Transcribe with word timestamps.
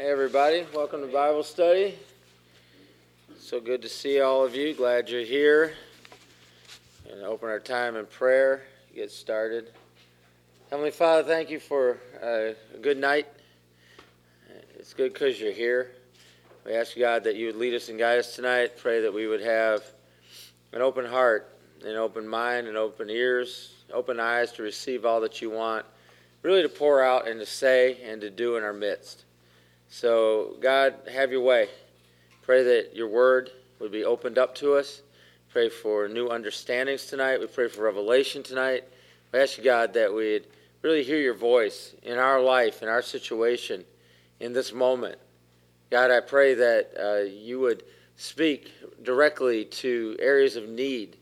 Hey, 0.00 0.10
everybody. 0.10 0.64
Welcome 0.74 1.02
to 1.02 1.08
Bible 1.08 1.42
study. 1.42 1.94
So 3.38 3.60
good 3.60 3.82
to 3.82 3.88
see 3.90 4.22
all 4.22 4.42
of 4.42 4.54
you. 4.54 4.72
Glad 4.72 5.10
you're 5.10 5.26
here. 5.26 5.74
And 7.12 7.22
open 7.22 7.50
our 7.50 7.60
time 7.60 7.96
in 7.96 8.06
prayer. 8.06 8.62
Get 8.94 9.10
started. 9.10 9.72
Heavenly 10.70 10.90
Father, 10.90 11.28
thank 11.28 11.50
you 11.50 11.60
for 11.60 11.98
uh, 12.22 12.54
a 12.74 12.78
good 12.80 12.96
night. 12.96 13.26
It's 14.78 14.94
good 14.94 15.12
because 15.12 15.38
you're 15.38 15.52
here. 15.52 15.90
We 16.64 16.72
ask 16.72 16.96
God 16.96 17.22
that 17.24 17.36
you 17.36 17.48
would 17.48 17.56
lead 17.56 17.74
us 17.74 17.90
and 17.90 17.98
guide 17.98 18.20
us 18.20 18.34
tonight. 18.34 18.78
Pray 18.78 19.02
that 19.02 19.12
we 19.12 19.26
would 19.26 19.42
have 19.42 19.82
an 20.72 20.80
open 20.80 21.04
heart, 21.04 21.54
an 21.84 21.96
open 21.96 22.26
mind, 22.26 22.68
and 22.68 22.76
open 22.78 23.10
ears, 23.10 23.74
open 23.92 24.18
eyes 24.18 24.50
to 24.52 24.62
receive 24.62 25.04
all 25.04 25.20
that 25.20 25.42
you 25.42 25.50
want, 25.50 25.84
really 26.40 26.62
to 26.62 26.70
pour 26.70 27.04
out 27.04 27.28
and 27.28 27.38
to 27.38 27.44
say 27.44 28.00
and 28.02 28.22
to 28.22 28.30
do 28.30 28.56
in 28.56 28.64
our 28.64 28.72
midst. 28.72 29.26
So, 29.92 30.56
God, 30.60 30.94
have 31.12 31.32
your 31.32 31.40
way. 31.40 31.68
Pray 32.42 32.62
that 32.62 32.94
your 32.94 33.08
word 33.08 33.50
would 33.80 33.90
be 33.90 34.04
opened 34.04 34.38
up 34.38 34.54
to 34.56 34.74
us. 34.74 35.02
Pray 35.50 35.68
for 35.68 36.06
new 36.06 36.28
understandings 36.28 37.06
tonight. 37.06 37.40
We 37.40 37.48
pray 37.48 37.66
for 37.66 37.82
revelation 37.82 38.44
tonight. 38.44 38.84
We 39.32 39.40
ask 39.40 39.58
you, 39.58 39.64
God, 39.64 39.92
that 39.94 40.14
we'd 40.14 40.46
really 40.82 41.02
hear 41.02 41.18
your 41.18 41.34
voice 41.34 41.96
in 42.04 42.18
our 42.18 42.40
life, 42.40 42.84
in 42.84 42.88
our 42.88 43.02
situation, 43.02 43.84
in 44.38 44.52
this 44.52 44.72
moment. 44.72 45.18
God, 45.90 46.12
I 46.12 46.20
pray 46.20 46.54
that 46.54 46.92
uh, 46.96 47.24
you 47.28 47.58
would 47.58 47.82
speak 48.16 48.70
directly 49.02 49.64
to 49.64 50.16
areas 50.20 50.54
of 50.54 50.68
need, 50.68 51.16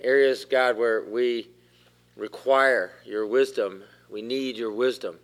areas, 0.00 0.46
God, 0.46 0.78
where 0.78 1.04
we 1.04 1.50
require 2.16 2.92
your 3.04 3.26
wisdom. 3.26 3.82
We 4.08 4.22
need 4.22 4.56
your 4.56 4.72
wisdom, 4.72 5.18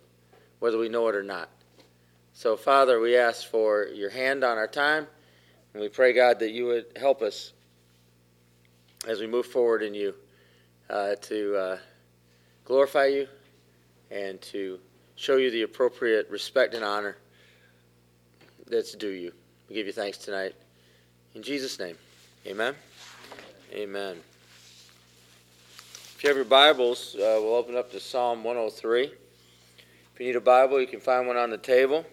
whether 0.59 0.77
we 0.77 0.89
know 0.89 1.07
it 1.07 1.15
or 1.15 1.23
not. 1.23 1.49
So, 2.37 2.55
Father, 2.55 2.99
we 2.99 3.17
ask 3.17 3.47
for 3.47 3.87
your 3.87 4.11
hand 4.11 4.43
on 4.43 4.59
our 4.59 4.67
time, 4.67 5.07
and 5.73 5.81
we 5.81 5.89
pray, 5.89 6.13
God, 6.13 6.37
that 6.37 6.51
you 6.51 6.67
would 6.67 6.85
help 6.95 7.23
us 7.23 7.51
as 9.07 9.19
we 9.19 9.25
move 9.25 9.47
forward 9.47 9.81
in 9.81 9.95
you 9.95 10.13
uh, 10.87 11.15
to 11.15 11.55
uh, 11.55 11.77
glorify 12.63 13.07
you 13.07 13.27
and 14.11 14.39
to 14.43 14.79
show 15.15 15.37
you 15.37 15.49
the 15.49 15.63
appropriate 15.63 16.29
respect 16.29 16.75
and 16.75 16.83
honor 16.83 17.17
that's 18.67 18.93
due 18.93 19.09
you. 19.09 19.31
We 19.67 19.73
give 19.73 19.87
you 19.87 19.93
thanks 19.93 20.19
tonight. 20.19 20.53
In 21.33 21.41
Jesus' 21.41 21.79
name, 21.79 21.97
amen. 22.45 22.75
Amen. 23.73 24.17
If 26.15 26.19
you 26.21 26.29
have 26.29 26.37
your 26.37 26.45
Bibles, 26.45 27.15
uh, 27.15 27.41
we'll 27.41 27.55
open 27.55 27.75
up 27.75 27.91
to 27.93 27.99
Psalm 27.99 28.43
103. 28.43 29.05
If 29.05 29.11
you 30.19 30.27
need 30.27 30.35
a 30.35 30.39
Bible, 30.39 30.79
you 30.79 30.85
can 30.85 30.99
find 30.99 31.25
one 31.25 31.35
on 31.35 31.49
the 31.49 31.57
table. 31.57 32.05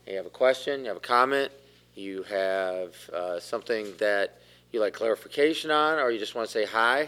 you 0.05 0.15
have 0.15 0.27
a 0.27 0.29
question, 0.29 0.81
you 0.81 0.89
have 0.89 0.97
a 0.97 0.99
comment, 0.99 1.51
you 1.95 2.21
have 2.21 2.93
uh, 3.09 3.39
something 3.39 3.91
that 3.97 4.37
you 4.71 4.79
like 4.79 4.93
clarification 4.93 5.71
on, 5.71 5.99
or 5.99 6.11
you 6.11 6.19
just 6.19 6.35
want 6.35 6.47
to 6.47 6.51
say 6.51 6.65
hi, 6.65 7.07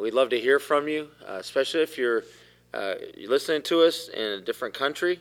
we'd 0.00 0.14
love 0.14 0.30
to 0.30 0.40
hear 0.40 0.58
from 0.58 0.88
you, 0.88 1.08
uh, 1.28 1.34
especially 1.34 1.82
if 1.82 1.98
you're, 1.98 2.24
uh, 2.72 2.94
you're 3.16 3.30
listening 3.30 3.62
to 3.62 3.82
us 3.82 4.08
in 4.08 4.22
a 4.22 4.40
different 4.40 4.74
country 4.74 5.20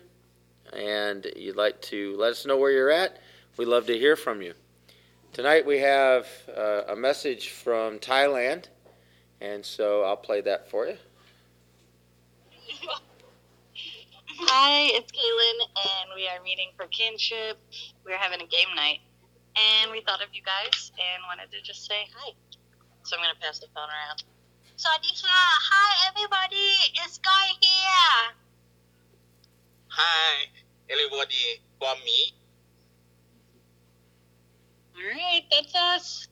and 0.74 1.28
you'd 1.36 1.56
like 1.56 1.82
to 1.82 2.16
let 2.18 2.32
us 2.32 2.46
know 2.46 2.58
where 2.58 2.72
you're 2.72 2.92
at. 2.92 3.18
We'd 3.58 3.68
love 3.68 3.86
to 3.88 3.98
hear 3.98 4.16
from 4.16 4.42
you. 4.42 4.54
Tonight 5.34 5.66
we 5.66 5.80
have 5.80 6.28
uh, 6.56 6.84
a 6.90 6.96
message 6.96 7.50
from 7.50 8.00
Thailand, 8.00 8.66
and 9.40 9.66
so 9.66 10.04
I'll 10.04 10.18
play 10.18 10.42
that 10.42 10.70
for 10.70 10.88
you. 10.88 10.98
Hi, 14.44 14.90
it's 14.94 15.12
Kaylin, 15.12 15.60
and 15.76 16.12
we 16.16 16.28
are 16.28 16.42
meeting 16.44 16.70
for 16.76 16.88
kinship. 16.88 17.58
We're 18.06 18.18
having 18.18 18.42
a 18.42 18.48
game 18.48 18.68
night 18.76 19.00
and 19.56 19.92
we 19.92 20.02
thought 20.02 20.22
of 20.22 20.30
you 20.34 20.42
guys 20.44 20.92
and 20.96 21.24
wanted 21.28 21.52
to 21.52 21.62
just 21.62 21.86
say 21.86 22.08
hi. 22.16 22.34
So 23.04 23.18
I'm 23.18 23.24
going 23.24 23.34
to 23.34 23.42
pass 23.42 23.60
the 23.60 23.68
phone 23.74 23.90
around. 23.90 24.24
Sadika, 24.78 25.28
hi 25.28 26.10
everybody, 26.10 26.74
it's 27.06 27.20
Guy 27.20 27.48
here. 27.60 28.34
Hi 29.90 30.46
everybody, 30.90 31.62
from 31.80 31.98
me. 32.06 32.34
Alright, 34.98 35.44
that's 35.52 35.76
us. 35.76 36.28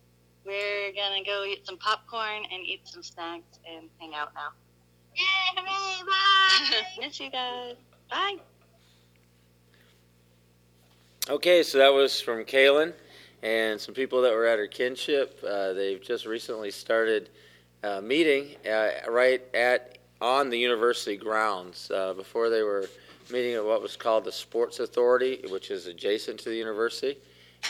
We're 0.46 0.94
going 0.94 1.24
to 1.24 1.30
go 1.30 1.44
eat 1.46 1.66
some 1.66 1.78
popcorn 1.78 2.44
and 2.52 2.66
eat 2.66 2.82
some 2.86 3.04
snacks 3.04 3.60
and 3.70 3.90
hang 4.00 4.16
out 4.16 4.34
now. 4.34 4.50
Yay, 5.16 5.26
hooray, 5.58 6.06
bye! 6.06 6.82
Miss 7.06 7.20
you 7.20 7.30
guys. 7.30 7.76
Bye. 8.10 8.38
Okay, 11.30 11.62
so 11.62 11.78
that 11.78 11.94
was 11.94 12.20
from 12.20 12.46
Kaylin 12.46 12.94
and 13.42 13.80
some 13.80 13.94
people 13.94 14.22
that 14.22 14.34
were 14.34 14.46
at 14.46 14.60
her 14.60 14.68
kinship. 14.68 15.40
Uh, 15.48 15.74
they've 15.74 16.02
just 16.02 16.26
recently 16.26 16.72
started 16.72 17.30
uh, 17.84 18.02
meeting 18.02 18.56
uh, 18.70 18.90
right 19.08 19.44
at 19.54 19.98
on 20.22 20.50
the 20.50 20.58
university 20.58 21.16
grounds. 21.16 21.90
Uh, 21.94 22.14
before 22.14 22.50
they 22.50 22.62
were 22.62 22.90
meeting 23.32 23.56
at 23.56 23.64
what 23.64 23.82
was 23.82 23.96
called 23.96 24.26
the 24.26 24.32
Sports 24.32 24.80
Authority, 24.80 25.42
which 25.50 25.72
is 25.72 25.88
adjacent 25.88 26.40
to 26.40 26.50
the 26.50 26.56
university, 26.56 27.18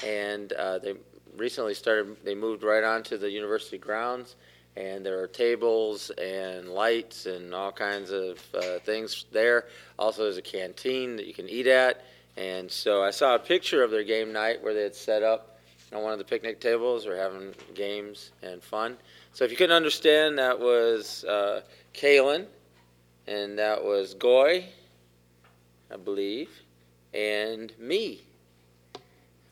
and 0.06 0.54
uh, 0.54 0.80
they 0.80 0.94
recently 1.38 1.74
started. 1.74 2.18
They 2.24 2.36
moved 2.36 2.64
right 2.64 2.84
onto 2.84 3.18
the 3.18 3.30
university 3.30 3.78
grounds. 3.78 4.36
And 4.78 5.06
there 5.06 5.20
are 5.22 5.28
tables 5.28 6.10
and 6.12 6.70
lights 6.70 7.26
and 7.26 7.54
all 7.54 7.72
kinds 7.72 8.12
of 8.12 8.40
uh, 8.54 8.80
things 8.80 9.26
there. 9.32 9.66
Also, 9.98 10.24
there's 10.24 10.38
a 10.38 10.42
canteen 10.42 11.18
that 11.18 11.26
you 11.26 11.34
can 11.34 11.50
eat 11.50 11.68
at. 11.68 12.06
And 12.38 12.72
so 12.72 13.04
I 13.04 13.12
saw 13.12 13.36
a 13.36 13.40
picture 13.40 13.84
of 13.84 13.92
their 13.92 14.06
game 14.06 14.32
night 14.32 14.64
where 14.64 14.74
they 14.74 14.84
had 14.84 14.96
set 14.96 15.24
up 15.24 15.59
on 15.94 16.04
one 16.04 16.14
of 16.14 16.20
the 16.20 16.26
picnic 16.26 16.60
tables. 16.60 17.06
We're 17.06 17.18
having 17.18 17.54
games 17.74 18.32
and 18.42 18.62
fun. 18.62 18.98
So 19.34 19.46
if 19.46 19.52
you 19.52 19.58
couldn't 19.58 19.76
understand, 19.76 20.38
that 20.38 20.60
was 20.60 21.24
uh, 21.26 21.62
Kaylin, 21.94 22.46
and 23.28 23.58
that 23.58 23.84
was 23.84 24.14
Goy, 24.14 24.66
I 25.92 25.98
believe, 25.98 26.50
and 27.14 27.72
me 27.80 28.22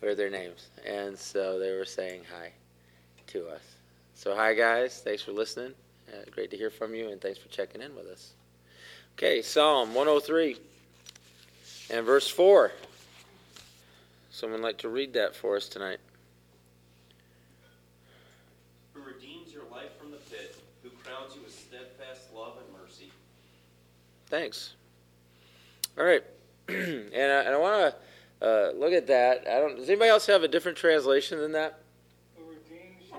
were 0.01 0.15
their 0.15 0.29
names. 0.29 0.69
And 0.85 1.17
so 1.17 1.59
they 1.59 1.71
were 1.71 1.85
saying 1.85 2.21
hi 2.31 2.51
to 3.27 3.47
us. 3.47 3.61
So 4.13 4.35
hi 4.35 4.53
guys, 4.53 5.01
thanks 5.03 5.21
for 5.23 5.31
listening. 5.31 5.73
Uh, 6.11 6.23
great 6.31 6.49
to 6.51 6.57
hear 6.57 6.69
from 6.69 6.95
you, 6.95 7.09
and 7.09 7.21
thanks 7.21 7.37
for 7.37 7.49
checking 7.49 7.81
in 7.81 7.95
with 7.95 8.07
us. 8.07 8.33
Okay, 9.15 9.41
Psalm 9.41 9.93
103 9.93 10.57
and 11.89 12.05
verse 12.05 12.29
4. 12.29 12.71
Someone 14.29 14.61
like 14.61 14.77
to 14.79 14.89
read 14.89 15.13
that 15.13 15.35
for 15.35 15.57
us 15.57 15.67
tonight? 15.67 15.99
Thanks. 24.29 24.75
All 25.97 26.03
right, 26.03 26.23
and 26.67 27.13
I, 27.15 27.41
and 27.43 27.55
I 27.55 27.57
want 27.57 27.95
to 28.41 28.45
uh, 28.45 28.71
look 28.77 28.91
at 28.91 29.07
that. 29.07 29.47
I 29.47 29.59
don't. 29.59 29.77
Does 29.77 29.89
anybody 29.89 30.09
else 30.09 30.25
have 30.27 30.43
a 30.43 30.47
different 30.47 30.77
translation 30.77 31.39
than 31.39 31.53
that? 31.53 31.79
Who 32.35 32.43
redeems 32.43 33.03
you, 33.09 33.15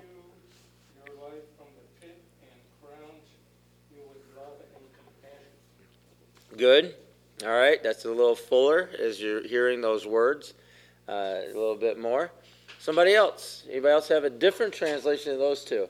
your 1.07 1.17
life 1.17 1.43
from 1.57 1.67
the 1.77 2.07
pit, 2.07 2.23
and 2.43 2.61
crowns 2.83 3.25
you 3.91 4.03
with 4.07 4.23
love 4.37 4.61
and 4.77 4.85
compassion. 4.95 6.59
Good. 6.59 6.95
All 7.45 7.59
right, 7.59 7.83
that's 7.83 8.05
a 8.05 8.11
little 8.11 8.35
fuller 8.35 8.91
as 9.01 9.21
you're 9.21 9.47
hearing 9.47 9.81
those 9.81 10.07
words. 10.07 10.55
Uh, 11.09 11.41
a 11.45 11.55
little 11.55 11.77
bit 11.77 11.99
more. 11.99 12.31
Somebody 12.79 13.15
else? 13.15 13.65
Anybody 13.71 13.93
else 13.93 14.09
have 14.09 14.25
a 14.25 14.31
different 14.31 14.75
translation 14.75 15.33
of 15.33 15.39
those 15.39 15.65
two? 15.65 15.89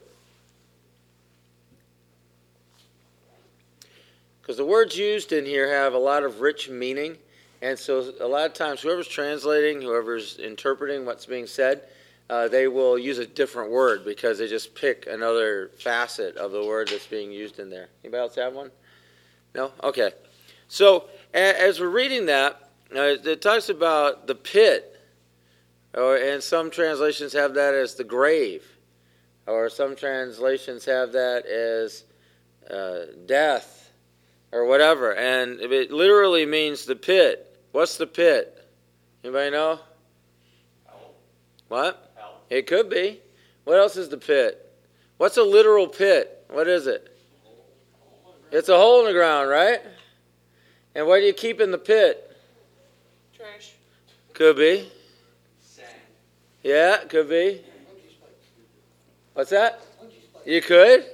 Because 4.49 4.57
the 4.57 4.65
words 4.65 4.97
used 4.97 5.33
in 5.33 5.45
here 5.45 5.69
have 5.69 5.93
a 5.93 5.99
lot 5.99 6.25
of 6.25 6.41
rich 6.41 6.71
meaning. 6.71 7.19
And 7.61 7.79
so, 7.79 8.15
a 8.19 8.27
lot 8.27 8.47
of 8.47 8.55
times, 8.55 8.81
whoever's 8.81 9.07
translating, 9.07 9.83
whoever's 9.83 10.39
interpreting 10.39 11.05
what's 11.05 11.27
being 11.27 11.47
said, 11.47 11.83
uh, 12.31 12.49
they 12.49 12.67
will 12.67 12.99
use 12.99 13.19
a 13.19 13.27
different 13.27 13.71
word 13.71 14.07
because 14.07 14.39
they 14.39 14.49
just 14.49 14.75
pick 14.75 15.07
another 15.07 15.71
facet 15.79 16.39
of 16.39 16.53
the 16.53 16.65
word 16.65 16.89
that's 16.89 17.07
being 17.07 17.31
used 17.31 17.59
in 17.59 17.69
there. 17.69 17.89
Anybody 18.03 18.23
else 18.23 18.37
have 18.37 18.55
one? 18.55 18.71
No? 19.55 19.71
Okay. 19.85 20.13
So, 20.69 21.11
as 21.35 21.79
we're 21.79 21.91
reading 21.91 22.25
that, 22.25 22.71
uh, 22.97 23.17
it 23.23 23.43
talks 23.43 23.69
about 23.69 24.27
the 24.27 24.35
pit, 24.35 24.99
or, 25.93 26.17
and 26.17 26.43
some 26.43 26.71
translations 26.71 27.35
have 27.35 27.53
that 27.53 27.75
as 27.75 27.97
the 27.97 28.05
grave. 28.05 28.65
or 29.47 29.69
some 29.69 29.95
translations 29.95 30.87
have 30.87 31.13
that 31.13 31.45
as 31.45 32.05
uh, 32.71 33.13
death, 33.27 33.88
or 34.53 34.67
whatever. 34.67 35.15
And 35.15 35.61
it 35.61 35.91
literally 35.91 36.47
means 36.47 36.85
the 36.85 36.97
pit. 36.97 37.45
What's 37.73 37.97
the 37.97 38.07
pit? 38.07 38.55
Anybody 39.23 39.51
know? 39.51 39.81
What? 41.69 42.15
It 42.49 42.67
could 42.67 42.89
be. 42.89 43.21
What 43.65 43.79
else 43.79 43.97
is 43.97 44.09
the 44.09 44.17
pit? 44.17 44.65
What's 45.19 45.37
a 45.37 45.43
literal 45.43 45.87
pit? 45.87 46.45
What 46.49 46.69
is 46.69 46.87
it? 46.87 47.15
It's 48.51 48.71
a 48.71 48.77
hole 48.77 49.01
in 49.01 49.07
the 49.07 49.13
ground, 49.13 49.51
right? 49.51 49.81
And 50.95 51.07
what 51.07 51.19
do 51.21 51.27
you 51.27 51.35
keep 51.35 51.61
in 51.61 51.71
the 51.71 51.79
pit? 51.79 52.37
Trash. 53.37 53.73
Could 54.33 54.57
be. 54.57 54.91
Sand. 55.61 55.89
Yeah, 56.63 57.05
could 57.05 57.29
be. 57.29 57.61
What's 59.35 59.51
that? 59.51 59.81
You 60.47 60.63
could. 60.63 61.05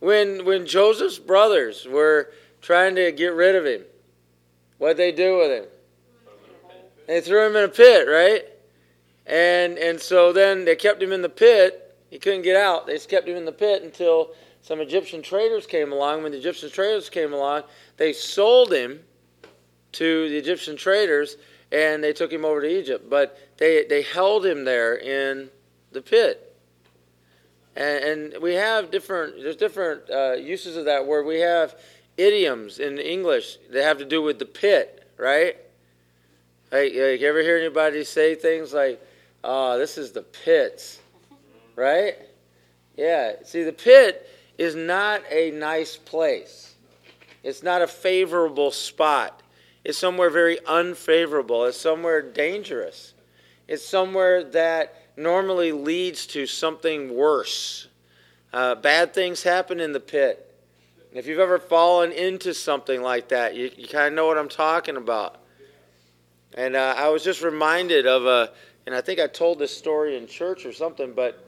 When 0.00 0.44
when 0.44 0.66
Joseph's 0.66 1.18
brothers 1.18 1.86
were 1.86 2.32
trying 2.60 2.94
to 2.96 3.12
get 3.12 3.34
rid 3.34 3.54
of 3.54 3.64
him, 3.64 3.82
what'd 4.78 4.96
they 4.96 5.12
do 5.12 5.38
with 5.38 5.50
him? 5.50 5.64
They 7.06 7.20
threw 7.20 7.46
him 7.46 7.56
in 7.56 7.64
a 7.64 7.68
pit, 7.68 8.06
right? 8.08 8.44
And 9.26 9.78
and 9.78 10.00
so 10.00 10.32
then 10.32 10.64
they 10.64 10.76
kept 10.76 11.02
him 11.02 11.12
in 11.12 11.22
the 11.22 11.28
pit. 11.28 11.94
He 12.10 12.18
couldn't 12.18 12.42
get 12.42 12.56
out. 12.56 12.86
They 12.86 12.94
just 12.94 13.08
kept 13.08 13.28
him 13.28 13.36
in 13.36 13.44
the 13.44 13.52
pit 13.52 13.82
until 13.82 14.32
some 14.62 14.80
Egyptian 14.80 15.22
traders 15.22 15.66
came 15.66 15.92
along. 15.92 16.22
When 16.22 16.32
the 16.32 16.38
Egyptian 16.38 16.70
traders 16.70 17.08
came 17.08 17.32
along, 17.32 17.62
they 17.96 18.12
sold 18.12 18.72
him 18.72 19.00
to 19.92 20.28
the 20.28 20.36
Egyptian 20.36 20.76
traders 20.76 21.36
and 21.72 22.02
they 22.02 22.12
took 22.12 22.32
him 22.32 22.44
over 22.44 22.60
to 22.60 22.78
Egypt. 22.78 23.08
But 23.08 23.38
they, 23.58 23.84
they 23.84 24.02
held 24.02 24.44
him 24.44 24.64
there 24.64 24.96
in 24.96 25.50
the 25.92 26.02
pit. 26.02 26.45
And, 27.76 28.32
and 28.32 28.42
we 28.42 28.54
have 28.54 28.90
different, 28.90 29.42
there's 29.42 29.56
different 29.56 30.10
uh, 30.10 30.32
uses 30.32 30.76
of 30.76 30.86
that 30.86 31.06
word. 31.06 31.26
We 31.26 31.40
have 31.40 31.78
idioms 32.16 32.78
in 32.78 32.98
English 32.98 33.58
that 33.70 33.82
have 33.82 33.98
to 33.98 34.06
do 34.06 34.22
with 34.22 34.38
the 34.38 34.46
pit, 34.46 35.06
right? 35.18 35.56
Like, 36.72 36.92
like 36.94 37.20
you 37.20 37.28
ever 37.28 37.42
hear 37.42 37.58
anybody 37.58 38.02
say 38.04 38.34
things 38.34 38.72
like, 38.72 39.00
oh, 39.44 39.78
this 39.78 39.98
is 39.98 40.12
the 40.12 40.22
pits, 40.22 41.00
right? 41.76 42.14
Yeah. 42.96 43.34
See, 43.44 43.62
the 43.62 43.72
pit 43.72 44.26
is 44.56 44.74
not 44.74 45.22
a 45.30 45.50
nice 45.50 45.96
place. 45.96 46.74
It's 47.42 47.62
not 47.62 47.82
a 47.82 47.86
favorable 47.86 48.70
spot. 48.70 49.42
It's 49.84 49.98
somewhere 49.98 50.30
very 50.30 50.58
unfavorable. 50.66 51.66
It's 51.66 51.78
somewhere 51.78 52.22
dangerous. 52.22 53.12
It's 53.68 53.84
somewhere 53.84 54.42
that 54.44 55.05
normally 55.16 55.72
leads 55.72 56.26
to 56.28 56.46
something 56.46 57.14
worse. 57.14 57.88
Uh, 58.52 58.74
bad 58.74 59.14
things 59.14 59.42
happen 59.42 59.80
in 59.80 59.92
the 59.92 60.00
pit. 60.00 60.42
If 61.12 61.26
you've 61.26 61.38
ever 61.38 61.58
fallen 61.58 62.12
into 62.12 62.52
something 62.52 63.00
like 63.00 63.28
that, 63.28 63.54
you, 63.54 63.70
you 63.76 63.88
kind 63.88 64.08
of 64.08 64.12
know 64.12 64.26
what 64.26 64.36
I'm 64.36 64.48
talking 64.48 64.96
about. 64.96 65.40
And 66.54 66.76
uh, 66.76 66.94
I 66.96 67.08
was 67.08 67.24
just 67.24 67.42
reminded 67.42 68.06
of 68.06 68.26
a, 68.26 68.52
and 68.86 68.94
I 68.94 69.00
think 69.00 69.20
I 69.20 69.26
told 69.26 69.58
this 69.58 69.76
story 69.76 70.16
in 70.16 70.26
church 70.26 70.66
or 70.66 70.72
something, 70.72 71.12
but 71.12 71.44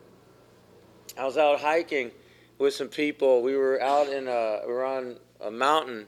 I 1.19 1.25
was 1.25 1.37
out 1.37 1.61
hiking 1.61 2.11
with 2.59 2.75
some 2.75 2.89
people. 2.89 3.43
We 3.43 3.57
were 3.57 3.81
out 3.81 4.09
in 4.09 4.29
a, 4.29 4.61
we 4.67 4.73
were 4.73 4.85
on 4.85 5.17
a 5.41 5.51
mountain 5.51 6.07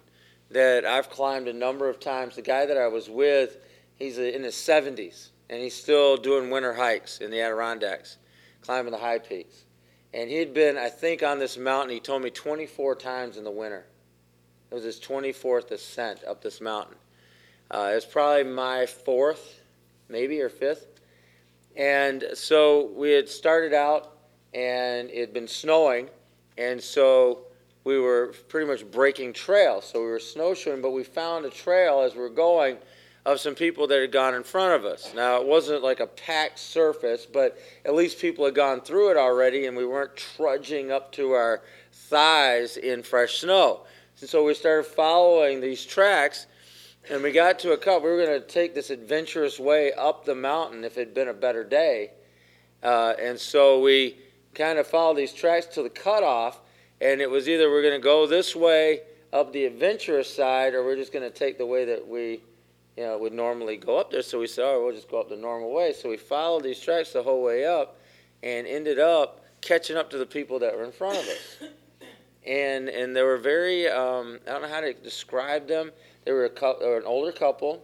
that 0.51 0.85
I've 0.85 1.09
climbed 1.11 1.49
a 1.49 1.53
number 1.53 1.89
of 1.89 2.01
times. 2.01 2.37
The 2.37 2.43
guy 2.43 2.67
that 2.67 2.77
I 2.77 2.89
was 2.89 3.09
with, 3.09 3.59
he's 3.97 4.19
in 4.19 4.43
his 4.43 4.55
70s, 4.55 5.30
and 5.51 5.61
he's 5.61 5.75
still 5.75 6.17
doing 6.17 6.49
winter 6.49 6.73
hikes 6.73 7.19
in 7.19 7.31
the 7.31 7.41
Adirondacks, 7.41 8.19
climbing 8.63 8.93
the 8.93 8.99
high 8.99 9.19
peaks. 9.19 9.65
And 10.15 10.31
he'd 10.31 10.55
been, 10.55 10.79
I 10.79 10.89
think, 10.89 11.25
on 11.25 11.41
this 11.41 11.59
mountain, 11.59 11.91
he 11.93 12.01
told 12.01 12.23
me 12.23 12.31
24 12.31 12.95
times 12.95 13.37
in 13.37 13.43
the 13.43 13.51
winter. 13.51 13.85
It 14.71 14.75
was 14.75 14.85
his 14.85 15.01
24th 15.01 15.73
ascent 15.73 16.23
up 16.27 16.41
this 16.41 16.61
mountain. 16.61 16.95
Uh, 17.69 17.89
it 17.91 17.97
was 17.97 18.05
probably 18.05 18.45
my 18.45 18.87
fourth, 18.87 19.61
maybe, 20.09 20.41
or 20.41 20.49
fifth. 20.49 21.01
And 21.77 22.25
so 22.35 22.93
we 22.95 23.11
had 23.11 23.29
started 23.29 23.75
out, 23.75 24.19
and 24.55 25.11
it 25.11 25.19
had 25.19 25.33
been 25.33 25.49
snowing, 25.49 26.09
and 26.59 26.81
so 26.81 27.41
we 27.83 27.99
were 27.99 28.35
pretty 28.49 28.67
much 28.69 28.89
breaking 28.89 29.33
trail. 29.33 29.81
So 29.81 30.01
we 30.01 30.07
were 30.07 30.21
snowshoeing, 30.21 30.81
but 30.81 30.91
we 30.91 31.03
found 31.03 31.45
a 31.45 31.51
trail 31.51 32.03
as 32.03 32.15
we 32.15 32.21
were 32.21 32.29
going 32.29 32.79
of 33.27 33.39
some 33.39 33.55
people 33.55 33.87
that 33.87 34.01
had 34.01 34.13
gone 34.13 34.35
in 34.35 34.43
front 34.43 34.75
of 34.75 34.85
us. 34.85 35.13
Now, 35.15 35.41
it 35.41 35.47
wasn't 35.47 35.83
like 35.83 36.01
a 36.01 36.07
packed 36.07 36.59
surface, 36.59 37.27
but 37.27 37.59
at 37.85 37.95
least 37.95 38.19
people 38.19 38.45
had 38.45 38.55
gone 38.55 38.81
through 38.81 39.11
it 39.11 39.17
already, 39.17 39.67
and 39.67 39.77
we 39.77 39.85
weren't 39.85 40.17
trudging 40.17 40.91
up 40.91 41.13
to 41.13 41.33
our 41.33 41.63
thighs 41.93 42.77
in 42.77 43.03
fresh 43.03 43.41
snow. 43.41 43.83
And 44.21 44.29
so 44.29 44.45
we 44.45 44.55
started 44.55 44.87
following 44.87 45.61
these 45.61 45.85
tracks, 45.85 46.47
and 47.11 47.23
we 47.23 47.33
got 47.33 47.59
to 47.61 47.73
a 47.73 47.77
cut. 47.77 48.03
We 48.03 48.11
were 48.11 48.25
going 48.25 48.41
to 48.41 48.47
take 48.47 48.75
this 48.75 48.91
adventurous 48.91 49.59
way 49.59 49.93
up 49.93 50.25
the 50.25 50.35
mountain 50.35 50.85
if 50.85 50.97
it 50.97 51.09
had 51.09 51.15
been 51.15 51.29
a 51.29 51.35
better 51.35 51.65
day. 51.65 52.13
Uh, 52.83 53.15
and 53.21 53.39
so 53.39 53.81
we 53.81 54.17
kind 54.55 54.79
of 54.79 54.87
followed 54.87 55.17
these 55.17 55.33
tracks 55.33 55.67
to 55.67 55.83
the 55.83 55.91
cutoff 55.91 56.61
and 57.01 57.21
it 57.21 57.31
was 57.31 57.49
either 57.49 57.71
we're 57.71 57.83
going 57.83 57.99
to 57.99 58.05
go 58.05 58.27
this 58.27 58.55
way 58.55 59.01
up 59.33 59.53
the 59.53 59.65
adventurous 59.65 60.33
side, 60.33 60.75
or 60.75 60.85
we're 60.85 60.97
just 60.97 61.13
going 61.13 61.25
to 61.25 61.37
take 61.37 61.57
the 61.57 61.65
way 61.65 61.85
that 61.85 62.07
we, 62.07 62.41
you 63.01 63.07
know, 63.07 63.17
would 63.17 63.33
normally 63.33 63.79
go 63.79 63.97
up 63.97 64.11
there. 64.11 64.21
So 64.21 64.39
we 64.41 64.47
said, 64.47 64.67
oh, 64.67 64.85
we'll 64.85 64.95
just 64.95 65.11
go 65.11 65.19
up 65.19 65.31
the 65.31 65.37
normal 65.37 65.73
way. 65.73 65.95
So 65.95 66.11
we 66.11 66.19
followed 66.19 66.65
these 66.65 66.79
tracks 66.79 67.15
the 67.15 67.23
whole 67.23 67.43
way 67.43 67.65
up, 67.65 67.99
and 68.43 68.67
ended 68.67 68.99
up 68.99 69.43
catching 69.63 69.97
up 69.97 70.11
to 70.11 70.19
the 70.19 70.27
people 70.27 70.59
that 70.59 70.77
were 70.77 70.85
in 70.85 70.93
front 70.93 71.17
of 71.17 71.25
us. 71.25 71.71
And 72.47 72.91
and 72.91 73.17
they 73.17 73.23
were 73.23 73.39
very, 73.39 73.89
um, 73.89 74.39
I 74.47 74.53
don't 74.53 74.63
know 74.63 74.69
how 74.69 74.83
to 74.83 74.93
describe 74.93 75.67
them. 75.67 75.93
They 76.27 76.33
were 76.33 76.45
a 76.45 76.51
couple, 76.51 76.87
or 76.87 76.99
an 76.99 77.07
older 77.07 77.33
couple, 77.33 77.83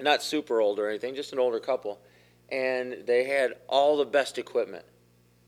not 0.00 0.22
super 0.22 0.60
old 0.60 0.78
or 0.78 0.88
anything, 0.88 1.16
just 1.16 1.32
an 1.32 1.40
older 1.40 1.58
couple, 1.58 2.00
and 2.50 2.98
they 3.04 3.24
had 3.24 3.54
all 3.68 3.96
the 3.96 4.04
best 4.04 4.38
equipment. 4.38 4.84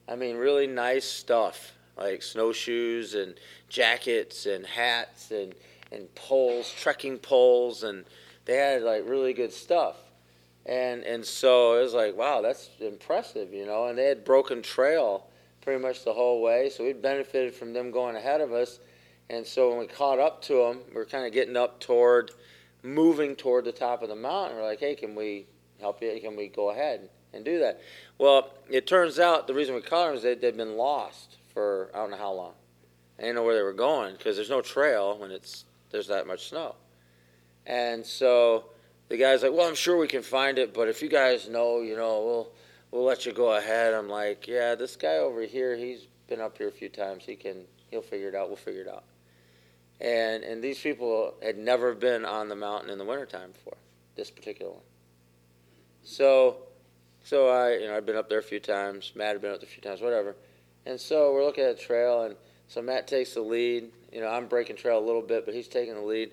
I 0.08 0.16
mean, 0.16 0.34
really 0.36 0.66
nice 0.66 1.04
stuff 1.04 1.72
like 1.96 2.20
snowshoes 2.20 3.14
and 3.14 3.34
jackets 3.68 4.46
and 4.46 4.66
hats 4.66 5.30
and, 5.30 5.54
and 5.92 6.12
poles, 6.16 6.72
trekking 6.76 7.18
poles, 7.18 7.84
and 7.84 8.04
they 8.44 8.56
had 8.56 8.82
like 8.82 9.08
really 9.08 9.32
good 9.32 9.52
stuff. 9.52 9.96
And 10.66 11.02
and 11.04 11.24
so 11.24 11.78
it 11.78 11.82
was 11.82 11.94
like, 11.94 12.16
wow, 12.16 12.40
that's 12.40 12.70
impressive, 12.80 13.52
you 13.52 13.66
know. 13.66 13.86
And 13.86 13.98
they 13.98 14.06
had 14.06 14.24
broken 14.24 14.62
trail 14.62 15.26
pretty 15.60 15.82
much 15.82 16.04
the 16.04 16.12
whole 16.12 16.42
way, 16.42 16.70
so 16.70 16.84
we 16.84 16.92
benefited 16.92 17.54
from 17.54 17.72
them 17.72 17.90
going 17.90 18.16
ahead 18.16 18.40
of 18.40 18.52
us. 18.52 18.80
And 19.30 19.46
so 19.46 19.70
when 19.70 19.78
we 19.78 19.86
caught 19.86 20.18
up 20.18 20.42
to 20.42 20.54
them, 20.54 20.80
we 20.94 21.00
are 21.00 21.06
kind 21.06 21.26
of 21.26 21.32
getting 21.32 21.56
up 21.56 21.80
toward, 21.80 22.30
moving 22.82 23.34
toward 23.34 23.64
the 23.64 23.72
top 23.72 24.02
of 24.02 24.10
the 24.10 24.16
mountain. 24.16 24.58
We're 24.58 24.64
like, 24.64 24.80
hey, 24.80 24.94
can 24.94 25.14
we 25.14 25.46
help 25.80 26.02
you? 26.02 26.18
Can 26.20 26.36
we 26.36 26.48
go 26.48 26.70
ahead 26.70 27.08
and 27.32 27.44
do 27.44 27.58
that? 27.60 27.80
Well, 28.18 28.50
it 28.68 28.86
turns 28.86 29.18
out 29.18 29.46
the 29.46 29.54
reason 29.54 29.74
we 29.74 29.80
caught 29.80 30.08
them 30.08 30.16
is 30.16 30.22
that 30.22 30.42
they'd 30.42 30.56
been 30.56 30.76
lost 30.76 31.36
for 31.52 31.90
I 31.94 31.98
don't 31.98 32.10
know 32.10 32.16
how 32.16 32.32
long. 32.32 32.52
I 33.18 33.22
didn't 33.22 33.36
know 33.36 33.44
where 33.44 33.54
they 33.54 33.62
were 33.62 33.72
going 33.72 34.14
because 34.16 34.36
there's 34.36 34.50
no 34.50 34.60
trail 34.60 35.16
when 35.18 35.30
it's 35.30 35.64
there's 35.90 36.08
that 36.08 36.26
much 36.26 36.48
snow. 36.48 36.74
And 37.66 38.04
so 38.04 38.66
the 39.08 39.16
guy's 39.16 39.42
like, 39.42 39.52
"Well, 39.52 39.66
I'm 39.68 39.74
sure 39.74 39.96
we 39.96 40.08
can 40.08 40.22
find 40.22 40.58
it, 40.58 40.74
but 40.74 40.88
if 40.88 41.02
you 41.02 41.08
guys 41.08 41.48
know, 41.48 41.80
you 41.80 41.96
know, 41.96 42.22
we'll 42.22 42.52
we'll 42.90 43.04
let 43.04 43.26
you 43.26 43.32
go 43.32 43.54
ahead." 43.54 43.94
I'm 43.94 44.08
like, 44.08 44.46
"Yeah, 44.46 44.74
this 44.74 44.96
guy 44.96 45.16
over 45.16 45.42
here, 45.42 45.76
he's 45.76 46.06
been 46.26 46.40
up 46.40 46.58
here 46.58 46.68
a 46.68 46.72
few 46.72 46.88
times. 46.88 47.24
He 47.24 47.36
can 47.36 47.64
he'll 47.90 48.02
figure 48.02 48.28
it 48.28 48.34
out. 48.34 48.48
We'll 48.48 48.56
figure 48.56 48.82
it 48.82 48.88
out." 48.88 49.04
And 50.00 50.44
and 50.44 50.62
these 50.62 50.80
people 50.80 51.34
had 51.42 51.56
never 51.56 51.94
been 51.94 52.24
on 52.24 52.48
the 52.48 52.56
mountain 52.56 52.90
in 52.90 52.98
the 52.98 53.04
wintertime 53.04 53.52
before, 53.52 53.76
this 54.16 54.30
particular 54.30 54.72
one. 54.72 54.82
So 56.02 56.58
so 57.22 57.48
I 57.48 57.76
you 57.76 57.86
know 57.86 57.96
I'd 57.96 58.06
been 58.06 58.16
up 58.16 58.28
there 58.28 58.38
a 58.38 58.42
few 58.42 58.60
times. 58.60 59.12
Matt 59.14 59.32
had 59.32 59.40
been 59.40 59.52
up 59.52 59.60
there 59.60 59.68
a 59.68 59.72
few 59.72 59.82
times, 59.82 60.00
whatever. 60.00 60.36
And 60.86 61.00
so 61.00 61.32
we're 61.32 61.44
looking 61.44 61.64
at 61.64 61.70
a 61.70 61.74
trail, 61.74 62.24
and 62.24 62.36
so 62.68 62.82
Matt 62.82 63.06
takes 63.06 63.34
the 63.34 63.40
lead. 63.40 63.90
You 64.12 64.20
know, 64.20 64.28
I'm 64.28 64.46
breaking 64.46 64.76
trail 64.76 64.98
a 64.98 65.04
little 65.04 65.22
bit, 65.22 65.46
but 65.46 65.54
he's 65.54 65.68
taking 65.68 65.94
the 65.94 66.02
lead. 66.02 66.32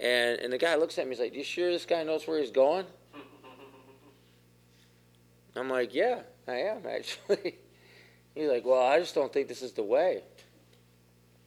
And 0.00 0.40
and 0.40 0.52
the 0.52 0.58
guy 0.58 0.74
looks 0.76 0.98
at 0.98 1.06
me. 1.06 1.10
He's 1.10 1.20
like, 1.20 1.34
"You 1.34 1.44
sure 1.44 1.70
this 1.70 1.86
guy 1.86 2.02
knows 2.02 2.26
where 2.26 2.40
he's 2.40 2.50
going?" 2.50 2.86
I'm 5.56 5.68
like, 5.68 5.94
"Yeah, 5.94 6.20
I 6.48 6.56
am 6.56 6.86
actually." 6.86 7.58
he's 8.34 8.48
like, 8.48 8.64
"Well, 8.64 8.82
I 8.82 8.98
just 8.98 9.14
don't 9.14 9.32
think 9.32 9.48
this 9.48 9.62
is 9.62 9.72
the 9.72 9.82
way." 9.82 10.22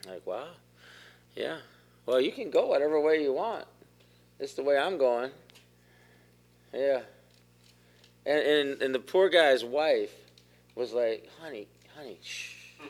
I'm 0.05 0.13
like, 0.13 0.25
"Wow, 0.25 0.47
yeah. 1.35 1.57
Well, 2.05 2.21
you 2.21 2.31
can 2.31 2.49
go 2.49 2.67
whatever 2.67 2.99
way 3.01 3.21
you 3.21 3.33
want. 3.33 3.65
It's 4.39 4.53
the 4.53 4.63
way 4.63 4.77
I'm 4.77 4.97
going." 4.97 5.31
Yeah. 6.73 7.01
And 8.25 8.39
and 8.39 8.81
and 8.81 8.95
the 8.95 8.99
poor 8.99 9.29
guy's 9.29 9.65
wife 9.65 10.13
was 10.75 10.93
like, 10.93 11.27
"Honey, 11.41 11.67
honey, 11.97 12.19
shh. 12.21 12.53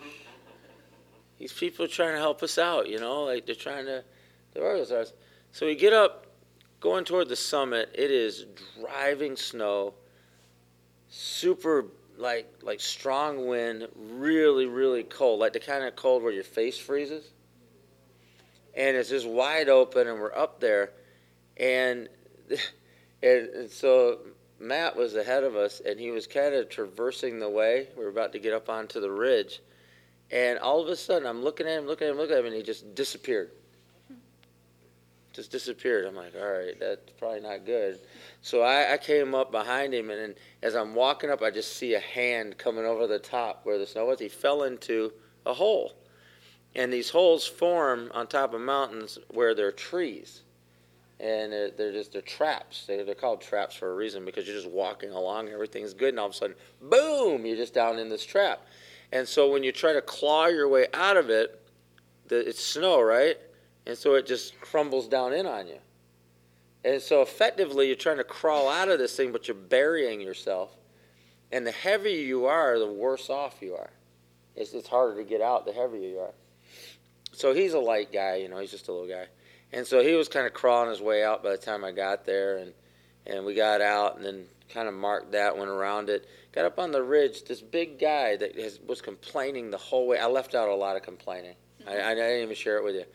These 1.39 1.53
people 1.53 1.85
are 1.85 1.89
trying 1.89 2.13
to 2.13 2.19
help 2.19 2.43
us 2.43 2.57
out, 2.57 2.89
you 2.89 2.99
know, 2.99 3.23
like 3.23 3.45
they're 3.45 3.55
trying 3.55 3.85
to, 3.85 4.03
they're 4.53 4.75
us. 4.75 5.13
So 5.51 5.65
we 5.65 5.75
get 5.75 5.93
up, 5.93 6.27
going 6.79 7.05
toward 7.05 7.29
the 7.29 7.35
summit. 7.35 7.89
It 7.93 8.11
is 8.11 8.45
driving 8.79 9.35
snow, 9.35 9.93
super 11.09 11.85
like 12.17 12.51
like 12.63 12.79
strong 12.79 13.47
wind, 13.47 13.87
really 13.95 14.65
really 14.65 15.03
cold, 15.03 15.39
like 15.39 15.53
the 15.53 15.59
kind 15.59 15.83
of 15.83 15.95
cold 15.95 16.23
where 16.23 16.31
your 16.31 16.43
face 16.43 16.77
freezes. 16.77 17.31
And 18.75 18.95
it's 18.95 19.09
just 19.09 19.27
wide 19.27 19.69
open, 19.69 20.07
and 20.07 20.19
we're 20.19 20.35
up 20.35 20.59
there, 20.59 20.91
and 21.57 22.07
and, 23.23 23.47
and 23.49 23.71
so 23.71 24.19
Matt 24.59 24.95
was 24.95 25.15
ahead 25.15 25.43
of 25.43 25.55
us, 25.55 25.81
and 25.83 25.99
he 25.99 26.11
was 26.11 26.27
kind 26.27 26.53
of 26.53 26.69
traversing 26.69 27.39
the 27.39 27.49
way. 27.49 27.87
We 27.97 28.03
were 28.03 28.09
about 28.09 28.33
to 28.33 28.39
get 28.39 28.53
up 28.53 28.69
onto 28.69 28.99
the 28.99 29.09
ridge, 29.09 29.61
and 30.29 30.59
all 30.59 30.81
of 30.81 30.89
a 30.89 30.95
sudden, 30.95 31.27
I'm 31.27 31.43
looking 31.43 31.67
at 31.67 31.79
him, 31.79 31.87
looking 31.87 32.07
at 32.07 32.11
him, 32.11 32.17
looking 32.17 32.35
at 32.35 32.39
him, 32.39 32.45
and 32.47 32.55
he 32.55 32.61
just 32.61 32.93
disappeared. 32.93 33.51
Just 35.37 35.51
disappeared. 35.51 36.05
I'm 36.05 36.15
like, 36.15 36.33
all 36.35 36.49
right, 36.49 36.79
that's 36.79 37.11
probably 37.19 37.41
not 37.41 37.63
good. 37.63 37.99
So 38.41 38.63
I, 38.63 38.93
I 38.93 38.97
came 38.97 39.35
up 39.35 39.51
behind 39.51 39.93
him, 39.93 40.09
and, 40.09 40.19
and 40.19 40.35
as 40.63 40.75
I'm 40.75 40.95
walking 40.95 41.29
up, 41.29 41.43
I 41.43 41.51
just 41.51 41.77
see 41.77 41.93
a 41.93 41.99
hand 41.99 42.57
coming 42.57 42.85
over 42.85 43.05
the 43.05 43.19
top 43.19 43.61
where 43.63 43.77
the 43.77 43.85
snow 43.85 44.05
was. 44.05 44.19
He 44.19 44.29
fell 44.29 44.63
into 44.63 45.13
a 45.45 45.53
hole. 45.53 45.93
And 46.75 46.91
these 46.91 47.11
holes 47.11 47.45
form 47.45 48.09
on 48.15 48.25
top 48.25 48.55
of 48.55 48.61
mountains 48.61 49.19
where 49.29 49.53
there 49.53 49.67
are 49.67 49.71
trees. 49.71 50.41
And 51.19 51.53
they're, 51.53 51.69
they're 51.69 51.93
just 51.93 52.13
they're 52.13 52.23
traps. 52.23 52.87
They, 52.87 53.03
they're 53.03 53.13
called 53.13 53.39
traps 53.39 53.75
for 53.75 53.91
a 53.91 53.95
reason 53.95 54.25
because 54.25 54.47
you're 54.47 54.55
just 54.57 54.71
walking 54.71 55.11
along, 55.11 55.49
everything's 55.49 55.93
good, 55.93 56.09
and 56.09 56.19
all 56.19 56.25
of 56.25 56.31
a 56.31 56.35
sudden, 56.35 56.55
boom, 56.81 57.45
you're 57.45 57.57
just 57.57 57.75
down 57.75 57.99
in 57.99 58.09
this 58.09 58.25
trap. 58.25 58.65
And 59.11 59.27
so 59.27 59.51
when 59.51 59.61
you 59.61 59.71
try 59.71 59.93
to 59.93 60.01
claw 60.01 60.47
your 60.47 60.67
way 60.67 60.87
out 60.95 61.15
of 61.15 61.29
it, 61.29 61.61
the, 62.27 62.39
it's 62.39 62.63
snow, 62.63 62.99
right? 63.03 63.37
And 63.87 63.97
so 63.97 64.15
it 64.15 64.27
just 64.27 64.59
crumbles 64.59 65.07
down 65.07 65.33
in 65.33 65.45
on 65.45 65.67
you. 65.67 65.79
And 66.83 67.01
so 67.01 67.21
effectively, 67.21 67.87
you're 67.87 67.95
trying 67.95 68.17
to 68.17 68.23
crawl 68.23 68.69
out 68.69 68.89
of 68.89 68.99
this 68.99 69.15
thing, 69.15 69.31
but 69.31 69.47
you're 69.47 69.55
burying 69.55 70.19
yourself. 70.19 70.75
And 71.51 71.65
the 71.65 71.71
heavier 71.71 72.19
you 72.19 72.45
are, 72.45 72.77
the 72.77 72.91
worse 72.91 73.29
off 73.29 73.55
you 73.61 73.75
are. 73.75 73.89
It's, 74.55 74.73
it's 74.73 74.89
harder 74.89 75.15
to 75.15 75.23
get 75.23 75.41
out 75.41 75.65
the 75.65 75.71
heavier 75.71 76.07
you 76.07 76.19
are. 76.19 76.33
So 77.31 77.53
he's 77.53 77.73
a 77.73 77.79
light 77.79 78.11
guy, 78.11 78.35
you 78.35 78.49
know, 78.49 78.59
he's 78.59 78.71
just 78.71 78.89
a 78.89 78.91
little 78.91 79.07
guy. 79.07 79.27
And 79.71 79.87
so 79.87 80.03
he 80.03 80.13
was 80.15 80.27
kind 80.27 80.45
of 80.45 80.53
crawling 80.53 80.89
his 80.89 81.01
way 81.01 81.23
out 81.23 81.41
by 81.41 81.51
the 81.51 81.57
time 81.57 81.85
I 81.85 81.91
got 81.91 82.25
there. 82.25 82.57
And, 82.57 82.73
and 83.25 83.45
we 83.45 83.53
got 83.53 83.79
out 83.79 84.17
and 84.17 84.25
then 84.25 84.45
kind 84.69 84.89
of 84.89 84.95
marked 84.95 85.31
that, 85.31 85.57
went 85.57 85.69
around 85.69 86.09
it. 86.09 86.27
Got 86.51 86.65
up 86.65 86.77
on 86.77 86.91
the 86.91 87.03
ridge, 87.03 87.45
this 87.45 87.61
big 87.61 87.99
guy 87.99 88.35
that 88.35 88.57
has, 88.57 88.79
was 88.85 89.01
complaining 89.01 89.71
the 89.71 89.77
whole 89.77 90.07
way. 90.07 90.19
I 90.19 90.27
left 90.27 90.55
out 90.55 90.67
a 90.67 90.75
lot 90.75 90.97
of 90.97 91.03
complaining. 91.03 91.55
I, 91.87 92.01
I 92.01 92.15
didn't 92.15 92.43
even 92.43 92.55
share 92.55 92.77
it 92.77 92.83
with 92.83 92.95
you. 92.95 93.05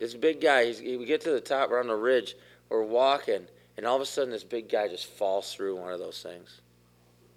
This 0.00 0.14
big 0.14 0.40
guy, 0.40 0.64
he's, 0.64 0.80
we 0.80 1.04
get 1.04 1.20
to 1.22 1.30
the 1.30 1.40
top, 1.40 1.70
we're 1.70 1.78
on 1.78 1.86
the 1.86 1.94
ridge, 1.94 2.34
we're 2.70 2.82
walking, 2.82 3.46
and 3.76 3.86
all 3.86 3.96
of 3.96 4.02
a 4.02 4.06
sudden 4.06 4.30
this 4.30 4.42
big 4.42 4.68
guy 4.68 4.88
just 4.88 5.06
falls 5.06 5.54
through 5.54 5.76
one 5.76 5.92
of 5.92 6.00
those 6.00 6.22
things. 6.22 6.62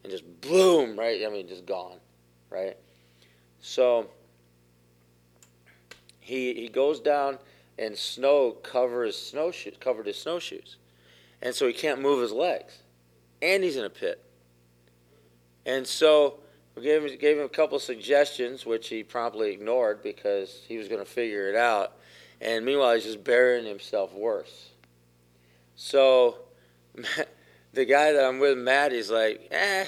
And 0.03 0.11
just 0.11 0.23
boom, 0.41 0.97
right? 0.97 1.21
I 1.25 1.29
mean, 1.29 1.47
just 1.47 1.65
gone, 1.65 1.97
right? 2.49 2.77
So 3.59 4.07
he, 6.21 6.53
he 6.53 6.69
goes 6.69 7.01
down, 7.01 7.37
and 7.77 7.97
snow 7.97 8.51
covers 8.51 9.19
snowshoes, 9.19 9.75
covered 9.79 10.07
his 10.07 10.17
snowshoes. 10.17 10.77
And 11.41 11.53
so 11.53 11.67
he 11.67 11.73
can't 11.73 12.01
move 12.01 12.21
his 12.21 12.31
legs. 12.31 12.79
And 13.41 13.61
he's 13.61 13.75
in 13.75 13.83
a 13.83 13.89
pit. 13.89 14.23
And 15.65 15.85
so 15.85 16.39
we 16.75 16.83
gave 16.83 17.03
him, 17.03 17.17
gave 17.19 17.37
him 17.37 17.45
a 17.45 17.49
couple 17.49 17.77
suggestions, 17.79 18.65
which 18.65 18.87
he 18.87 19.03
promptly 19.03 19.51
ignored 19.51 20.01
because 20.01 20.63
he 20.65 20.77
was 20.77 20.87
going 20.87 21.03
to 21.03 21.09
figure 21.09 21.49
it 21.49 21.57
out. 21.57 21.97
And 22.43 22.65
meanwhile, 22.65 22.93
he's 22.93 23.05
just 23.05 23.23
burying 23.23 23.65
himself 23.65 24.13
worse. 24.13 24.71
So 25.75 26.39
the 27.73 27.85
guy 27.85 28.11
that 28.11 28.23
I'm 28.23 28.39
with, 28.39 28.57
Matt, 28.57 28.91
he's 28.91 29.09
like, 29.09 29.47
eh, 29.49 29.85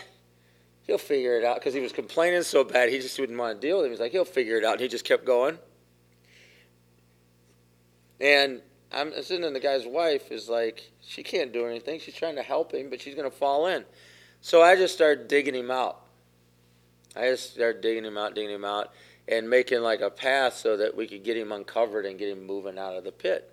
he'll 0.87 0.97
figure 0.97 1.37
it 1.37 1.43
out 1.43 1.57
because 1.57 1.73
he 1.73 1.81
was 1.81 1.91
complaining 1.91 2.43
so 2.43 2.63
bad 2.63 2.89
he 2.89 2.99
just 2.99 3.17
didn't 3.17 3.37
want 3.37 3.59
to 3.59 3.67
deal 3.67 3.77
with 3.77 3.87
him. 3.87 3.91
He's 3.91 3.99
like, 3.99 4.13
he'll 4.13 4.23
figure 4.23 4.57
it 4.57 4.63
out. 4.63 4.73
And 4.73 4.81
he 4.81 4.87
just 4.87 5.03
kept 5.03 5.25
going. 5.25 5.59
And 8.21 8.61
I'm 8.89 9.11
sitting 9.11 9.41
there, 9.41 9.51
the 9.51 9.59
guy's 9.59 9.85
wife 9.85 10.31
is 10.31 10.47
like, 10.47 10.89
she 11.01 11.23
can't 11.23 11.51
do 11.51 11.65
anything. 11.65 11.99
She's 11.99 12.15
trying 12.15 12.35
to 12.35 12.41
help 12.41 12.73
him, 12.73 12.89
but 12.89 13.01
she's 13.01 13.15
going 13.15 13.29
to 13.29 13.35
fall 13.35 13.67
in. 13.67 13.83
So 14.39 14.61
I 14.61 14.77
just 14.77 14.93
started 14.93 15.27
digging 15.27 15.55
him 15.55 15.71
out. 15.71 15.99
I 17.17 17.31
just 17.31 17.53
started 17.53 17.81
digging 17.81 18.05
him 18.05 18.17
out, 18.17 18.33
digging 18.33 18.55
him 18.55 18.63
out 18.63 18.93
and 19.27 19.49
making 19.49 19.81
like 19.81 20.01
a 20.01 20.09
path 20.09 20.55
so 20.55 20.77
that 20.77 20.95
we 20.95 21.07
could 21.07 21.23
get 21.23 21.37
him 21.37 21.51
uncovered 21.51 22.05
and 22.05 22.19
get 22.19 22.29
him 22.29 22.45
moving 22.45 22.77
out 22.77 22.95
of 22.95 23.03
the 23.03 23.11
pit. 23.11 23.51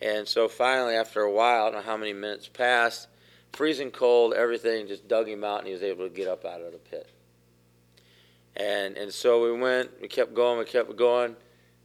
And 0.00 0.26
so 0.26 0.48
finally, 0.48 0.94
after 0.94 1.22
a 1.22 1.30
while, 1.30 1.66
I 1.66 1.70
don't 1.70 1.74
know 1.74 1.90
how 1.90 1.96
many 1.96 2.12
minutes 2.12 2.48
passed, 2.48 3.06
freezing 3.52 3.92
cold, 3.92 4.34
everything 4.34 4.88
just 4.88 5.06
dug 5.06 5.28
him 5.28 5.44
out 5.44 5.58
and 5.58 5.68
he 5.68 5.72
was 5.72 5.82
able 5.82 6.08
to 6.08 6.14
get 6.14 6.26
up 6.26 6.44
out 6.44 6.60
of 6.60 6.72
the 6.72 6.78
pit. 6.78 7.08
And, 8.56 8.96
and 8.96 9.12
so 9.12 9.42
we 9.42 9.58
went, 9.58 9.90
we 10.00 10.08
kept 10.08 10.34
going, 10.34 10.58
we 10.58 10.64
kept 10.64 10.96
going. 10.96 11.36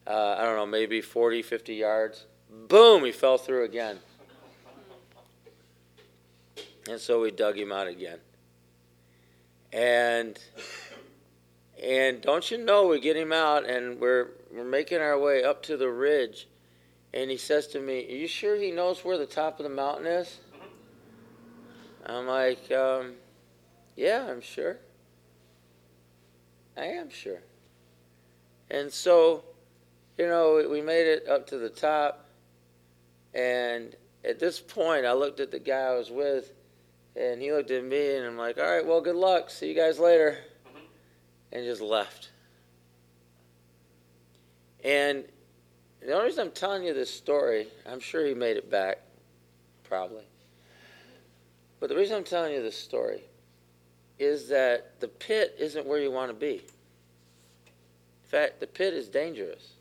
Uh, 0.05 0.35
I 0.37 0.43
don't 0.45 0.55
know, 0.55 0.65
maybe 0.65 1.01
40, 1.01 1.41
50 1.41 1.75
yards. 1.75 2.25
Boom, 2.67 3.05
he 3.05 3.11
fell 3.11 3.37
through 3.37 3.65
again. 3.65 3.99
And 6.89 6.99
so 6.99 7.21
we 7.21 7.31
dug 7.31 7.57
him 7.57 7.71
out 7.71 7.87
again. 7.87 8.19
And 9.73 10.39
and 11.81 12.21
don't 12.21 12.49
you 12.49 12.57
know, 12.57 12.87
we 12.87 12.99
get 12.99 13.15
him 13.15 13.31
out 13.31 13.69
and 13.69 13.99
we're, 13.99 14.29
we're 14.51 14.65
making 14.65 14.99
our 14.99 15.19
way 15.19 15.43
up 15.43 15.61
to 15.63 15.77
the 15.77 15.89
ridge. 15.89 16.47
And 17.13 17.29
he 17.29 17.37
says 17.37 17.67
to 17.67 17.79
me, 17.79 18.05
Are 18.07 18.15
you 18.15 18.27
sure 18.27 18.55
he 18.55 18.71
knows 18.71 19.05
where 19.05 19.17
the 19.17 19.25
top 19.25 19.59
of 19.59 19.63
the 19.63 19.69
mountain 19.69 20.07
is? 20.07 20.39
I'm 22.05 22.27
like, 22.27 22.71
um, 22.71 23.13
Yeah, 23.95 24.27
I'm 24.27 24.41
sure. 24.41 24.77
I 26.75 26.85
am 26.85 27.09
sure. 27.09 27.41
And 28.69 28.91
so, 28.91 29.43
you 30.17 30.27
know, 30.27 30.67
we 30.69 30.81
made 30.81 31.07
it 31.07 31.27
up 31.27 31.47
to 31.47 31.57
the 31.57 31.69
top. 31.69 32.27
And 33.33 33.95
at 34.25 34.39
this 34.39 34.59
point, 34.59 35.05
I 35.05 35.13
looked 35.13 35.39
at 35.39 35.51
the 35.51 35.59
guy 35.59 35.81
I 35.81 35.95
was 35.95 36.09
with, 36.09 36.51
and 37.15 37.41
he 37.41 37.51
looked 37.51 37.71
at 37.71 37.83
me, 37.83 38.15
and 38.15 38.25
I'm 38.25 38.37
like, 38.37 38.57
All 38.57 38.63
right, 38.63 38.85
well, 38.85 38.99
good 38.99 39.15
luck. 39.15 39.49
See 39.49 39.69
you 39.69 39.75
guys 39.75 39.99
later 39.99 40.39
and 41.51 41.63
just 41.63 41.81
left. 41.81 42.29
And 44.83 45.25
the 46.01 46.13
only 46.13 46.25
reason 46.25 46.47
I'm 46.47 46.53
telling 46.53 46.83
you 46.83 46.93
this 46.93 47.13
story, 47.13 47.67
I'm 47.85 47.99
sure 47.99 48.25
he 48.25 48.33
made 48.33 48.57
it 48.57 48.69
back, 48.69 48.99
probably. 49.83 50.25
But 51.79 51.89
the 51.89 51.95
reason 51.95 52.17
I'm 52.17 52.23
telling 52.23 52.53
you 52.53 52.61
this 52.61 52.77
story 52.77 53.23
is 54.19 54.47
that 54.49 54.99
the 54.99 55.07
pit 55.07 55.55
isn't 55.59 55.85
where 55.85 55.99
you 55.99 56.11
want 56.11 56.29
to 56.29 56.33
be. 56.33 56.55
In 56.55 58.29
fact, 58.29 58.59
the 58.59 58.67
pit 58.67 58.93
is 58.93 59.07
dangerous. 59.07 59.73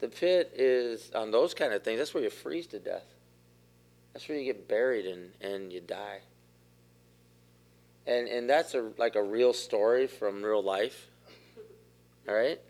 The 0.00 0.08
pit 0.08 0.52
is, 0.54 1.10
on 1.14 1.30
those 1.30 1.54
kind 1.54 1.72
of 1.72 1.82
things, 1.82 1.98
that's 1.98 2.14
where 2.14 2.22
you 2.22 2.30
freeze 2.30 2.66
to 2.68 2.78
death. 2.78 3.04
That's 4.12 4.28
where 4.28 4.38
you 4.38 4.44
get 4.44 4.68
buried 4.68 5.06
and, 5.06 5.30
and 5.40 5.72
you 5.72 5.80
die 5.80 6.20
and 8.06 8.28
and 8.28 8.48
that's 8.48 8.74
a 8.74 8.90
like 8.98 9.16
a 9.16 9.22
real 9.22 9.52
story 9.52 10.06
from 10.06 10.42
real 10.42 10.62
life 10.62 11.08
all 12.28 12.34
right? 12.34 12.60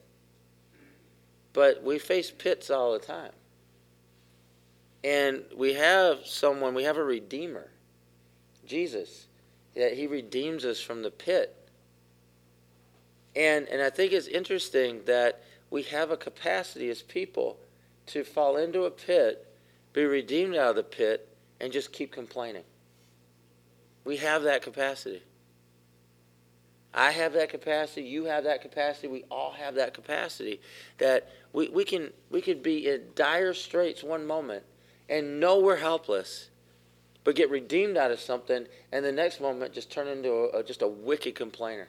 But 1.53 1.83
we 1.83 1.99
face 1.99 2.31
pits 2.31 2.71
all 2.71 2.93
the 2.93 2.99
time. 2.99 3.33
And 5.05 5.45
we 5.57 5.75
have 5.75 6.27
someone 6.27 6.75
we 6.75 6.85
have 6.85 6.97
a 6.97 7.05
redeemer 7.05 7.71
jesus 8.67 9.27
that 9.75 9.93
he 9.93 10.07
redeems 10.07 10.65
us 10.65 10.81
from 10.81 11.03
the 11.03 11.11
pit. 11.11 11.55
And 13.37 13.69
and 13.69 13.83
i 13.83 13.91
think 13.91 14.13
it's 14.13 14.27
interesting 14.27 15.03
that 15.05 15.43
we 15.71 15.83
have 15.83 16.11
a 16.11 16.17
capacity 16.17 16.89
as 16.89 17.03
people 17.03 17.59
to 18.07 18.25
fall 18.25 18.57
into 18.57 18.85
a 18.85 18.91
pit 18.91 19.47
be 19.93 20.05
redeemed 20.05 20.55
out 20.55 20.71
of 20.71 20.77
the 20.77 20.83
pit 20.83 21.29
and 21.61 21.73
just 21.73 21.93
keep 21.93 22.11
complaining 22.11 22.65
we 24.05 24.19
have 24.19 24.43
that 24.43 24.63
capacity. 24.63 25.23
I 26.93 27.11
have 27.11 27.33
that 27.33 27.49
capacity. 27.49 28.03
You 28.03 28.27
have 28.27 28.45
that 28.45 28.63
capacity. 28.63 29.09
We 29.09 29.25
all 29.31 29.53
have 29.53 29.75
that 29.75 29.95
capacity. 29.95 30.61
That 30.99 31.29
we, 31.53 31.69
we 31.69 31.85
can 31.85 32.13
we 32.31 32.41
could 32.41 32.63
be 32.63 32.89
in 32.89 33.03
dire 33.17 33.55
straits 33.55 34.03
one 34.05 34.27
moment 34.27 34.63
and 35.09 35.41
know 35.41 35.59
we're 35.59 35.77
helpless, 35.77 36.51
but 37.25 37.35
get 37.35 37.51
redeemed 37.51 37.97
out 37.97 38.11
of 38.11 38.21
something, 38.21 38.67
and 38.93 39.05
the 39.05 39.13
next 39.13 39.41
moment 39.41 39.73
just 39.73 39.91
turn 39.91 40.07
into 40.07 40.31
a, 40.31 40.61
a, 40.61 40.63
just 40.63 40.83
a 40.83 40.89
wicked 40.89 41.35
complainer. 41.35 41.89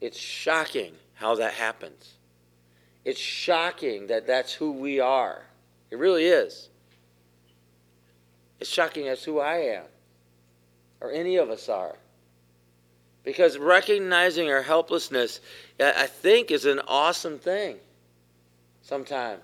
It's 0.00 0.18
shocking 0.18 0.92
how 1.14 1.36
that 1.36 1.54
happens. 1.54 2.14
It's 3.04 3.20
shocking 3.20 4.08
that 4.08 4.26
that's 4.26 4.52
who 4.52 4.72
we 4.72 4.98
are. 4.98 5.44
It 5.90 5.98
really 5.98 6.24
is. 6.24 6.70
It's 8.58 8.68
shocking 8.68 9.06
that's 9.06 9.22
who 9.22 9.38
I 9.38 9.58
am 9.58 9.84
or 11.00 11.10
any 11.10 11.36
of 11.36 11.50
us 11.50 11.68
are. 11.68 11.96
Because 13.24 13.58
recognizing 13.58 14.50
our 14.50 14.62
helplessness, 14.62 15.40
I 15.80 16.06
think, 16.06 16.50
is 16.50 16.64
an 16.64 16.80
awesome 16.86 17.38
thing 17.38 17.76
sometimes. 18.82 19.42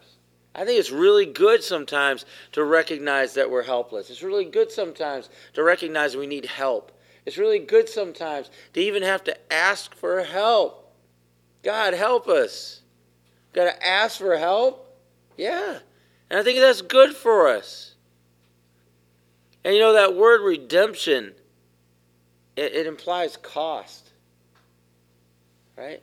I 0.54 0.64
think 0.64 0.78
it's 0.78 0.90
really 0.90 1.26
good 1.26 1.64
sometimes 1.64 2.26
to 2.52 2.62
recognize 2.62 3.34
that 3.34 3.50
we're 3.50 3.62
helpless. 3.62 4.10
It's 4.10 4.22
really 4.22 4.44
good 4.44 4.70
sometimes 4.70 5.30
to 5.54 5.62
recognize 5.62 6.16
we 6.16 6.26
need 6.26 6.44
help. 6.44 6.92
It's 7.24 7.38
really 7.38 7.58
good 7.58 7.88
sometimes 7.88 8.50
to 8.74 8.80
even 8.80 9.02
have 9.02 9.24
to 9.24 9.52
ask 9.52 9.94
for 9.94 10.22
help. 10.22 10.92
God, 11.62 11.94
help 11.94 12.28
us. 12.28 12.82
Got 13.52 13.64
to 13.64 13.86
ask 13.86 14.18
for 14.18 14.36
help? 14.36 14.98
Yeah. 15.36 15.78
And 16.28 16.38
I 16.38 16.42
think 16.42 16.58
that's 16.58 16.82
good 16.82 17.14
for 17.14 17.48
us. 17.48 17.94
And 19.64 19.74
you 19.74 19.80
know, 19.80 19.92
that 19.92 20.16
word 20.16 20.42
redemption, 20.42 21.32
it, 22.56 22.74
it 22.74 22.86
implies 22.86 23.36
cost. 23.36 24.10
Right? 25.76 26.02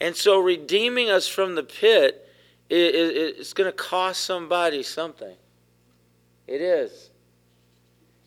And 0.00 0.14
so 0.14 0.38
redeeming 0.40 1.10
us 1.10 1.28
from 1.28 1.54
the 1.54 1.62
pit, 1.62 2.28
it, 2.68 2.94
it, 2.94 3.36
it's 3.38 3.52
going 3.52 3.70
to 3.70 3.76
cost 3.76 4.24
somebody 4.24 4.82
something. 4.82 5.34
It 6.46 6.60
is. 6.60 7.10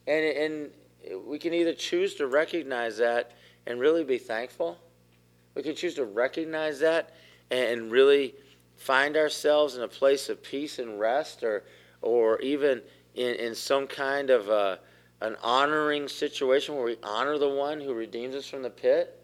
And, 0.08 0.26
and 0.26 1.26
we 1.28 1.38
can 1.38 1.54
either 1.54 1.74
choose 1.74 2.16
to 2.16 2.28
recognize 2.28 2.98
that 2.98 3.32
and 3.66 3.80
really 3.80 4.04
be 4.04 4.18
thankful. 4.18 4.78
We 5.56 5.64
can 5.64 5.76
choose 5.76 5.96
to 5.96 6.06
recognize 6.06 6.80
that 6.80 7.14
and 7.52 7.92
really 7.92 8.36
find 8.76 9.18
ourselves 9.18 9.76
in 9.76 9.84
a 9.84 9.88
place 9.88 10.30
of 10.30 10.42
peace 10.42 10.80
and 10.80 11.00
rest 11.00 11.44
or, 11.44 11.64
or 12.02 12.40
even 12.42 12.82
in, 13.16 13.36
in 13.36 13.56
some 13.56 13.88
kind 13.88 14.30
of 14.30 14.50
a, 14.50 14.80
an 15.22 15.36
honoring 15.44 16.08
situation 16.08 16.76
where 16.76 16.86
we 16.86 16.98
honor 17.04 17.38
the 17.38 17.50
one 17.50 17.82
who 17.82 17.94
redeems 17.94 18.36
us 18.36 18.48
from 18.48 18.64
the 18.64 18.70
pit. 18.70 19.20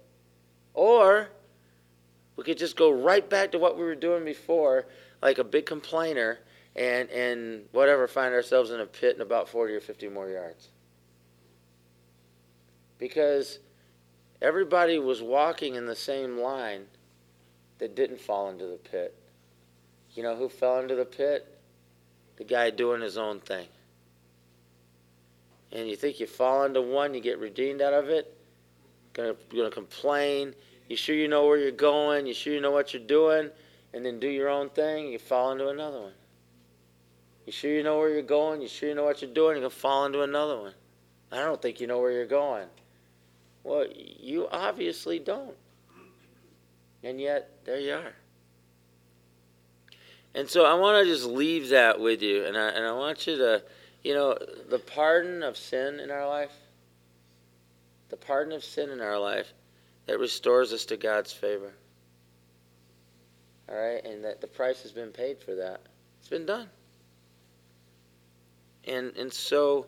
Or 0.74 1.30
we 2.36 2.44
could 2.44 2.58
just 2.58 2.76
go 2.76 2.92
right 2.92 3.28
back 3.30 3.52
to 3.52 3.60
what 3.60 3.78
we 3.78 3.84
were 3.84 3.96
doing 3.96 4.26
before, 4.26 4.88
like 5.22 5.38
a 5.38 5.44
big 5.44 5.66
complainer, 5.66 6.40
and, 6.76 7.10
and 7.10 7.64
whatever, 7.72 8.08
find 8.08 8.34
ourselves 8.34 8.72
in 8.72 8.82
a 8.82 8.86
pit 8.86 9.16
in 9.16 9.22
about 9.22 9.48
40 9.48 9.74
or 9.74 9.80
50 9.80 10.10
more 10.10 10.30
yards 10.30 10.70
because 12.98 13.60
everybody 14.42 15.00
was 15.00 15.22
walking 15.22 15.76
in 15.76 15.86
the 15.86 15.96
same 15.96 16.38
line 16.38 16.86
that 17.80 17.96
didn't 17.96 18.20
fall 18.20 18.50
into 18.50 18.66
the 18.66 18.78
pit. 18.78 19.16
You 20.14 20.24
know 20.24 20.36
who 20.36 20.50
fell 20.50 20.80
into 20.80 20.96
the 20.96 21.06
pit? 21.06 21.60
The 22.38 22.46
guy 22.46 22.70
doing 22.70 23.02
his 23.02 23.18
own 23.18 23.40
thing. 23.40 23.68
And 25.76 25.90
you 25.90 25.98
think 25.98 26.22
you 26.22 26.26
fall 26.26 26.64
into 26.64 26.82
one, 26.82 27.14
you 27.14 27.20
get 27.20 27.38
redeemed 27.38 27.82
out 27.82 27.94
of 27.94 28.08
it? 28.08 28.34
Gonna, 29.12 29.36
gonna 29.54 29.70
complain. 29.70 30.56
You 30.88 30.96
sure 30.96 31.16
you 31.16 31.28
know 31.28 31.46
where 31.46 31.58
you're 31.58 31.72
going? 31.72 32.26
You 32.26 32.34
sure 32.34 32.54
you 32.54 32.62
know 32.62 32.72
what 32.72 32.94
you're 32.94 33.04
doing? 33.04 33.50
And 33.94 34.06
then 34.06 34.18
do 34.18 34.30
your 34.30 34.48
own 34.48 34.70
thing, 34.70 35.08
you 35.08 35.20
fall 35.20 35.52
into 35.52 35.68
another 35.68 36.00
one. 36.00 36.14
You 37.46 37.52
sure 37.52 37.72
you 37.72 37.84
know 37.84 37.98
where 37.98 38.10
you're 38.10 38.22
going? 38.22 38.62
You 38.62 38.70
sure 38.70 38.88
you 38.88 38.96
know 38.96 39.04
what 39.04 39.22
you're 39.22 39.34
doing? 39.34 39.58
You're 39.58 39.64
gonna 39.64 39.70
fall 39.70 40.06
into 40.06 40.22
another 40.22 40.58
one. 40.58 40.74
I 41.30 41.40
don't 41.40 41.62
think 41.62 41.82
you 41.82 41.88
know 41.88 42.00
where 42.00 42.12
you're 42.12 42.26
going. 42.26 42.68
Well, 43.66 43.86
you 43.94 44.48
obviously 44.50 45.20
don't. 45.20 45.56
And 47.04 47.20
yet, 47.20 47.52
there 47.66 47.80
you 47.80 47.96
are. 47.96 48.14
And 50.34 50.50
so 50.50 50.66
I 50.66 50.74
want 50.76 51.04
to 51.04 51.12
just 51.12 51.26
leave 51.26 51.70
that 51.70 52.00
with 52.00 52.22
you. 52.22 52.46
And 52.46 52.58
I, 52.58 52.70
and 52.70 52.86
I 52.86 52.94
want 52.94 53.28
you 53.28 53.38
to, 53.38 53.64
you 54.06 54.14
know, 54.14 54.38
the 54.70 54.78
pardon 54.78 55.42
of 55.42 55.58
sin 55.58 56.00
in 56.00 56.12
our 56.12 56.28
life, 56.28 56.54
the 58.10 58.18
pardon 58.18 58.54
of 58.54 58.64
sin 58.64 58.92
in 58.92 59.02
our 59.02 59.18
life 59.18 59.52
that 60.06 60.20
restores 60.20 60.72
us 60.72 60.86
to 60.86 60.96
God's 60.96 61.34
favor. 61.34 61.74
All 63.68 63.76
right? 63.76 64.06
And 64.06 64.24
that 64.24 64.42
the 64.42 64.48
price 64.48 64.84
has 64.84 64.92
been 64.92 65.10
paid 65.10 65.40
for 65.40 65.56
that. 65.56 65.82
It's 66.20 66.30
been 66.30 66.46
done. 66.46 66.70
And, 68.88 69.12
and 69.18 69.34
so 69.34 69.88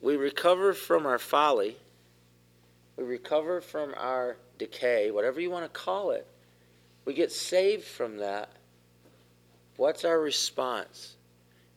we 0.00 0.16
recover 0.16 0.72
from 0.72 1.04
our 1.04 1.18
folly 1.18 1.76
we 2.96 3.04
recover 3.04 3.60
from 3.60 3.94
our 3.96 4.36
decay, 4.58 5.10
whatever 5.10 5.40
you 5.40 5.50
want 5.50 5.64
to 5.64 5.80
call 5.80 6.10
it. 6.10 6.26
We 7.04 7.14
get 7.14 7.32
saved 7.32 7.84
from 7.84 8.18
that. 8.18 8.50
What's 9.76 10.04
our 10.04 10.20
response? 10.20 11.16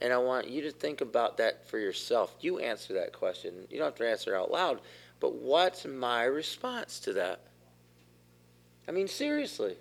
And 0.02 0.12
I 0.12 0.18
want 0.18 0.50
you 0.50 0.62
to 0.64 0.72
think 0.72 1.02
about 1.02 1.38
that 1.38 1.68
for 1.68 1.80
yourself. 1.80 2.36
You 2.42 2.60
answer 2.60 2.94
that 2.94 3.14
question. 3.14 3.68
You 3.70 3.78
don't 3.78 3.88
have 3.88 3.96
to 3.96 4.10
answer 4.10 4.36
out 4.36 4.52
loud, 4.52 4.82
but 5.20 5.36
what's 5.36 5.86
my 5.86 6.24
response 6.24 7.00
to 7.02 7.14
that? 7.14 7.40
I 8.88 8.92
mean, 8.92 9.08
seriously. 9.08 9.78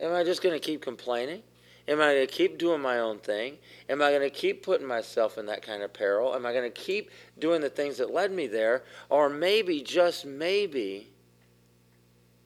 Am 0.00 0.12
I 0.12 0.24
just 0.24 0.42
going 0.42 0.54
to 0.54 0.64
keep 0.64 0.82
complaining? 0.82 1.42
Am 1.88 2.00
I 2.00 2.14
going 2.14 2.26
to 2.26 2.32
keep 2.32 2.58
doing 2.58 2.80
my 2.80 2.98
own 2.98 3.18
thing? 3.18 3.58
Am 3.88 4.02
I 4.02 4.10
going 4.10 4.22
to 4.22 4.30
keep 4.30 4.62
putting 4.64 4.86
myself 4.86 5.38
in 5.38 5.46
that 5.46 5.62
kind 5.62 5.82
of 5.82 5.92
peril? 5.92 6.34
Am 6.34 6.44
I 6.44 6.52
going 6.52 6.70
to 6.70 6.80
keep 6.80 7.10
doing 7.38 7.60
the 7.60 7.70
things 7.70 7.96
that 7.98 8.12
led 8.12 8.32
me 8.32 8.48
there? 8.48 8.82
Or 9.08 9.28
maybe, 9.28 9.82
just 9.82 10.26
maybe, 10.26 11.08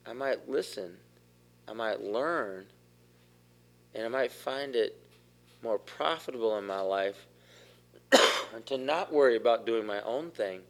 I 0.06 0.12
might 0.12 0.48
listen, 0.48 0.96
I 1.66 1.72
might 1.72 2.02
learn, 2.02 2.66
and 3.94 4.04
I 4.04 4.08
might 4.08 4.30
find 4.30 4.76
it 4.76 4.96
more 5.62 5.78
profitable 5.78 6.58
in 6.58 6.66
my 6.66 6.80
life 6.80 7.26
and 8.54 8.64
to 8.66 8.78
not 8.78 9.12
worry 9.12 9.36
about 9.36 9.66
doing 9.66 9.86
my 9.86 10.00
own 10.02 10.30
thing 10.30 10.60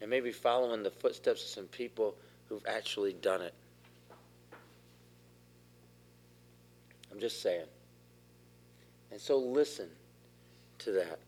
and 0.00 0.10
maybe 0.10 0.32
following 0.32 0.82
the 0.82 0.90
footsteps 0.90 1.42
of 1.42 1.48
some 1.48 1.66
people 1.66 2.14
who've 2.48 2.64
actually 2.66 3.12
done 3.14 3.42
it. 3.42 3.54
I'm 7.10 7.20
just 7.20 7.42
saying. 7.42 7.66
And 9.10 9.20
so 9.20 9.38
listen 9.38 9.88
to 10.80 10.92
that 10.92 11.18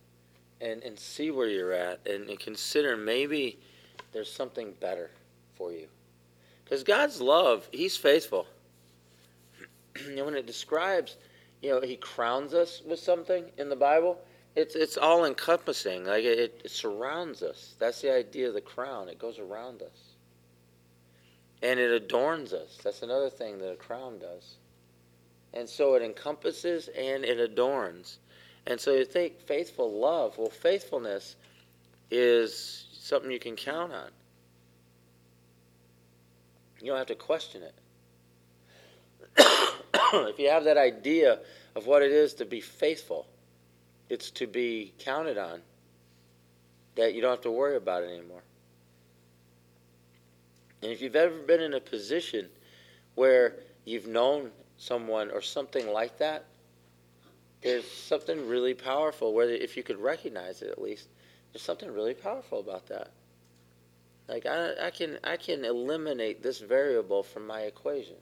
and, 0.61 0.83
and 0.83 0.99
see 0.99 1.31
where 1.31 1.49
you're 1.49 1.73
at 1.73 2.07
and, 2.07 2.29
and 2.29 2.39
consider 2.39 2.97
maybe 2.97 3.59
there's 4.13 4.31
something 4.31 4.73
better 4.81 5.11
for 5.55 5.73
you. 5.73 5.87
Because 6.65 6.85
God's 6.85 7.21
love, 7.21 7.69
He's 7.73 7.97
faithful. 7.97 8.47
and 10.07 10.25
when 10.25 10.35
it 10.35 10.47
describes, 10.47 11.17
you 11.63 11.71
know, 11.71 11.81
He 11.81 11.97
crowns 11.97 12.55
us 12.55 12.83
with 12.87 12.99
something 12.99 13.51
in 13.59 13.69
the 13.69 13.77
Bible, 13.77 14.19
it's, 14.57 14.75
it's 14.75 14.97
all 14.97 15.25
encompassing. 15.25 16.05
Like 16.05 16.25
it, 16.25 16.63
it 16.65 16.71
surrounds 16.71 17.43
us. 17.43 17.75
That's 17.79 18.01
the 18.01 18.13
idea 18.13 18.49
of 18.49 18.55
the 18.55 18.61
crown. 18.61 19.09
It 19.09 19.19
goes 19.19 19.39
around 19.39 19.83
us. 19.83 20.15
And 21.63 21.79
it 21.79 21.91
adorns 21.91 22.53
us. 22.53 22.79
That's 22.83 23.03
another 23.03 23.31
thing 23.31 23.59
that 23.59 23.71
a 23.71 23.77
crown 23.77 24.19
does. 24.19 24.57
And 25.53 25.69
so 25.69 25.95
it 25.95 26.03
encompasses 26.03 26.89
and 26.89 27.25
it 27.25 27.39
adorns. 27.39 28.19
And 28.67 28.81
so 28.81 28.93
you 28.93 29.05
think 29.05 29.41
faithful 29.41 29.93
love, 29.99 30.39
well, 30.39 30.51
faithfulness 30.51 31.37
is 32.11 32.87
something 32.93 33.31
you 33.31 33.39
can 33.39 33.57
count 33.57 33.93
on. 33.93 34.11
You 36.81 36.89
don't 36.89 36.99
have 36.99 37.07
to 37.09 37.15
question 37.15 37.63
it. 37.63 37.75
if 40.29 40.39
you 40.39 40.49
have 40.49 40.65
that 40.65 40.77
idea 40.77 41.39
of 41.77 41.87
what 41.87 42.03
it 42.03 42.11
is 42.11 42.35
to 42.35 42.45
be 42.45 42.61
faithful, 42.61 43.27
it's 44.09 44.31
to 44.33 44.47
be 44.47 44.93
counted 44.99 45.39
on, 45.39 45.61
that 46.97 47.15
you 47.15 47.21
don't 47.21 47.31
have 47.31 47.41
to 47.43 47.51
worry 47.51 47.77
about 47.77 48.03
it 48.03 48.11
anymore. 48.11 48.43
And 50.83 50.91
if 50.91 51.01
you've 51.01 51.17
ever 51.17 51.39
been 51.39 51.61
in 51.61 51.75
a 51.75 51.81
position 51.81 52.49
where 53.15 53.57
you've 53.85 54.07
known 54.07 54.51
someone 54.79 55.31
or 55.31 55.43
something 55.43 55.93
like 55.93 56.19
that, 56.19 56.45
there's 57.63 57.89
something 57.89 58.49
really 58.49 58.75
powerful. 58.75 59.35
Whether 59.35 59.53
if 59.53 59.77
you 59.77 59.83
could 59.83 60.01
recognize 60.01 60.63
it 60.63 60.71
at 60.71 60.81
least, 60.81 61.09
there's 61.53 61.63
something 61.63 61.93
really 61.93 62.15
powerful 62.15 62.61
about 62.61 62.87
that. 62.87 63.13
Like 64.29 64.47
I, 64.47 64.87
I 64.87 64.91
can 64.91 65.19
I 65.23 65.37
can 65.37 65.65
eliminate 65.65 66.43
this 66.43 66.61
variable 66.61 67.23
from 67.23 67.47
my 67.47 67.63
equation 67.63 68.17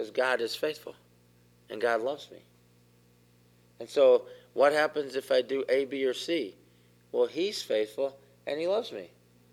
because 0.00 0.10
God 0.10 0.40
is 0.40 0.56
faithful 0.56 0.94
and 1.68 1.78
God 1.78 2.00
loves 2.00 2.30
me. 2.30 2.38
And 3.80 3.88
so, 3.88 4.22
what 4.54 4.72
happens 4.72 5.14
if 5.14 5.30
I 5.30 5.42
do 5.42 5.62
A, 5.68 5.84
B, 5.84 6.06
or 6.06 6.14
C? 6.14 6.56
Well, 7.12 7.26
He's 7.26 7.60
faithful 7.60 8.16
and 8.46 8.58
He 8.58 8.66
loves 8.66 8.92
me. 8.92 9.10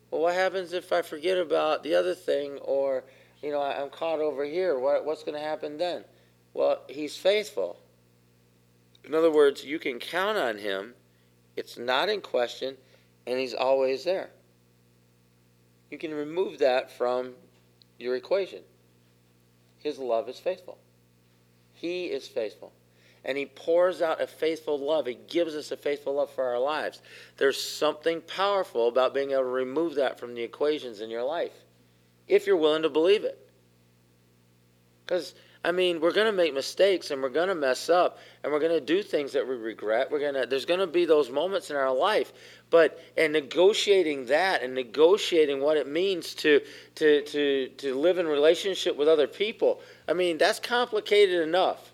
Well, 0.09 0.21
what 0.21 0.35
happens 0.35 0.71
if 0.71 0.93
I 0.93 1.01
forget 1.01 1.37
about 1.37 1.83
the 1.83 1.95
other 1.95 2.15
thing 2.15 2.59
or 2.59 3.03
you 3.43 3.51
know, 3.51 3.61
I'm 3.61 3.89
caught 3.89 4.19
over 4.19 4.45
here. 4.45 4.79
What, 4.79 5.03
what's 5.03 5.23
going 5.23 5.37
to 5.37 5.45
happen 5.45 5.77
then? 5.77 6.05
Well, 6.53 6.81
he's 6.87 7.17
faithful. 7.17 7.77
In 9.03 9.13
other 9.13 9.29
words, 9.29 9.65
you 9.65 9.79
can 9.79 9.99
count 9.99 10.37
on 10.37 10.57
him. 10.57 10.93
It's 11.57 11.77
not 11.77 12.09
in 12.09 12.21
question, 12.21 12.77
and 13.27 13.37
he's 13.37 13.53
always 13.53 14.05
there. 14.05 14.29
You 15.91 15.97
can 15.97 16.13
remove 16.13 16.57
that 16.59 16.89
from 16.97 17.33
your 17.99 18.15
equation. 18.15 18.61
His 19.79 19.99
love 19.99 20.29
is 20.29 20.39
faithful. 20.39 20.77
He 21.73 22.05
is 22.05 22.27
faithful. 22.27 22.73
And 23.23 23.37
he 23.37 23.45
pours 23.45 24.01
out 24.01 24.21
a 24.21 24.27
faithful 24.27 24.79
love. 24.79 25.05
He 25.05 25.17
gives 25.27 25.55
us 25.55 25.71
a 25.71 25.77
faithful 25.77 26.15
love 26.15 26.31
for 26.31 26.45
our 26.45 26.59
lives. 26.59 27.01
There's 27.37 27.61
something 27.61 28.21
powerful 28.21 28.87
about 28.87 29.13
being 29.13 29.31
able 29.31 29.43
to 29.43 29.47
remove 29.49 29.95
that 29.95 30.19
from 30.19 30.33
the 30.33 30.43
equations 30.43 31.01
in 31.01 31.09
your 31.09 31.23
life 31.23 31.53
if 32.27 32.45
you're 32.45 32.57
willing 32.57 32.83
to 32.83 32.89
believe 32.89 33.23
it. 33.23 33.39
Because 35.05 35.33
I 35.67 35.73
mean, 35.73 35.99
we're 35.99 36.13
going 36.13 36.27
to 36.27 36.31
make 36.31 36.53
mistakes 36.53 37.11
and 37.11 37.21
we're 37.21 37.27
going 37.27 37.49
to 37.49 37.55
mess 37.55 37.89
up 37.89 38.19
and 38.41 38.53
we're 38.53 38.61
going 38.61 38.71
to 38.71 38.79
do 38.79 39.03
things 39.03 39.33
that 39.33 39.45
we 39.45 39.55
regret. 39.55 40.09
We're 40.09 40.21
going 40.21 40.35
to 40.35 40.45
there's 40.45 40.63
going 40.63 40.79
to 40.79 40.87
be 40.87 41.03
those 41.03 41.29
moments 41.29 41.69
in 41.69 41.75
our 41.75 41.93
life. 41.93 42.31
But 42.69 43.03
and 43.17 43.33
negotiating 43.33 44.27
that 44.27 44.63
and 44.63 44.73
negotiating 44.73 45.59
what 45.59 45.75
it 45.75 45.85
means 45.85 46.33
to 46.35 46.61
to 46.95 47.21
to 47.21 47.67
to 47.67 47.95
live 47.95 48.17
in 48.17 48.27
relationship 48.27 48.95
with 48.95 49.09
other 49.09 49.27
people. 49.27 49.81
I 50.07 50.13
mean, 50.13 50.37
that's 50.37 50.61
complicated 50.61 51.45
enough 51.45 51.91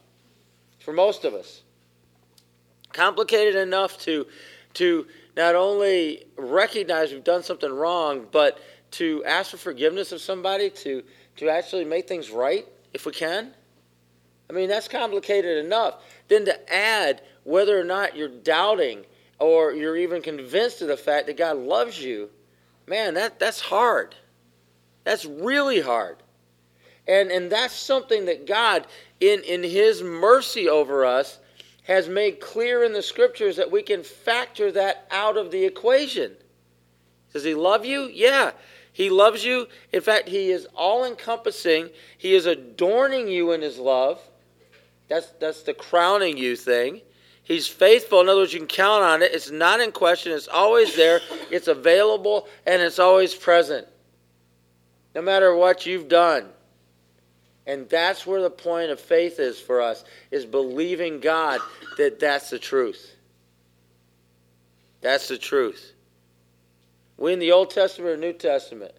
for 0.77 0.93
most 0.93 1.25
of 1.25 1.33
us. 1.33 1.63
Complicated 2.91 3.55
enough 3.55 3.97
to 4.01 4.27
to 4.75 5.07
not 5.35 5.55
only 5.55 6.25
recognize 6.37 7.11
we've 7.11 7.23
done 7.23 7.41
something 7.41 7.73
wrong, 7.73 8.27
but 8.31 8.59
to 8.91 9.23
ask 9.25 9.49
for 9.49 9.57
forgiveness 9.57 10.11
of 10.11 10.21
somebody, 10.21 10.69
to 10.69 11.01
to 11.37 11.49
actually 11.49 11.85
make 11.85 12.07
things 12.07 12.29
right 12.29 12.67
if 12.93 13.07
we 13.07 13.11
can. 13.11 13.51
I 14.49 14.53
mean, 14.53 14.69
that's 14.69 14.87
complicated 14.87 15.63
enough. 15.63 16.03
Then 16.27 16.45
to 16.45 16.73
add 16.73 17.21
whether 17.43 17.79
or 17.79 17.83
not 17.83 18.15
you're 18.15 18.27
doubting 18.27 19.05
or 19.39 19.73
you're 19.73 19.97
even 19.97 20.21
convinced 20.21 20.81
of 20.81 20.87
the 20.87 20.97
fact 20.97 21.27
that 21.27 21.37
God 21.37 21.57
loves 21.57 22.01
you, 22.01 22.29
man, 22.87 23.13
that, 23.15 23.39
that's 23.39 23.61
hard. 23.61 24.15
That's 25.03 25.25
really 25.25 25.81
hard. 25.81 26.17
And, 27.07 27.31
and 27.31 27.51
that's 27.51 27.73
something 27.73 28.25
that 28.25 28.47
God, 28.47 28.87
in, 29.19 29.41
in 29.41 29.63
His 29.63 30.01
mercy 30.01 30.69
over 30.69 31.05
us, 31.05 31.39
has 31.83 32.07
made 32.07 32.39
clear 32.39 32.83
in 32.83 32.93
the 32.93 33.01
scriptures 33.01 33.57
that 33.57 33.69
we 33.69 33.81
can 33.81 34.03
factor 34.03 34.71
that 34.71 35.05
out 35.11 35.35
of 35.35 35.51
the 35.51 35.65
equation. 35.65 36.33
Does 37.33 37.43
He 37.43 37.55
love 37.55 37.85
you? 37.85 38.09
Yeah. 38.13 38.51
He 38.93 39.09
loves 39.09 39.43
you. 39.43 39.67
In 39.91 40.01
fact, 40.01 40.29
He 40.29 40.51
is 40.51 40.67
all 40.75 41.03
encompassing. 41.03 41.89
He 42.17 42.35
is 42.35 42.45
adorning 42.45 43.27
you 43.27 43.51
in 43.51 43.61
His 43.61 43.77
love. 43.77 44.21
That's, 45.13 45.27
that's 45.39 45.61
the 45.61 45.75
crowning 45.75 46.37
you 46.37 46.55
thing. 46.55 47.01
He's 47.43 47.67
faithful. 47.67 48.21
In 48.21 48.29
other 48.29 48.41
words, 48.41 48.51
you 48.51 48.57
can 48.57 48.67
count 48.67 49.03
on 49.03 49.21
it. 49.21 49.31
It's 49.31 49.51
not 49.51 49.79
in 49.79 49.91
question. 49.91 50.31
It's 50.31 50.47
always 50.47 50.95
there. 50.95 51.21
It's 51.51 51.67
available, 51.67 52.47
and 52.65 52.81
it's 52.81 52.97
always 52.97 53.35
present. 53.35 53.87
No 55.13 55.21
matter 55.21 55.55
what 55.55 55.85
you've 55.85 56.07
done. 56.07 56.49
And 57.67 57.87
that's 57.89 58.25
where 58.25 58.41
the 58.41 58.49
point 58.49 58.89
of 58.89 58.99
faith 58.99 59.39
is 59.39 59.59
for 59.59 59.81
us, 59.81 60.03
is 60.31 60.47
believing 60.47 61.19
God 61.19 61.61
that 61.97 62.19
that's 62.19 62.49
the 62.49 62.57
truth. 62.57 63.13
That's 65.01 65.27
the 65.27 65.37
truth. 65.37 65.93
We 67.17 67.33
in 67.33 67.39
the 67.39 67.51
Old 67.51 67.69
Testament 67.69 68.15
or 68.15 68.17
New 68.17 68.33
Testament? 68.33 68.95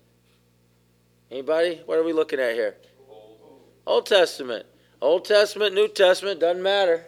Anybody? 1.29 1.81
What 1.87 1.98
are 1.98 2.05
we 2.05 2.12
looking 2.12 2.38
at 2.38 2.55
here? 2.55 2.77
Old 3.85 4.07
Testament. 4.07 4.66
Old 5.05 5.27
Testament, 5.27 5.75
New 5.75 5.87
Testament, 5.87 6.40
doesn't 6.40 6.62
matter. 6.62 7.05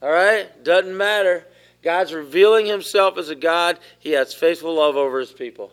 All 0.00 0.10
right? 0.10 0.48
Doesn't 0.64 0.96
matter. 0.96 1.46
God's 1.82 2.14
revealing 2.14 2.64
himself 2.64 3.18
as 3.18 3.28
a 3.28 3.34
God. 3.34 3.78
He 3.98 4.12
has 4.12 4.32
faithful 4.32 4.74
love 4.74 4.96
over 4.96 5.20
his 5.20 5.30
people. 5.30 5.72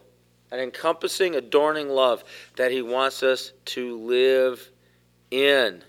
An 0.51 0.59
encompassing, 0.59 1.35
adorning 1.35 1.87
love 1.87 2.25
that 2.57 2.71
he 2.71 2.81
wants 2.81 3.23
us 3.23 3.53
to 3.65 3.97
live 3.99 4.69
in. 5.31 5.81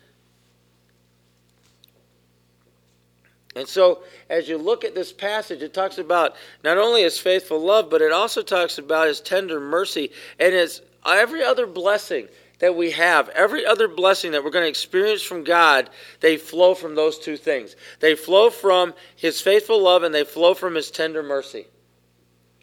And 3.56 3.66
so, 3.66 4.04
as 4.30 4.48
you 4.48 4.56
look 4.56 4.84
at 4.84 4.94
this 4.94 5.12
passage, 5.12 5.62
it 5.62 5.74
talks 5.74 5.98
about 5.98 6.36
not 6.62 6.78
only 6.78 7.02
his 7.02 7.18
faithful 7.18 7.58
love, 7.58 7.90
but 7.90 8.02
it 8.02 8.12
also 8.12 8.40
talks 8.40 8.78
about 8.78 9.08
his 9.08 9.20
tender 9.20 9.58
mercy 9.58 10.12
and 10.38 10.54
his 10.54 10.80
every 11.04 11.42
other 11.42 11.66
blessing 11.66 12.28
that 12.58 12.74
we 12.74 12.90
have, 12.90 13.28
every 13.30 13.64
other 13.64 13.88
blessing 13.88 14.32
that 14.32 14.42
we're 14.42 14.50
going 14.50 14.64
to 14.64 14.68
experience 14.68 15.22
from 15.22 15.44
God, 15.44 15.90
they 16.20 16.36
flow 16.36 16.74
from 16.74 16.94
those 16.94 17.18
two 17.18 17.36
things. 17.36 17.76
They 18.00 18.14
flow 18.14 18.50
from 18.50 18.94
His 19.16 19.40
faithful 19.40 19.82
love 19.82 20.02
and 20.02 20.14
they 20.14 20.24
flow 20.24 20.54
from 20.54 20.74
His 20.74 20.90
tender 20.90 21.22
mercy. 21.22 21.66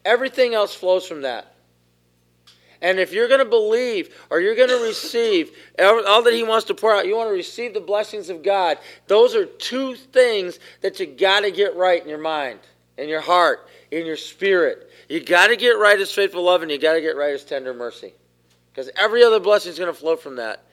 Everything 0.04 0.54
else 0.54 0.76
flows 0.76 1.08
from 1.08 1.22
that. 1.22 1.54
And 2.82 3.00
if 3.00 3.14
you're 3.14 3.30
going 3.30 3.40
to 3.40 3.46
believe 3.46 4.14
or 4.30 4.42
you're 4.42 4.56
going 4.56 4.70
to 4.70 4.84
receive 4.84 5.52
all 5.80 6.22
that 6.22 6.34
He 6.34 6.44
wants 6.44 6.66
to 6.66 6.76
pour 6.76 6.94
out, 6.94 7.08
you 7.08 7.16
want 7.16 7.30
to 7.30 7.34
receive 7.34 7.74
the 7.74 7.80
blessings 7.80 8.30
of 8.30 8.44
God, 8.44 8.78
those 9.08 9.34
are 9.34 9.46
two 9.46 9.96
things 9.96 10.60
that 10.82 11.00
you 11.00 11.06
got 11.06 11.40
to 11.42 11.52
get 11.52 11.76
right 11.76 12.04
in 12.04 12.10
your 12.10 12.22
mind, 12.22 12.60
in 12.98 13.08
your 13.08 13.22
heart, 13.22 13.68
in 13.92 14.06
your 14.06 14.18
spirit. 14.18 14.92
You 15.08 15.24
got 15.24 15.48
to 15.48 15.56
get 15.56 15.72
right 15.72 15.98
His 15.98 16.12
faithful 16.12 16.44
love 16.44 16.64
and 16.64 16.70
you 16.70 16.78
got 16.78 16.94
to 16.94 17.02
get 17.02 17.16
right 17.16 17.32
His 17.32 17.46
tender 17.46 17.74
mercy. 17.74 18.14
Because 18.76 18.92
every 18.98 19.24
other 19.24 19.40
blessing 19.40 19.72
is 19.72 19.80
going 19.80 19.94
to 19.94 19.98
flow 19.98 20.18
from 20.18 20.36
that. 20.36 20.66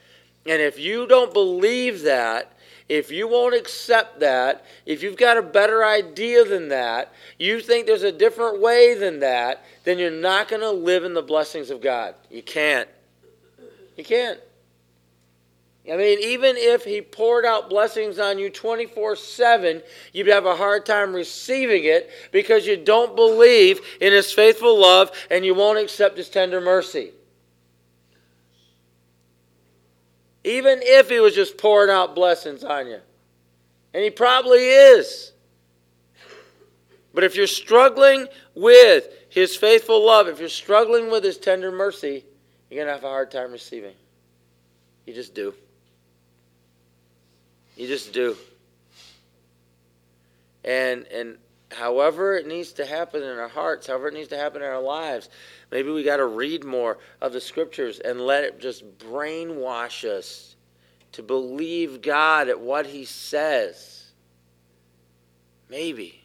And 0.44 0.60
if 0.60 0.76
you 0.76 1.06
don't 1.06 1.32
believe 1.32 2.02
that, 2.02 2.52
if 2.88 3.12
you 3.12 3.28
won't 3.28 3.54
accept 3.54 4.18
that, 4.18 4.64
if 4.86 5.04
you've 5.04 5.16
got 5.16 5.36
a 5.36 5.42
better 5.42 5.84
idea 5.84 6.44
than 6.44 6.68
that, 6.70 7.12
you 7.38 7.60
think 7.60 7.86
there's 7.86 8.02
a 8.02 8.10
different 8.10 8.60
way 8.60 8.94
than 8.94 9.20
that, 9.20 9.64
then 9.84 10.00
you're 10.00 10.10
not 10.10 10.48
going 10.48 10.62
to 10.62 10.70
live 10.72 11.04
in 11.04 11.14
the 11.14 11.22
blessings 11.22 11.70
of 11.70 11.80
God. 11.80 12.16
You 12.28 12.42
can't. 12.42 12.88
You 13.96 14.02
can't. 14.02 14.40
I 15.90 15.96
mean, 15.96 16.18
even 16.20 16.56
if 16.56 16.84
He 16.84 17.00
poured 17.02 17.44
out 17.44 17.70
blessings 17.70 18.18
on 18.18 18.36
you 18.36 18.50
24 18.50 19.14
7, 19.14 19.80
you'd 20.12 20.26
have 20.26 20.46
a 20.46 20.56
hard 20.56 20.84
time 20.84 21.14
receiving 21.14 21.84
it 21.84 22.10
because 22.32 22.66
you 22.66 22.76
don't 22.76 23.14
believe 23.14 23.80
in 24.00 24.12
His 24.12 24.32
faithful 24.32 24.80
love 24.80 25.12
and 25.30 25.44
you 25.44 25.54
won't 25.54 25.78
accept 25.78 26.16
His 26.16 26.28
tender 26.28 26.60
mercy. 26.60 27.12
Even 30.44 30.80
if 30.82 31.08
he 31.08 31.20
was 31.20 31.34
just 31.34 31.56
pouring 31.56 31.90
out 31.90 32.14
blessings 32.14 32.64
on 32.64 32.86
you. 32.86 32.98
And 33.94 34.02
he 34.02 34.10
probably 34.10 34.60
is. 34.60 35.32
But 37.14 37.24
if 37.24 37.36
you're 37.36 37.46
struggling 37.46 38.26
with 38.54 39.06
his 39.28 39.54
faithful 39.54 40.04
love, 40.04 40.28
if 40.28 40.40
you're 40.40 40.48
struggling 40.48 41.10
with 41.10 41.22
his 41.22 41.38
tender 41.38 41.70
mercy, 41.70 42.24
you're 42.70 42.84
going 42.84 42.88
to 42.88 42.94
have 42.94 43.04
a 43.04 43.08
hard 43.08 43.30
time 43.30 43.52
receiving. 43.52 43.94
You 45.06 45.14
just 45.14 45.34
do. 45.34 45.54
You 47.76 47.86
just 47.86 48.12
do. 48.12 48.36
And 50.64 51.06
and 51.08 51.38
however 51.72 52.36
it 52.36 52.46
needs 52.46 52.72
to 52.74 52.86
happen 52.86 53.22
in 53.22 53.38
our 53.38 53.48
hearts, 53.48 53.86
however 53.86 54.08
it 54.08 54.14
needs 54.14 54.28
to 54.28 54.36
happen 54.36 54.62
in 54.62 54.68
our 54.68 54.80
lives, 54.80 55.28
maybe 55.72 55.90
we 55.90 56.04
got 56.04 56.18
to 56.18 56.26
read 56.26 56.64
more 56.64 56.98
of 57.20 57.32
the 57.32 57.40
scriptures 57.40 57.98
and 57.98 58.20
let 58.20 58.44
it 58.44 58.60
just 58.60 58.98
brainwash 58.98 60.08
us 60.08 60.54
to 61.12 61.22
believe 61.22 62.02
God 62.02 62.48
at 62.48 62.60
what 62.60 62.86
He 62.86 63.04
says. 63.04 64.12
Maybe. 65.68 66.22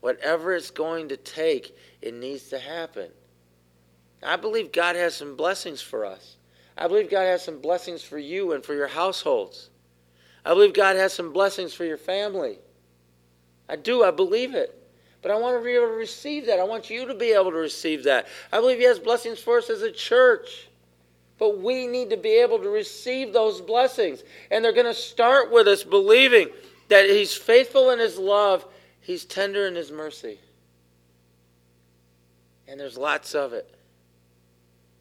Whatever 0.00 0.54
it's 0.54 0.70
going 0.70 1.08
to 1.08 1.16
take, 1.16 1.76
it 2.02 2.14
needs 2.14 2.48
to 2.48 2.58
happen. 2.58 3.10
I 4.22 4.36
believe 4.36 4.72
God 4.72 4.96
has 4.96 5.14
some 5.14 5.36
blessings 5.36 5.80
for 5.80 6.04
us. 6.04 6.36
I 6.76 6.88
believe 6.88 7.10
God 7.10 7.22
has 7.22 7.44
some 7.44 7.60
blessings 7.60 8.02
for 8.02 8.18
you 8.18 8.52
and 8.52 8.64
for 8.64 8.74
your 8.74 8.88
households. 8.88 9.70
I 10.44 10.50
believe 10.50 10.74
God 10.74 10.96
has 10.96 11.12
some 11.12 11.32
blessings 11.32 11.72
for 11.72 11.84
your 11.84 11.98
family. 11.98 12.58
I 13.68 13.76
do. 13.76 14.02
I 14.02 14.10
believe 14.10 14.54
it. 14.54 14.83
But 15.24 15.32
I 15.32 15.38
want 15.38 15.58
to 15.58 15.64
be 15.64 15.72
able 15.72 15.86
to 15.86 15.94
receive 15.94 16.44
that. 16.46 16.60
I 16.60 16.64
want 16.64 16.90
you 16.90 17.06
to 17.08 17.14
be 17.14 17.32
able 17.32 17.50
to 17.50 17.56
receive 17.56 18.04
that. 18.04 18.26
I 18.52 18.60
believe 18.60 18.76
He 18.76 18.84
has 18.84 18.98
blessings 18.98 19.40
for 19.40 19.56
us 19.56 19.70
as 19.70 19.80
a 19.80 19.90
church. 19.90 20.68
But 21.38 21.62
we 21.62 21.86
need 21.86 22.10
to 22.10 22.18
be 22.18 22.42
able 22.42 22.58
to 22.58 22.68
receive 22.68 23.32
those 23.32 23.62
blessings. 23.62 24.22
And 24.50 24.62
they're 24.62 24.74
going 24.74 24.84
to 24.84 24.92
start 24.92 25.50
with 25.50 25.66
us 25.66 25.82
believing 25.82 26.50
that 26.88 27.08
He's 27.08 27.34
faithful 27.34 27.88
in 27.88 28.00
His 28.00 28.18
love, 28.18 28.66
He's 29.00 29.24
tender 29.24 29.66
in 29.66 29.74
His 29.74 29.90
mercy. 29.90 30.38
And 32.68 32.78
there's 32.78 32.98
lots 32.98 33.34
of 33.34 33.54
it. 33.54 33.74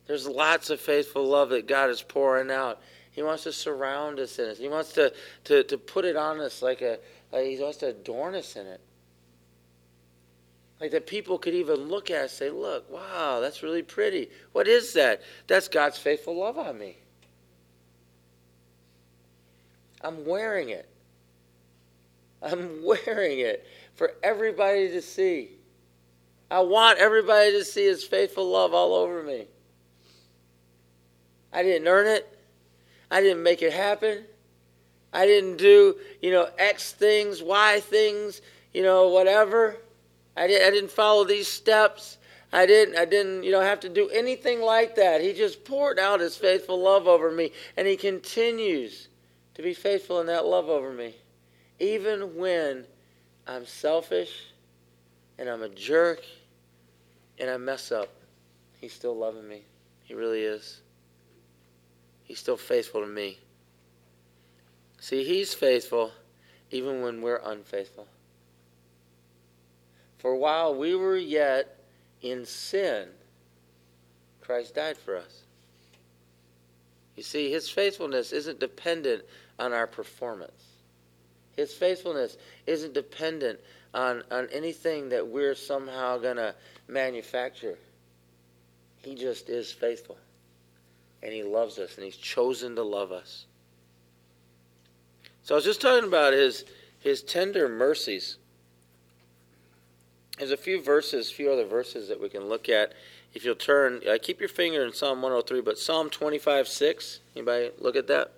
There's 0.07 0.25
lots 0.25 0.69
of 0.69 0.79
faithful 0.79 1.27
love 1.27 1.49
that 1.49 1.67
God 1.67 1.89
is 1.89 2.01
pouring 2.01 2.49
out. 2.49 2.81
He 3.11 3.23
wants 3.23 3.43
to 3.43 3.51
surround 3.51 4.21
us 4.21 4.39
in 4.39 4.45
it. 4.45 4.57
He 4.57 4.69
wants 4.69 4.93
to, 4.93 5.11
to, 5.43 5.65
to 5.65 5.77
put 5.77 6.05
it 6.05 6.15
on 6.15 6.39
us 6.39 6.61
like 6.61 6.81
a, 6.81 6.99
like 7.33 7.45
He 7.45 7.59
wants 7.59 7.79
to 7.79 7.87
adorn 7.87 8.35
us 8.35 8.55
in 8.55 8.65
it. 8.67 8.79
Like 10.83 10.91
that 10.91 11.07
people 11.07 11.37
could 11.37 11.53
even 11.53 11.87
look 11.87 12.11
at 12.11 12.23
and 12.23 12.29
say, 12.29 12.49
look, 12.49 12.91
wow, 12.91 13.39
that's 13.39 13.63
really 13.63 13.83
pretty. 13.83 14.29
What 14.51 14.67
is 14.67 14.91
that? 14.95 15.21
That's 15.47 15.69
God's 15.69 15.97
faithful 15.97 16.37
love 16.37 16.57
on 16.57 16.77
me. 16.77 16.97
I'm 20.01 20.25
wearing 20.25 20.71
it. 20.71 20.89
I'm 22.41 22.83
wearing 22.83 23.39
it 23.39 23.65
for 23.93 24.11
everybody 24.23 24.89
to 24.89 25.01
see. 25.01 25.51
I 26.51 26.59
want 26.59 26.99
everybody 26.99 27.51
to 27.51 27.63
see 27.63 27.85
his 27.85 28.03
faithful 28.03 28.49
love 28.49 28.73
all 28.73 28.93
over 28.93 29.23
me. 29.23 29.47
I 31.53 31.63
didn't 31.63 31.87
earn 31.87 32.07
it. 32.07 32.27
I 33.09 33.21
didn't 33.21 33.41
make 33.41 33.61
it 33.61 33.71
happen. 33.71 34.25
I 35.13 35.27
didn't 35.27 35.55
do, 35.55 35.95
you 36.21 36.31
know, 36.31 36.49
X 36.57 36.91
things, 36.91 37.41
Y 37.41 37.79
things, 37.79 38.41
you 38.73 38.83
know, 38.83 39.07
whatever. 39.07 39.77
I, 40.35 40.47
did, 40.47 40.61
I 40.61 40.71
didn't 40.71 40.91
follow 40.91 41.23
these 41.23 41.47
steps. 41.47 42.17
I 42.51 42.67
didn't 42.67 42.95
I 42.95 43.05
didn't, 43.05 43.43
you 43.43 43.51
know, 43.51 43.61
have 43.61 43.79
to 43.79 43.89
do 43.89 44.09
anything 44.09 44.61
like 44.61 44.95
that. 44.95 45.21
He 45.21 45.33
just 45.33 45.65
poured 45.65 45.97
out 45.97 46.19
his 46.19 46.37
faithful 46.37 46.79
love 46.79 47.07
over 47.07 47.31
me 47.31 47.51
and 47.75 47.87
he 47.87 47.97
continues 47.97 49.07
to 49.55 49.63
be 49.63 49.73
faithful 49.73 50.21
in 50.21 50.27
that 50.27 50.45
love 50.45 50.69
over 50.69 50.93
me. 50.93 51.15
Even 51.79 52.35
when 52.35 52.85
I'm 53.47 53.65
selfish 53.65 54.31
and 55.39 55.49
I'm 55.49 55.63
a 55.63 55.69
jerk 55.69 56.21
and 57.39 57.49
I 57.49 57.57
mess 57.57 57.91
up, 57.91 58.09
he's 58.79 58.93
still 58.93 59.17
loving 59.17 59.47
me. 59.47 59.63
He 60.03 60.13
really 60.13 60.43
is. 60.43 60.81
He's 62.23 62.39
still 62.39 62.57
faithful 62.57 63.01
to 63.01 63.07
me. 63.07 63.39
See, 64.99 65.23
he's 65.23 65.55
faithful 65.55 66.11
even 66.69 67.01
when 67.01 67.21
we're 67.21 67.41
unfaithful. 67.43 68.07
For 70.23 70.35
while 70.37 70.73
we 70.73 70.95
were 70.95 71.17
yet 71.17 71.83
in 72.21 72.45
sin, 72.45 73.09
Christ 74.39 74.73
died 74.73 74.97
for 74.97 75.17
us. 75.17 75.41
You 77.17 77.23
see, 77.23 77.51
his 77.51 77.69
faithfulness 77.69 78.31
isn't 78.31 78.61
dependent 78.61 79.23
on 79.59 79.73
our 79.73 79.85
performance. 79.85 80.63
His 81.57 81.73
faithfulness 81.73 82.37
isn't 82.65 82.93
dependent 82.93 83.59
on, 83.93 84.23
on 84.31 84.47
anything 84.51 85.09
that 85.09 85.27
we're 85.27 85.55
somehow 85.55 86.17
going 86.17 86.37
to 86.37 86.55
manufacture. 86.87 87.77
He 89.03 89.15
just 89.15 89.49
is 89.49 89.73
faithful. 89.73 90.17
And 91.21 91.33
he 91.33 91.43
loves 91.43 91.77
us, 91.79 91.95
and 91.95 92.05
he's 92.05 92.15
chosen 92.15 92.77
to 92.77 92.83
love 92.83 93.11
us. 93.11 93.45
So 95.43 95.53
I 95.53 95.57
was 95.57 95.65
just 95.65 95.81
talking 95.81 96.07
about 96.07 96.31
his, 96.31 96.63
his 96.99 97.21
tender 97.23 97.67
mercies. 97.67 98.37
There's 100.37 100.51
a 100.51 100.57
few 100.57 100.81
verses, 100.81 101.29
few 101.29 101.51
other 101.51 101.65
verses 101.65 102.07
that 102.07 102.19
we 102.19 102.27
can 102.27 102.49
look 102.49 102.67
at. 102.67 102.93
If 103.35 103.45
you'll 103.45 103.55
turn, 103.55 104.01
uh, 104.07 104.17
keep 104.21 104.39
your 104.39 104.49
finger 104.49 104.83
in 104.83 104.91
Psalm 104.93 105.21
103, 105.21 105.61
but 105.61 105.77
Psalm 105.77 106.09
25, 106.09 106.67
6. 106.67 107.19
Anybody 107.35 107.69
look 107.79 107.95
at 107.95 108.07
that? 108.07 108.31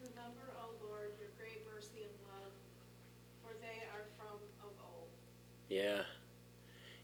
Remember, 0.00 0.46
O 0.60 0.70
Lord, 0.88 1.10
your 1.18 1.30
great 1.38 1.62
mercy 1.74 2.02
and 2.02 2.14
love, 2.30 2.52
for 3.42 3.52
they 3.60 3.82
are 3.90 4.06
from 4.16 4.38
of 4.62 4.70
old. 4.94 5.08
Yeah. 5.68 6.02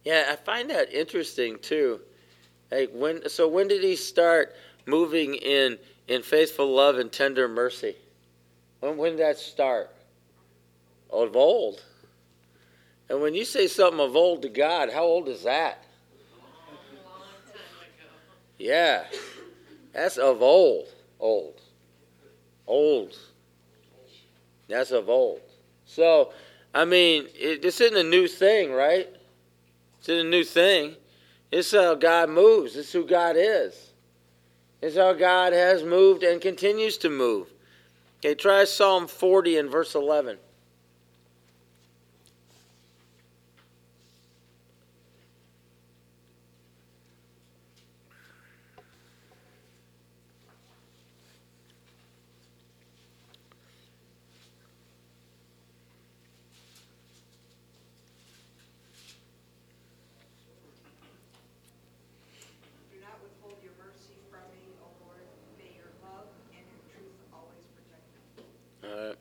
Yeah, 0.09 0.25
I 0.31 0.37
find 0.37 0.71
that 0.71 0.91
interesting 0.91 1.59
too. 1.59 2.01
Like 2.71 2.91
when 2.95 3.29
so 3.29 3.47
when 3.47 3.69
did 3.69 3.83
he 3.83 3.95
start 3.95 4.55
moving 4.87 5.35
in 5.35 5.77
in 6.07 6.23
faithful 6.23 6.75
love 6.75 6.97
and 6.97 7.13
tender 7.13 7.47
mercy? 7.47 7.95
When 8.81 8.97
when 8.97 9.11
did 9.11 9.21
that 9.21 9.37
start? 9.37 9.91
Of 11.11 11.37
old. 11.37 11.83
And 13.11 13.21
when 13.21 13.35
you 13.35 13.45
say 13.45 13.67
something 13.67 14.01
of 14.01 14.17
old 14.17 14.41
to 14.43 14.49
God, 14.49 14.91
how 14.91 15.05
old 15.05 15.29
is 15.29 15.43
that? 15.43 15.85
Yeah. 18.57 19.05
That's 19.93 20.17
of 20.17 20.41
old. 20.41 20.89
Old. 21.21 21.61
Old. 22.67 23.15
That's 24.69 24.91
of 24.91 25.11
old. 25.11 25.43
So, 25.85 26.33
I 26.75 26.87
mean, 26.87 27.27
it, 27.35 27.61
this 27.61 27.83
isn't 27.83 27.99
a 27.99 28.09
new 28.09 28.27
thing, 28.27 28.73
right? 28.73 29.07
It's 30.09 30.25
a 30.25 30.27
new 30.27 30.43
thing. 30.43 30.97
It's 31.53 31.73
how 31.73 31.95
God 31.95 32.31
moves. 32.31 32.77
It's 32.77 32.93
who 32.93 33.05
God 33.05 33.37
is. 33.37 33.93
It's 34.81 34.97
how 34.97 35.13
God 35.13 35.53
has 35.53 35.83
moved 35.83 36.23
and 36.23 36.41
continues 36.41 36.97
to 36.99 37.11
move. 37.11 37.49
Okay, 38.21 38.35
try 38.35 38.65
Psalm 38.65 39.07
40 39.07 39.59
and 39.59 39.71
verse 39.71 39.95
11. 39.95 40.39
Do 62.91 62.97
not 63.01 63.21
withhold 63.23 63.63
your 63.63 63.73
mercy 63.79 64.17
from 64.31 64.43
me, 64.53 64.65
O 64.83 64.89
Lord. 65.05 65.23
May 65.59 65.71
your 65.77 65.93
love 66.03 66.27
and 66.51 66.65
your 66.67 66.83
truth 66.91 67.15
always 67.33 67.65
protect 67.77 68.05
me. 68.11 68.45
All 68.83 69.09
right. 69.09 69.19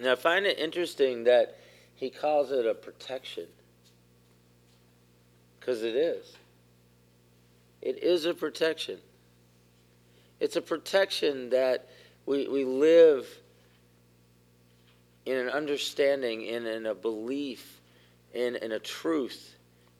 Now, 0.00 0.12
I 0.12 0.14
find 0.14 0.46
it 0.46 0.58
interesting 0.58 1.24
that 1.24 1.58
he 1.94 2.10
calls 2.10 2.50
it 2.50 2.66
a 2.66 2.74
protection. 2.74 3.46
Because 5.58 5.82
it 5.82 5.96
is. 5.96 6.36
It 7.82 8.02
is 8.02 8.24
a 8.24 8.34
protection. 8.34 8.98
It's 10.40 10.56
a 10.56 10.62
protection 10.62 11.50
that 11.50 11.88
we, 12.26 12.48
we 12.48 12.64
live 12.64 13.26
in 15.26 15.36
an 15.36 15.48
understanding, 15.48 16.42
in, 16.42 16.66
in 16.66 16.86
a 16.86 16.94
belief, 16.94 17.80
in, 18.32 18.56
in 18.56 18.72
a 18.72 18.78
truth 18.78 19.56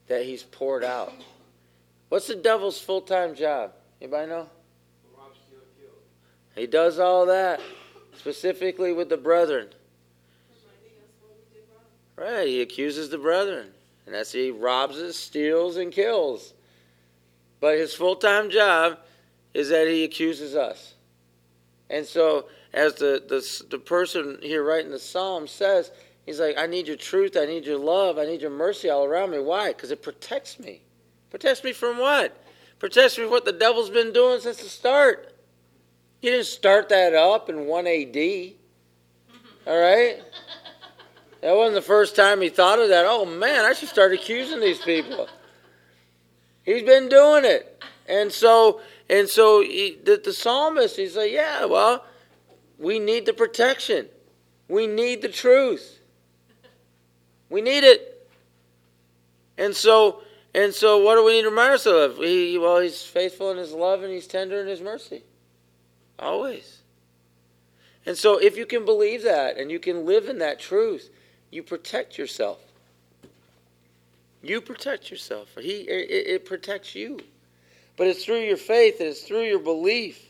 that 0.07 0.25
he's 0.25 0.43
poured 0.43 0.85
out. 0.85 1.13
What's 2.09 2.29
the 2.29 2.37
devil's 2.37 2.81
full 2.81 3.03
time 3.03 3.35
job? 3.35 3.73
Anybody 4.01 4.29
know? 4.29 4.49
He 6.55 6.67
does 6.67 6.99
all 6.99 7.27
that, 7.27 7.61
specifically 8.17 8.93
with 8.93 9.09
the 9.09 9.17
brethren. 9.17 9.69
Reminding 10.51 10.99
us 10.99 11.13
what 11.21 11.37
we 11.37 11.55
did 11.55 11.69
wrong. 11.73 11.85
Right, 12.19 12.49
he 12.49 12.63
accuses 12.63 13.11
the 13.11 13.19
brethren. 13.19 13.69
And 14.07 14.15
that's 14.15 14.33
he 14.33 14.51
robs 14.51 14.97
us, 14.97 15.17
steals, 15.17 15.77
and 15.77 15.93
kills. 15.93 16.55
But 17.61 17.79
his 17.79 17.95
full 17.95 18.17
time 18.17 18.51
job 18.51 18.99
is 19.55 19.69
that 19.69 19.87
he 19.87 20.05
accuses 20.05 20.55
us. 20.57 20.95
And 21.91 22.05
so, 22.05 22.47
as 22.73 22.95
the, 22.95 23.23
the, 23.27 23.67
the 23.71 23.79
person 23.79 24.39
here 24.43 24.65
writing 24.65 24.91
the 24.91 24.99
psalm 24.99 25.47
says, 25.47 25.91
he's 26.27 26.41
like, 26.41 26.59
I 26.59 26.67
need 26.67 26.87
your 26.87 26.97
truth, 26.97 27.37
I 27.37 27.47
need 27.47 27.65
your 27.65 27.79
love, 27.79 28.19
I 28.19 28.27
need 28.27 28.41
your 28.41 28.51
mercy 28.51 28.91
all 28.91 29.05
around 29.05 29.31
me. 29.31 29.39
Why? 29.39 29.69
Because 29.69 29.91
it 29.91 30.03
protects 30.03 30.59
me. 30.59 30.83
Protects 31.31 31.63
me 31.63 31.73
from 31.73 31.99
what? 31.99 32.45
Protects 32.79 33.17
me 33.17 33.25
from 33.25 33.31
what 33.31 33.45
the 33.45 33.53
devil's 33.53 33.91
been 33.91 34.13
doing 34.13 34.41
since 34.41 34.63
the 34.63 34.69
start. 34.69 35.35
He 36.21 36.31
didn't 36.31 36.47
start 36.47 36.89
that 36.89 37.15
up 37.15 37.49
in 37.49 37.67
1 37.67 37.87
AD. 37.87 38.53
All 39.67 39.79
right? 39.79 40.23
That 41.41 41.55
wasn't 41.55 41.77
the 41.77 41.83
first 41.83 42.17
time 42.17 42.41
he 42.41 42.49
thought 42.49 42.81
of 42.81 42.89
that. 42.89 43.05
Oh 43.07 43.25
man, 43.25 43.65
I 43.65 43.73
should 43.73 43.89
start 43.89 44.13
accusing 44.13 44.61
these 44.61 44.81
people. 44.81 45.29
He's 46.65 46.83
been 46.83 47.09
doing 47.09 47.45
it, 47.45 47.83
and 48.07 48.33
so 48.33 48.81
and 49.09 49.29
so 49.29 49.63
he, 49.63 49.99
the, 50.05 50.21
the 50.23 50.33
psalmist, 50.33 50.97
he's 50.97 51.17
like, 51.17 51.33
yeah, 51.33 51.65
well, 51.65 52.05
we 52.79 52.99
need 52.99 53.25
the 53.25 53.33
protection, 53.33 54.07
we 54.69 54.87
need 54.87 55.23
the 55.23 55.29
truth, 55.29 56.01
we 57.49 57.63
need 57.63 57.85
it, 57.85 58.29
and 59.57 59.75
so 59.75 60.23
and 60.55 60.75
so 60.75 60.99
what 60.99 61.15
do 61.15 61.25
we 61.25 61.33
need 61.33 61.43
to 61.43 61.51
remind 61.51 61.71
ourselves 61.71 62.19
of? 62.19 62.25
He, 62.25 62.59
well, 62.59 62.81
he's 62.81 63.03
faithful 63.03 63.51
in 63.53 63.59
his 63.59 63.73
love 63.73 64.03
and 64.03 64.13
he's 64.13 64.27
tender 64.27 64.61
in 64.61 64.67
his 64.67 64.81
mercy, 64.81 65.23
always. 66.19 66.79
And 68.05 68.17
so 68.17 68.39
if 68.39 68.57
you 68.57 68.67
can 68.67 68.85
believe 68.85 69.23
that 69.23 69.59
and 69.59 69.71
you 69.71 69.79
can 69.79 70.05
live 70.05 70.29
in 70.29 70.39
that 70.39 70.59
truth, 70.59 71.11
you 71.51 71.63
protect 71.63 72.19
yourself. 72.19 72.61
You 74.43 74.61
protect 74.61 75.11
yourself. 75.11 75.49
He 75.61 75.81
it, 75.81 76.27
it 76.27 76.45
protects 76.45 76.95
you. 76.95 77.19
But 77.97 78.07
it's 78.07 78.25
through 78.25 78.41
your 78.41 78.57
faith 78.57 79.01
and 79.01 79.09
it's 79.09 79.23
through 79.23 79.43
your 79.43 79.59
belief. 79.59 80.25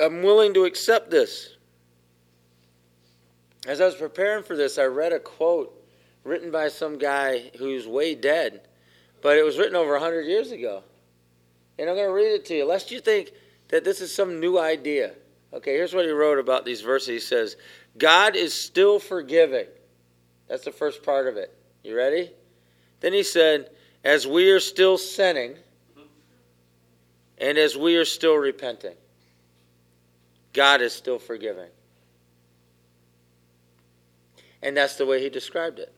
I'm 0.00 0.22
willing 0.22 0.54
to 0.54 0.64
accept 0.64 1.10
this. 1.10 1.56
As 3.66 3.80
I 3.80 3.84
was 3.84 3.96
preparing 3.96 4.44
for 4.44 4.56
this, 4.56 4.78
I 4.78 4.84
read 4.84 5.12
a 5.12 5.18
quote 5.18 5.74
written 6.24 6.50
by 6.50 6.68
some 6.68 6.96
guy 6.96 7.50
who's 7.58 7.86
way 7.86 8.14
dead, 8.14 8.62
but 9.20 9.36
it 9.36 9.42
was 9.42 9.58
written 9.58 9.76
over 9.76 9.92
100 9.92 10.22
years 10.22 10.52
ago. 10.52 10.82
And 11.78 11.90
I'm 11.90 11.96
going 11.96 12.08
to 12.08 12.14
read 12.14 12.32
it 12.32 12.44
to 12.46 12.56
you, 12.56 12.64
lest 12.64 12.90
you 12.90 13.00
think 13.00 13.32
that 13.68 13.84
this 13.84 14.00
is 14.00 14.14
some 14.14 14.40
new 14.40 14.58
idea. 14.58 15.12
Okay, 15.52 15.74
here's 15.74 15.94
what 15.94 16.04
he 16.04 16.10
wrote 16.10 16.38
about 16.38 16.64
these 16.64 16.80
verses. 16.80 17.08
He 17.08 17.20
says, 17.20 17.56
God 17.98 18.36
is 18.36 18.54
still 18.54 18.98
forgiving. 18.98 19.66
That's 20.48 20.64
the 20.64 20.72
first 20.72 21.02
part 21.02 21.26
of 21.26 21.36
it. 21.36 21.54
You 21.82 21.96
ready? 21.96 22.30
Then 23.00 23.12
he 23.12 23.22
said, 23.22 23.70
as 24.04 24.26
we 24.26 24.50
are 24.50 24.60
still 24.60 24.96
sinning 24.98 25.56
and 27.38 27.58
as 27.58 27.76
we 27.76 27.96
are 27.96 28.04
still 28.04 28.36
repenting, 28.36 28.94
God 30.52 30.80
is 30.80 30.92
still 30.92 31.18
forgiving. 31.18 31.68
And 34.62 34.76
that's 34.76 34.96
the 34.96 35.06
way 35.06 35.22
he 35.22 35.28
described 35.28 35.78
it. 35.78 35.92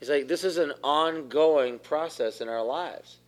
He's 0.00 0.08
like, 0.08 0.26
this 0.26 0.44
is 0.44 0.56
an 0.56 0.72
ongoing 0.82 1.78
process 1.78 2.40
in 2.40 2.48
our 2.48 2.64
lives. 2.64 3.18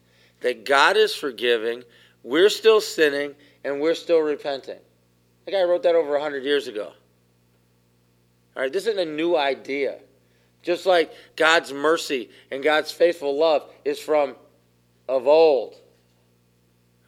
That 0.41 0.65
God 0.65 0.97
is 0.97 1.15
forgiving, 1.15 1.85
we're 2.25 2.49
still 2.49 2.81
sinning, 2.81 3.35
and 3.63 3.81
we're 3.81 3.95
still 3.95 4.21
repenting. 4.21 4.79
The 5.45 5.53
guy 5.53 5.63
wrote 5.63 5.83
that 5.85 5.95
over 5.95 6.13
100 6.13 6.43
years 6.43 6.67
ago. 6.67 6.93
All 8.57 8.62
right, 8.62 8.73
this 8.73 8.87
isn't 8.87 9.09
a 9.09 9.11
new 9.11 9.37
idea. 9.37 9.99
Just 10.62 10.87
like 10.87 11.12
God's 11.37 11.73
mercy 11.73 12.31
and 12.51 12.62
God's 12.62 12.93
faithful 12.93 13.37
love 13.37 13.69
is 13.85 13.99
from 13.99 14.37
of 15.09 15.27
old. 15.27 15.75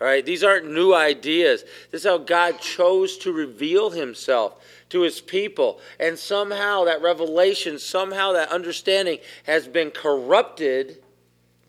All 0.00 0.09
right, 0.09 0.26
these 0.26 0.42
aren't 0.42 0.70
new 0.70 0.92
ideas. 0.92 1.64
This 1.90 2.02
is 2.02 2.07
how 2.07 2.18
God 2.18 2.61
chose 2.61 3.16
to 3.18 3.33
reveal 3.33 3.90
himself 3.90 4.61
to 4.90 5.02
his 5.02 5.20
people. 5.20 5.80
And 6.00 6.18
somehow 6.18 6.85
that 6.85 7.00
revelation, 7.00 7.78
somehow 7.78 8.33
that 8.33 8.50
understanding 8.50 9.18
has 9.44 9.68
been 9.68 9.90
corrupted 9.90 11.02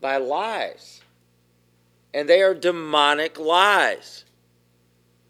by 0.01 0.17
lies. 0.17 1.01
And 2.13 2.27
they 2.27 2.41
are 2.41 2.53
demonic 2.53 3.39
lies. 3.39 4.24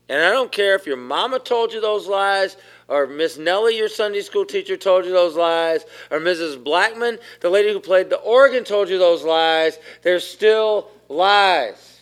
And 0.07 0.21
I 0.21 0.29
don't 0.29 0.51
care 0.51 0.75
if 0.75 0.85
your 0.85 0.97
mama 0.97 1.39
told 1.39 1.73
you 1.73 1.81
those 1.81 2.07
lies, 2.07 2.57
or 2.87 3.07
Miss 3.07 3.37
Nellie, 3.37 3.77
your 3.77 3.89
Sunday 3.89 4.21
school 4.21 4.45
teacher, 4.45 4.77
told 4.77 5.05
you 5.05 5.11
those 5.11 5.35
lies, 5.35 5.83
or 6.11 6.19
Mrs. 6.19 6.63
Blackman, 6.63 7.17
the 7.41 7.49
lady 7.49 7.73
who 7.73 7.79
played 7.79 8.09
the 8.09 8.17
organ, 8.17 8.63
told 8.63 8.89
you 8.89 8.99
those 8.99 9.23
lies. 9.23 9.79
They're 10.03 10.19
still 10.19 10.91
lies. 11.09 12.01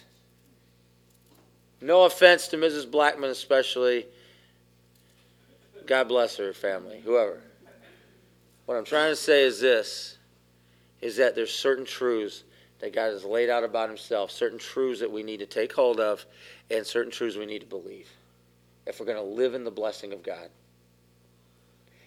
No 1.80 2.04
offense 2.04 2.50
to 2.50 2.58
Mrs. 2.58 2.90
Blackman, 2.90 3.30
especially. 3.30 4.06
God 5.86 6.08
bless 6.08 6.38
her 6.38 6.54
family, 6.54 7.02
whoever. 7.04 7.40
What 8.66 8.78
I'm 8.78 8.86
trying 8.86 9.12
to 9.12 9.16
say 9.16 9.44
is 9.44 9.60
this 9.60 10.18
is 11.02 11.18
that 11.18 11.36
there's 11.36 11.54
certain 11.54 11.84
truths 11.84 12.44
that 12.80 12.94
God 12.94 13.12
has 13.12 13.26
laid 13.26 13.50
out 13.50 13.66
about 13.66 13.90
himself, 13.90 14.32
certain 14.32 14.58
truths 14.58 15.02
that 15.02 15.12
we 15.12 15.24
need 15.24 15.40
to 15.40 15.46
take 15.46 15.74
hold 15.74 16.00
of, 16.00 16.26
and 16.70 16.86
certain 16.86 17.12
truths 17.12 17.38
we 17.38 17.46
need 17.46 17.60
to 17.60 17.66
believe 17.66 18.10
if 18.86 19.00
we're 19.00 19.06
going 19.06 19.18
to 19.18 19.24
live 19.24 19.54
in 19.54 19.64
the 19.64 19.72
blessing 19.72 20.14
of 20.14 20.24
God. 20.24 20.50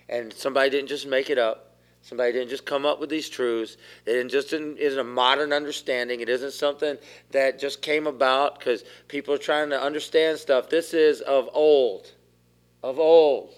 And 0.09 0.33
somebody 0.33 0.71
didn't 0.71 0.89
just 0.89 1.07
make 1.07 1.31
it 1.31 1.39
up. 1.39 1.67
Somebody 2.03 2.33
didn't 2.33 2.51
just 2.51 2.65
come 2.65 2.87
up 2.87 3.01
with 3.01 3.11
these 3.11 3.29
truths. 3.29 3.77
It 4.05 4.15
isn't 4.15 4.29
just 4.29 4.53
isn't 4.53 4.99
a 4.99 5.05
modern 5.05 5.53
understanding. 5.53 6.21
It 6.21 6.29
isn't 6.29 6.53
something 6.53 6.97
that 7.33 7.59
just 7.59 7.83
came 7.83 8.07
about 8.07 8.59
because 8.59 8.85
people 9.09 9.35
are 9.35 9.39
trying 9.39 9.71
to 9.71 9.83
understand 9.83 10.39
stuff. 10.39 10.69
This 10.69 10.95
is 10.95 11.21
of 11.23 11.49
old, 11.53 12.13
of 12.85 13.01
old. 13.01 13.55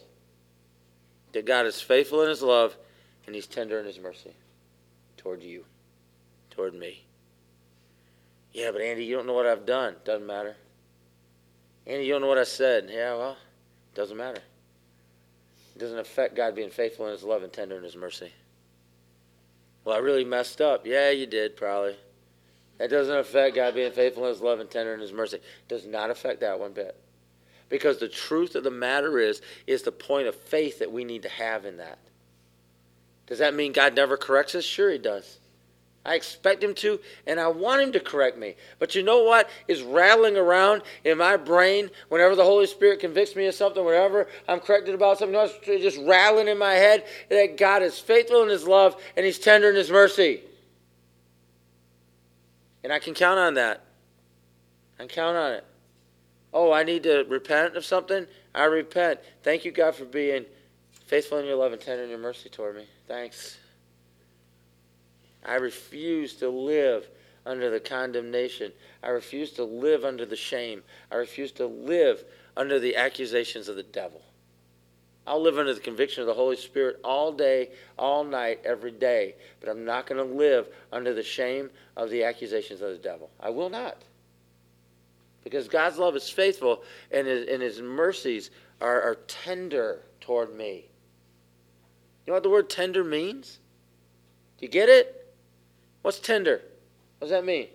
That 1.33 1.45
God 1.45 1.67
is 1.67 1.79
faithful 1.83 2.23
in 2.23 2.31
His 2.31 2.41
love 2.41 2.75
and 3.27 3.35
He's 3.35 3.47
tender 3.47 3.79
in 3.81 3.85
His 3.85 3.99
mercy 3.99 4.33
toward 5.19 5.43
you, 5.43 5.67
toward 6.49 6.73
me. 6.73 7.05
Yeah, 8.55 8.71
but 8.71 8.81
Andy, 8.81 9.05
you 9.05 9.15
don't 9.15 9.27
know 9.27 9.35
what 9.35 9.45
I've 9.45 9.67
done. 9.67 9.97
Doesn't 10.07 10.27
matter. 10.27 10.57
Andy, 11.89 12.05
you 12.05 12.13
don't 12.13 12.21
know 12.21 12.29
what 12.29 12.39
I 12.39 12.45
said. 12.45 12.91
Yeah, 12.93 13.17
well, 13.17 13.33
it 13.33 13.97
doesn't 13.97 14.17
matter. 14.17 14.43
It 15.75 15.79
doesn't 15.79 15.99
affect 15.99 16.37
God 16.37 16.55
being 16.55 16.71
faithful 16.71 17.07
in 17.07 17.13
His 17.13 17.25
love 17.25 17.43
and 17.43 17.53
tender 17.53 17.79
in 17.79 17.83
His 17.83 17.97
mercy. 17.97 18.31
Well, 19.85 19.97
I 19.97 20.01
really 20.01 20.25
messed 20.25 20.61
up. 20.61 20.87
Yeah, 20.87 21.11
you 21.11 21.25
did, 21.25 21.57
probably. 21.57 21.97
That 22.77 22.91
doesn't 22.91 23.17
affect 23.17 23.57
God 23.57 23.75
being 23.75 23.93
faithful 23.93 24.25
in 24.25 24.29
His 24.29 24.43
love 24.43 24.61
and 24.61 24.71
tender 24.71 24.93
in 24.93 25.01
His 25.01 25.15
mercy. 25.15 25.39
Does 25.67 25.87
not 25.87 26.11
affect 26.11 26.41
that 26.41 26.61
one 26.61 26.73
bit. 26.73 26.95
Because 27.71 27.99
the 27.99 28.09
truth 28.09 28.55
of 28.55 28.65
the 28.65 28.71
matter 28.71 29.19
is, 29.19 29.41
is 29.67 29.83
the 29.83 29.93
point 29.93 30.27
of 30.27 30.35
faith 30.35 30.81
that 30.81 30.93
we 30.93 31.05
need 31.05 31.23
to 31.23 31.29
have 31.29 31.65
in 31.65 31.79
that. 31.79 31.99
Does 33.27 33.39
that 33.39 33.55
mean 33.55 33.73
God 33.73 33.95
never 33.97 34.17
corrects 34.19 34.55
us? 34.55 34.65
Sure, 34.65 34.91
He 34.91 34.99
does. 34.99 35.39
I 36.05 36.15
expect 36.15 36.63
him 36.63 36.75
to, 36.77 36.99
and 37.27 37.39
I 37.39 37.49
want 37.49 37.83
him 37.83 37.93
to 37.93 38.01
correct 38.01 38.39
me. 38.39 38.55
But 38.79 38.95
you 38.95 39.03
know 39.03 39.25
what 39.25 39.51
is 39.67 39.83
rattling 39.83 40.37
around 40.37 40.83
in 41.05 41.19
my 41.19 41.37
brain 41.37 41.91
whenever 42.09 42.35
the 42.35 42.45
Holy 42.45 42.67
Spirit 42.67 43.01
convicts 43.01 43.37
me 43.37 43.47
of 43.47 43.55
something, 43.55 43.85
whenever 43.85 44.27
I'm 44.49 44.61
corrected 44.61 44.95
about 44.95 45.19
something, 45.19 45.37
else, 45.37 45.53
just 45.65 45.99
rattling 45.99 46.49
in 46.49 46.57
my 46.57 46.73
head 46.73 47.05
that 47.29 47.59
God 47.59 47.83
is 47.83 47.99
faithful 47.99 48.43
in 48.43 48.49
his 48.49 48.67
love 48.67 48.97
and 49.17 49.27
he's 49.27 49.39
tender 49.39 49.69
in 49.69 49.77
his 49.77 49.91
mercy. 49.91 50.41
And 52.83 52.93
I 52.93 53.01
can 53.01 53.13
count 53.13 53.39
on 53.39 53.55
that. 53.55 53.85
I 54.99 55.03
can 55.03 55.09
count 55.09 55.37
on 55.37 55.53
it. 55.53 55.65
Oh, 56.55 56.73
I 56.73 56.85
need 56.85 57.03
to 57.03 57.25
repent 57.29 57.77
of 57.77 57.85
something? 57.85 58.27
I 58.55 58.65
repent. 58.65 59.21
Thank 59.43 59.65
you, 59.65 59.73
God, 59.73 59.95
for 59.95 60.07
being 60.07 60.47
faithful 61.07 61.39
in 61.39 61.45
your 61.45 61.57
love 61.57 61.73
and 61.73 61.81
tender 61.81 62.05
in 62.05 62.11
your 62.11 62.19
mercy 62.19 62.49
toward 62.49 62.77
me. 62.77 62.87
Thanks. 63.07 63.59
I 65.49 65.55
refuse 65.55 66.35
to 66.35 66.49
live 66.49 67.09
under 67.47 67.71
the 67.71 67.81
condemnation. 67.81 68.73
I 69.03 69.09
refuse 69.09 69.53
to 69.53 69.65
live 69.65 70.05
under 70.05 70.27
the 70.27 70.37
shame. 70.37 70.83
I 71.11 71.17
refuse 71.17 71.53
to 71.53 71.67
live 71.67 72.25
under 72.57 72.79
the 72.79 72.97
accusations 72.97 73.69
of 73.69 73.77
the 73.77 73.83
devil. 73.83 74.21
I'll 75.27 75.41
live 75.41 75.59
under 75.59 75.75
the 75.75 75.81
conviction 75.81 76.23
of 76.23 76.27
the 76.27 76.35
Holy 76.35 76.57
Spirit 76.57 77.01
all 77.05 77.33
day, 77.33 77.71
all 77.99 78.25
night, 78.25 78.61
every 78.65 78.91
day. 78.91 79.35
But 79.61 79.69
I'm 79.69 79.85
not 79.85 80.07
going 80.07 80.27
to 80.27 80.35
live 80.35 80.69
under 80.93 81.15
the 81.15 81.23
shame 81.23 81.71
of 81.97 82.11
the 82.11 82.25
accusations 82.25 82.81
of 82.81 82.91
the 82.91 82.99
devil. 82.99 83.31
I 83.41 83.51
will 83.51 83.71
not. 83.71 84.03
Because 85.45 85.69
God's 85.69 85.99
love 85.99 86.17
is 86.17 86.29
faithful 86.29 86.83
and 87.11 87.27
his, 87.27 87.49
and 87.49 87.63
his 87.63 87.81
mercies 87.81 88.51
are, 88.81 89.01
are 89.01 89.15
tender 89.27 90.03
toward 90.21 90.55
me. 90.55 90.85
You 92.27 92.33
know 92.33 92.35
what 92.35 92.43
the 92.43 92.51
word 92.51 92.69
tender 92.69 93.05
means? 93.05 93.61
Do 94.59 94.67
you 94.67 94.71
get 94.71 94.89
it? 94.89 95.18
What's 96.03 96.19
tender? 96.19 96.63
What 97.19 97.29
does 97.29 97.31
that 97.31 97.45
mean? 97.45 97.69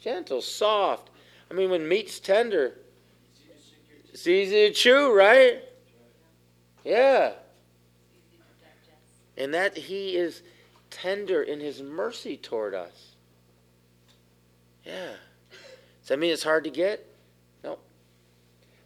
Gentle, 0.00 0.42
soft. 0.42 1.10
I 1.50 1.54
mean, 1.54 1.70
when 1.70 1.88
meat's 1.88 2.20
tender, 2.20 2.78
it's 4.12 4.26
easy 4.26 4.68
to 4.68 4.72
chew, 4.72 5.12
right? 5.12 5.62
Yeah. 6.84 7.32
And 9.36 9.52
that 9.54 9.76
he 9.76 10.16
is 10.16 10.42
tender 10.90 11.42
in 11.42 11.60
his 11.60 11.82
mercy 11.82 12.36
toward 12.36 12.74
us. 12.74 13.14
Yeah. 14.84 15.12
Does 16.00 16.08
that 16.08 16.18
mean 16.18 16.32
it's 16.32 16.44
hard 16.44 16.64
to 16.64 16.70
get? 16.70 17.06
No. 17.64 17.78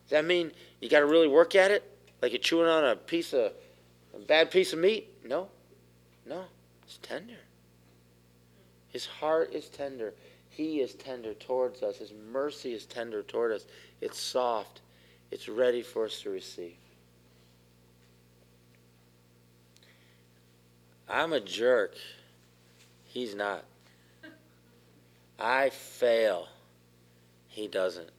Does 0.04 0.10
that 0.10 0.24
mean 0.24 0.52
you 0.80 0.88
got 0.88 1.00
to 1.00 1.06
really 1.06 1.28
work 1.28 1.54
at 1.54 1.70
it? 1.70 1.84
Like 2.22 2.32
you're 2.32 2.40
chewing 2.40 2.66
on 2.66 2.84
a 2.84 2.96
piece 2.96 3.32
of 3.32 3.52
a 4.14 4.18
bad 4.26 4.50
piece 4.50 4.72
of 4.72 4.78
meat? 4.78 5.08
No. 5.24 5.48
No. 6.26 6.44
It's 6.90 6.98
tender. 6.98 7.38
His 8.88 9.06
heart 9.06 9.54
is 9.54 9.68
tender. 9.68 10.12
He 10.48 10.80
is 10.80 10.94
tender 10.94 11.34
towards 11.34 11.84
us. 11.84 11.98
His 11.98 12.12
mercy 12.32 12.72
is 12.74 12.84
tender 12.84 13.22
toward 13.22 13.52
us. 13.52 13.64
It's 14.00 14.18
soft. 14.18 14.80
It's 15.30 15.48
ready 15.48 15.82
for 15.82 16.06
us 16.06 16.20
to 16.22 16.30
receive. 16.30 16.74
I'm 21.08 21.32
a 21.32 21.38
jerk. 21.38 21.94
He's 23.04 23.36
not. 23.36 23.62
I 25.38 25.70
fail. 25.70 26.48
He 27.46 27.68
doesn't. 27.68 28.10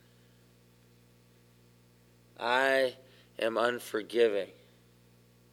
I 2.40 2.96
am 3.38 3.58
unforgiving 3.58 4.48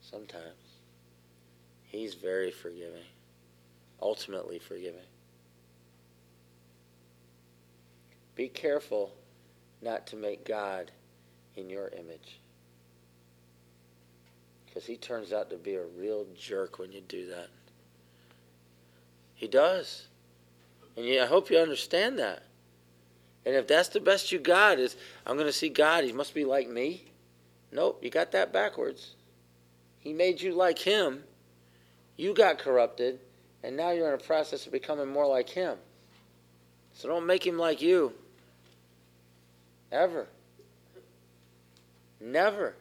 sometimes. 0.02 0.57
He's 1.98 2.14
very 2.14 2.52
forgiving, 2.52 3.02
ultimately 4.00 4.61
forgiving. 4.61 5.00
Be 8.37 8.46
careful 8.46 9.11
not 9.82 10.06
to 10.06 10.16
make 10.16 10.46
God 10.46 10.92
in 11.56 11.68
your 11.68 11.88
image. 11.88 12.38
Because 14.64 14.87
he 14.87 14.96
turns 14.96 15.32
out 15.32 15.50
to 15.50 15.56
be 15.56 15.74
a 15.74 15.87
real 15.98 16.24
jerk 16.38 16.78
when 16.78 16.92
you 16.92 17.00
do 17.00 17.26
that. 17.30 17.48
He 19.34 19.48
does. 19.48 20.06
And 20.96 21.04
I 21.20 21.26
hope 21.26 21.50
you 21.50 21.58
understand 21.58 22.16
that. 22.20 22.44
And 23.44 23.56
if 23.56 23.66
that's 23.66 23.88
the 23.88 23.99
best 23.99 24.30
you 24.30 24.38
got 24.38 24.78
is, 24.78 24.96
I'm 25.26 25.34
going 25.34 25.49
to 25.49 25.53
see 25.53 25.68
God, 25.68 26.05
he 26.05 26.12
must 26.12 26.32
be 26.32 26.44
like 26.44 26.68
me. 26.68 27.11
Nope, 27.72 27.99
you 28.05 28.11
got 28.11 28.30
that 28.30 28.53
backwards. 28.53 29.16
He 29.99 30.12
made 30.12 30.40
you 30.40 30.55
like 30.55 30.78
him. 30.78 31.24
You 32.18 32.34
got 32.34 32.58
corrupted, 32.58 33.20
and 33.62 33.76
now 33.76 33.92
you're 33.92 34.08
in 34.08 34.14
a 34.14 34.22
process 34.22 34.66
of 34.66 34.72
becoming 34.72 35.08
more 35.08 35.26
like 35.26 35.48
him. 35.48 35.78
So 36.92 37.08
don't 37.08 37.24
make 37.24 37.46
him 37.46 37.56
like 37.56 37.80
you. 37.80 38.12
Ever. 39.90 40.26
Never. 42.20 42.74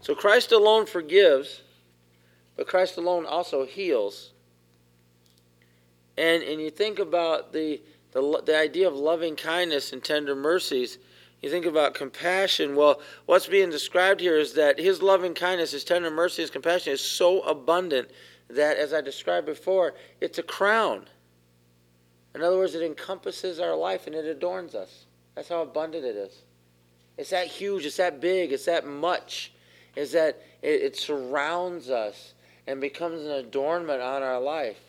So 0.00 0.14
Christ 0.14 0.52
alone 0.52 0.86
forgives, 0.86 1.62
but 2.56 2.68
Christ 2.68 2.96
alone 2.96 3.26
also 3.26 3.66
heals. 3.66 4.30
And 6.16 6.44
and 6.44 6.60
you 6.60 6.70
think 6.70 7.00
about 7.00 7.52
the 7.52 7.82
the, 8.12 8.42
the 8.46 8.56
idea 8.56 8.86
of 8.86 8.94
loving 8.94 9.34
kindness 9.34 9.92
and 9.92 10.02
tender 10.02 10.36
mercies, 10.36 10.98
You 11.42 11.50
think 11.50 11.66
about 11.66 11.94
compassion. 11.94 12.74
Well, 12.74 13.00
what's 13.26 13.46
being 13.46 13.70
described 13.70 14.20
here 14.20 14.38
is 14.38 14.54
that 14.54 14.78
his 14.78 15.02
loving 15.02 15.34
kindness, 15.34 15.72
his 15.72 15.84
tender 15.84 16.10
mercy, 16.10 16.42
his 16.42 16.50
compassion 16.50 16.92
is 16.92 17.00
so 17.00 17.42
abundant 17.42 18.10
that, 18.48 18.78
as 18.78 18.92
I 18.92 19.00
described 19.00 19.46
before, 19.46 19.94
it's 20.20 20.38
a 20.38 20.42
crown. 20.42 21.06
In 22.34 22.42
other 22.42 22.56
words, 22.56 22.74
it 22.74 22.82
encompasses 22.82 23.60
our 23.60 23.76
life 23.76 24.06
and 24.06 24.14
it 24.14 24.24
adorns 24.24 24.74
us. 24.74 25.06
That's 25.34 25.48
how 25.48 25.62
abundant 25.62 26.04
it 26.04 26.16
is. 26.16 26.42
It's 27.16 27.30
that 27.30 27.46
huge, 27.46 27.86
it's 27.86 27.96
that 27.96 28.20
big, 28.20 28.52
it's 28.52 28.66
that 28.66 28.86
much. 28.86 29.52
Is 29.94 30.12
that 30.12 30.42
it, 30.62 30.82
it 30.82 30.96
surrounds 30.96 31.88
us 31.88 32.34
and 32.66 32.80
becomes 32.80 33.22
an 33.22 33.30
adornment 33.30 34.02
on 34.02 34.22
our 34.22 34.40
life. 34.40 34.80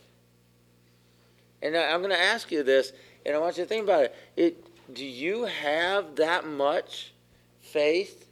And 1.62 1.76
I'm 1.76 2.02
going 2.02 2.12
to 2.12 2.22
ask 2.22 2.52
you 2.52 2.64
this, 2.64 2.92
and 3.26 3.36
I 3.36 3.40
want 3.40 3.58
you 3.58 3.64
to 3.64 3.70
think 3.70 3.84
about 3.84 4.04
it. 4.04 4.16
it. 4.36 4.67
Do 4.92 5.06
you 5.06 5.46
have 5.46 6.16
that 6.16 6.48
much 6.48 7.14
faith 7.62 8.30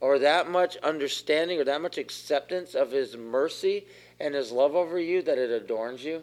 or 0.00 0.18
that 0.18 0.50
much 0.50 0.76
understanding 0.78 1.60
or 1.60 1.64
that 1.64 1.80
much 1.80 1.98
acceptance 1.98 2.74
of 2.74 2.90
His 2.90 3.16
mercy 3.16 3.86
and 4.18 4.34
His 4.34 4.50
love 4.50 4.74
over 4.74 4.98
you 4.98 5.22
that 5.22 5.38
it 5.38 5.50
adorns 5.50 6.04
you? 6.04 6.22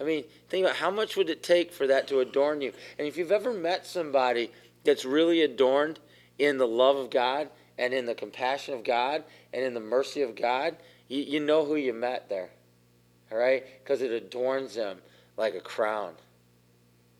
I 0.00 0.04
mean, 0.04 0.24
think 0.48 0.64
about 0.64 0.76
how 0.76 0.90
much 0.90 1.16
would 1.16 1.30
it 1.30 1.42
take 1.42 1.72
for 1.72 1.86
that 1.86 2.08
to 2.08 2.20
adorn 2.20 2.60
you? 2.60 2.72
And 2.98 3.06
if 3.06 3.16
you've 3.16 3.32
ever 3.32 3.52
met 3.52 3.86
somebody 3.86 4.50
that's 4.84 5.04
really 5.04 5.42
adorned 5.42 5.98
in 6.38 6.58
the 6.58 6.66
love 6.66 6.96
of 6.96 7.10
God 7.10 7.48
and 7.78 7.94
in 7.94 8.06
the 8.06 8.14
compassion 8.14 8.74
of 8.74 8.84
God 8.84 9.24
and 9.52 9.64
in 9.64 9.74
the 9.74 9.80
mercy 9.80 10.22
of 10.22 10.36
God, 10.36 10.76
you, 11.08 11.22
you 11.22 11.40
know 11.40 11.64
who 11.64 11.76
you 11.76 11.92
met 11.92 12.28
there. 12.28 12.50
All 13.32 13.38
right? 13.38 13.64
Because 13.82 14.02
it 14.02 14.10
adorns 14.10 14.74
them 14.74 14.98
like 15.36 15.54
a 15.54 15.60
crown. 15.60 16.14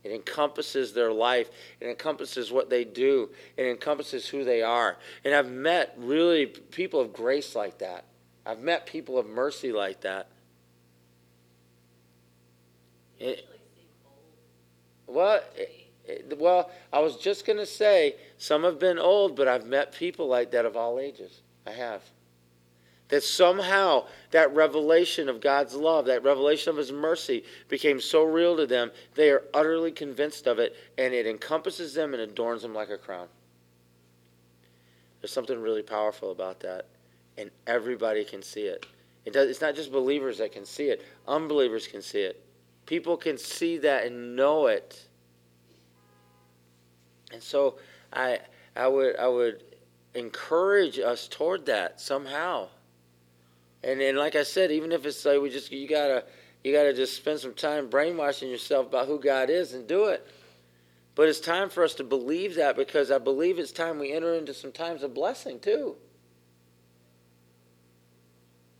It 0.03 0.11
encompasses 0.11 0.93
their 0.93 1.11
life. 1.11 1.49
It 1.81 1.87
encompasses 1.87 2.51
what 2.51 2.69
they 2.69 2.83
do. 2.83 3.29
It 3.57 3.65
encompasses 3.65 4.27
who 4.27 4.43
they 4.43 4.61
are. 4.61 4.97
And 5.25 5.33
I've 5.33 5.51
met 5.51 5.93
really 5.97 6.45
people 6.45 6.99
of 6.99 7.13
grace 7.13 7.55
like 7.55 7.79
that. 7.79 8.05
I've 8.45 8.61
met 8.61 8.85
people 8.85 9.17
of 9.17 9.27
mercy 9.27 9.71
like 9.71 10.01
that. 10.01 10.27
It, 13.19 13.45
well, 15.07 15.41
it, 16.05 16.37
well, 16.37 16.71
I 16.93 16.99
was 16.99 17.17
just 17.17 17.45
going 17.45 17.57
to 17.57 17.65
say 17.65 18.15
some 18.37 18.63
have 18.63 18.79
been 18.79 18.99
old, 18.99 19.35
but 19.35 19.47
I've 19.47 19.65
met 19.65 19.91
people 19.91 20.27
like 20.27 20.51
that 20.51 20.65
of 20.65 20.77
all 20.77 20.99
ages. 20.99 21.41
I 21.65 21.71
have. 21.71 22.01
That 23.09 23.23
somehow 23.23 24.05
that 24.31 24.53
revelation 24.53 25.29
of 25.29 25.39
God's 25.39 25.73
love, 25.73 26.05
that 26.05 26.23
revelation 26.23 26.71
of 26.71 26.77
His 26.77 26.91
mercy 26.91 27.43
became 27.69 28.01
so 28.01 28.23
real 28.23 28.57
to 28.57 28.65
them, 28.65 28.91
they 29.15 29.29
are 29.29 29.43
utterly 29.53 29.91
convinced 29.91 30.45
of 30.45 30.59
it, 30.59 30.75
and 30.97 31.13
it 31.13 31.25
encompasses 31.25 31.93
them 31.93 32.13
and 32.13 32.21
adorns 32.21 32.63
them 32.63 32.73
like 32.73 32.89
a 32.89 32.97
crown. 32.97 33.27
There's 35.21 35.31
something 35.31 35.59
really 35.59 35.83
powerful 35.83 36.31
about 36.31 36.59
that, 36.61 36.85
and 37.37 37.49
everybody 37.65 38.23
can 38.23 38.41
see 38.41 38.63
it. 38.63 38.85
it 39.25 39.33
does, 39.33 39.49
it's 39.49 39.61
not 39.61 39.75
just 39.75 39.91
believers 39.91 40.37
that 40.39 40.51
can 40.51 40.65
see 40.65 40.89
it, 40.89 41.05
unbelievers 41.27 41.87
can 41.87 42.01
see 42.01 42.21
it. 42.21 42.43
People 42.85 43.17
can 43.17 43.37
see 43.37 43.77
that 43.79 44.05
and 44.05 44.35
know 44.35 44.67
it. 44.67 45.05
And 47.33 47.43
so 47.43 47.77
I, 48.13 48.39
I, 48.75 48.87
would, 48.87 49.17
I 49.17 49.27
would 49.27 49.63
encourage 50.13 50.99
us 50.99 51.27
toward 51.27 51.65
that 51.65 51.99
somehow. 51.99 52.69
And 53.83 54.01
and 54.01 54.17
like 54.17 54.35
I 54.35 54.43
said, 54.43 54.71
even 54.71 54.91
if 54.91 55.05
it's 55.05 55.23
like 55.25 55.41
we 55.41 55.49
just 55.49 55.71
you 55.71 55.87
gotta 55.87 56.23
you 56.63 56.73
gotta 56.73 56.93
just 56.93 57.15
spend 57.15 57.39
some 57.39 57.53
time 57.53 57.89
brainwashing 57.89 58.49
yourself 58.49 58.87
about 58.87 59.07
who 59.07 59.19
God 59.19 59.49
is 59.49 59.73
and 59.73 59.87
do 59.87 60.05
it. 60.05 60.25
But 61.15 61.29
it's 61.29 61.39
time 61.39 61.69
for 61.69 61.83
us 61.83 61.95
to 61.95 62.03
believe 62.03 62.55
that 62.55 62.75
because 62.75 63.09
I 63.09 63.17
believe 63.17 63.57
it's 63.57 63.71
time 63.71 63.99
we 63.99 64.13
enter 64.13 64.35
into 64.35 64.53
some 64.53 64.71
times 64.71 65.03
of 65.03 65.13
blessing 65.13 65.59
too. 65.59 65.95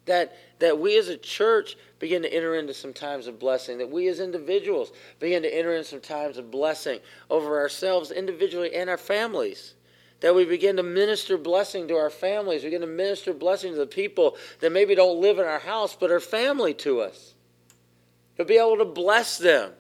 That 0.05 0.35
that 0.59 0.79
we 0.79 0.97
as 0.97 1.09
a 1.09 1.17
church 1.17 1.77
begin 1.99 2.21
to 2.23 2.33
enter 2.33 2.55
into 2.55 2.73
some 2.73 2.93
times 2.93 3.27
of 3.27 3.39
blessing, 3.39 3.77
that 3.79 3.89
we 3.89 4.07
as 4.07 4.19
individuals 4.19 4.91
begin 5.19 5.43
to 5.43 5.53
enter 5.53 5.73
into 5.73 5.87
some 5.87 5.99
times 5.99 6.37
of 6.37 6.51
blessing 6.51 6.99
over 7.29 7.59
ourselves 7.59 8.11
individually 8.11 8.73
and 8.75 8.89
our 8.89 8.97
families 8.97 9.73
that 10.19 10.33
we 10.33 10.45
begin 10.45 10.77
to 10.77 10.83
minister 10.83 11.37
blessing 11.37 11.87
to 11.87 11.95
our 11.95 12.09
families. 12.09 12.63
We 12.63 12.69
begin 12.69 12.81
to 12.81 12.87
minister 12.87 13.33
blessing 13.33 13.73
to 13.73 13.77
the 13.77 13.87
people 13.87 14.35
that 14.59 14.71
maybe 14.71 14.95
don't 14.95 15.21
live 15.21 15.39
in 15.39 15.45
our 15.45 15.59
house 15.59 15.95
but 15.95 16.11
are 16.11 16.19
family 16.19 16.73
to 16.75 17.01
us. 17.01 17.35
To 18.37 18.45
be 18.45 18.57
able 18.57 18.77
to 18.77 18.85
bless 18.85 19.37
them 19.37 19.71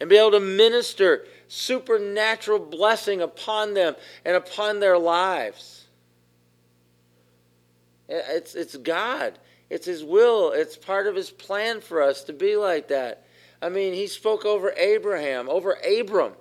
and 0.00 0.08
be 0.08 0.16
able 0.16 0.32
to 0.32 0.40
minister 0.40 1.24
supernatural 1.48 2.58
blessing 2.58 3.20
upon 3.20 3.74
them 3.74 3.96
and 4.24 4.36
upon 4.36 4.80
their 4.80 4.98
lives. 4.98 5.86
It's, 8.08 8.54
it's 8.54 8.76
God. 8.76 9.38
It's 9.70 9.86
His 9.86 10.02
will. 10.04 10.52
It's 10.52 10.76
part 10.76 11.06
of 11.06 11.14
His 11.14 11.30
plan 11.30 11.80
for 11.80 12.02
us 12.02 12.24
to 12.24 12.32
be 12.32 12.56
like 12.56 12.88
that. 12.88 13.26
I 13.60 13.68
mean, 13.68 13.92
He 13.94 14.06
spoke 14.06 14.44
over 14.44 14.72
Abraham, 14.76 15.48
over 15.48 15.72
Abram 15.72 16.32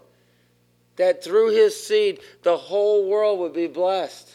that 0.97 1.23
through 1.23 1.51
his 1.51 1.81
seed 1.81 2.19
the 2.43 2.57
whole 2.57 3.09
world 3.09 3.39
would 3.39 3.53
be 3.53 3.67
blessed. 3.67 4.29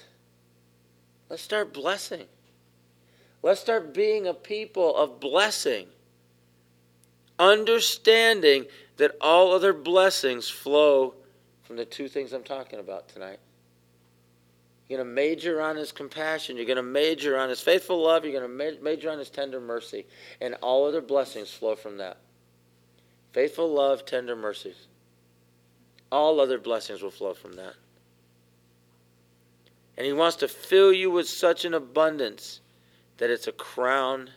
Let's 1.28 1.42
start 1.42 1.72
blessing. 1.72 2.24
Let's 3.42 3.60
start 3.60 3.92
being 3.92 4.26
a 4.26 4.34
people 4.34 4.96
of 4.96 5.20
blessing, 5.20 5.86
understanding 7.38 8.66
that 8.98 9.16
all 9.20 9.52
other 9.52 9.72
blessings 9.72 10.48
flow 10.48 11.14
from 11.62 11.76
the 11.76 11.84
two 11.84 12.08
things 12.08 12.32
I'm 12.32 12.44
talking 12.44 12.78
about 12.78 13.08
tonight. 13.08 13.38
You're 14.88 14.98
going 14.98 15.08
to 15.08 15.14
major 15.14 15.60
on 15.62 15.76
his 15.76 15.90
compassion. 15.90 16.56
You're 16.56 16.66
going 16.66 16.76
to 16.76 16.82
major 16.82 17.38
on 17.38 17.48
his 17.48 17.60
faithful 17.60 18.02
love. 18.02 18.24
You're 18.24 18.38
going 18.38 18.58
to 18.58 18.82
major 18.82 19.10
on 19.10 19.18
his 19.18 19.30
tender 19.30 19.58
mercy. 19.58 20.04
And 20.40 20.54
all 20.60 20.86
other 20.86 21.00
blessings 21.00 21.50
flow 21.50 21.74
from 21.74 21.96
that. 21.96 22.18
Faithful 23.32 23.72
love, 23.72 24.04
tender 24.04 24.36
mercies. 24.36 24.88
All 26.12 26.40
other 26.40 26.58
blessings 26.58 27.02
will 27.02 27.10
flow 27.10 27.32
from 27.32 27.54
that. 27.54 27.72
And 29.96 30.06
He 30.06 30.12
wants 30.12 30.36
to 30.36 30.48
fill 30.48 30.92
you 30.92 31.10
with 31.10 31.26
such 31.26 31.64
an 31.64 31.72
abundance 31.72 32.60
that 33.16 33.30
it's 33.30 33.48
a 33.48 33.52
crown 33.52 34.28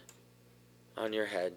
on 0.96 1.12
your 1.12 1.26
head, 1.26 1.52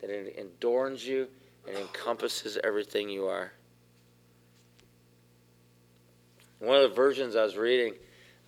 that 0.00 0.10
it 0.10 0.36
adorns 0.36 1.06
you 1.06 1.28
and 1.68 1.76
encompasses 1.76 2.58
everything 2.64 3.08
you 3.08 3.26
are. 3.26 3.52
One 6.58 6.76
of 6.76 6.90
the 6.90 6.96
versions 6.96 7.36
I 7.36 7.44
was 7.44 7.56
reading 7.56 7.94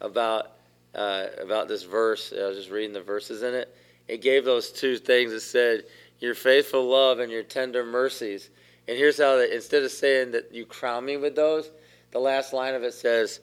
about 0.01 0.53
uh, 0.95 1.27
about 1.41 1.69
this 1.69 1.83
verse, 1.85 2.33
I 2.37 2.47
was 2.47 2.57
just 2.57 2.71
reading 2.71 2.93
the 2.93 3.03
verses 3.03 3.43
in 3.43 3.55
it. 3.55 3.73
It 4.09 4.23
gave 4.23 4.45
those 4.45 4.73
two 4.73 4.97
things. 4.97 5.33
It 5.33 5.41
said, 5.41 5.85
"Your 6.19 6.35
faithful 6.35 6.89
love 6.89 7.21
and 7.21 7.31
your 7.31 7.45
tender 7.45 7.85
mercies." 7.85 8.51
And 8.89 8.97
here's 8.97 9.19
how 9.19 9.37
that 9.37 9.55
instead 9.55 9.83
of 9.83 9.91
saying 9.91 10.33
that 10.33 10.53
you 10.53 10.65
crown 10.65 11.05
me 11.05 11.19
with 11.19 11.37
those, 11.37 11.71
the 12.11 12.19
last 12.19 12.55
line 12.55 12.75
of 12.75 12.83
it 12.83 12.95
says, 12.95 13.41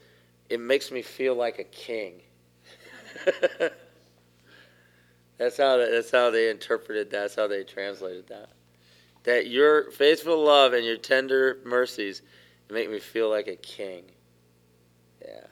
It 0.49 0.59
makes 0.59 0.91
me 0.91 1.03
feel 1.03 1.35
like 1.35 1.59
a 1.59 1.63
king. 1.63 2.21
that's 5.37 5.57
how 5.57 5.77
that's 5.77 6.09
how 6.09 6.31
they 6.31 6.49
interpreted 6.49 7.11
that. 7.11 7.19
That's 7.19 7.35
how 7.35 7.47
they 7.47 7.63
translated 7.63 8.27
that. 8.27 8.49
That 9.23 9.47
your 9.47 9.91
faithful 9.91 10.43
love 10.43 10.73
and 10.73 10.83
your 10.83 10.97
tender 10.97 11.59
mercies 11.63 12.23
make 12.71 12.89
me 12.89 12.99
feel 12.99 13.29
like 13.29 13.47
a 13.47 13.55
king. 13.55 14.05
Yeah. 15.21 15.45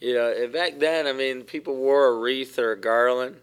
You 0.00 0.14
know, 0.14 0.32
and 0.32 0.52
back 0.52 0.78
then, 0.78 1.08
I 1.08 1.12
mean, 1.12 1.42
people 1.42 1.74
wore 1.74 2.06
a 2.06 2.18
wreath 2.18 2.56
or 2.58 2.70
a 2.70 2.80
garland 2.80 3.36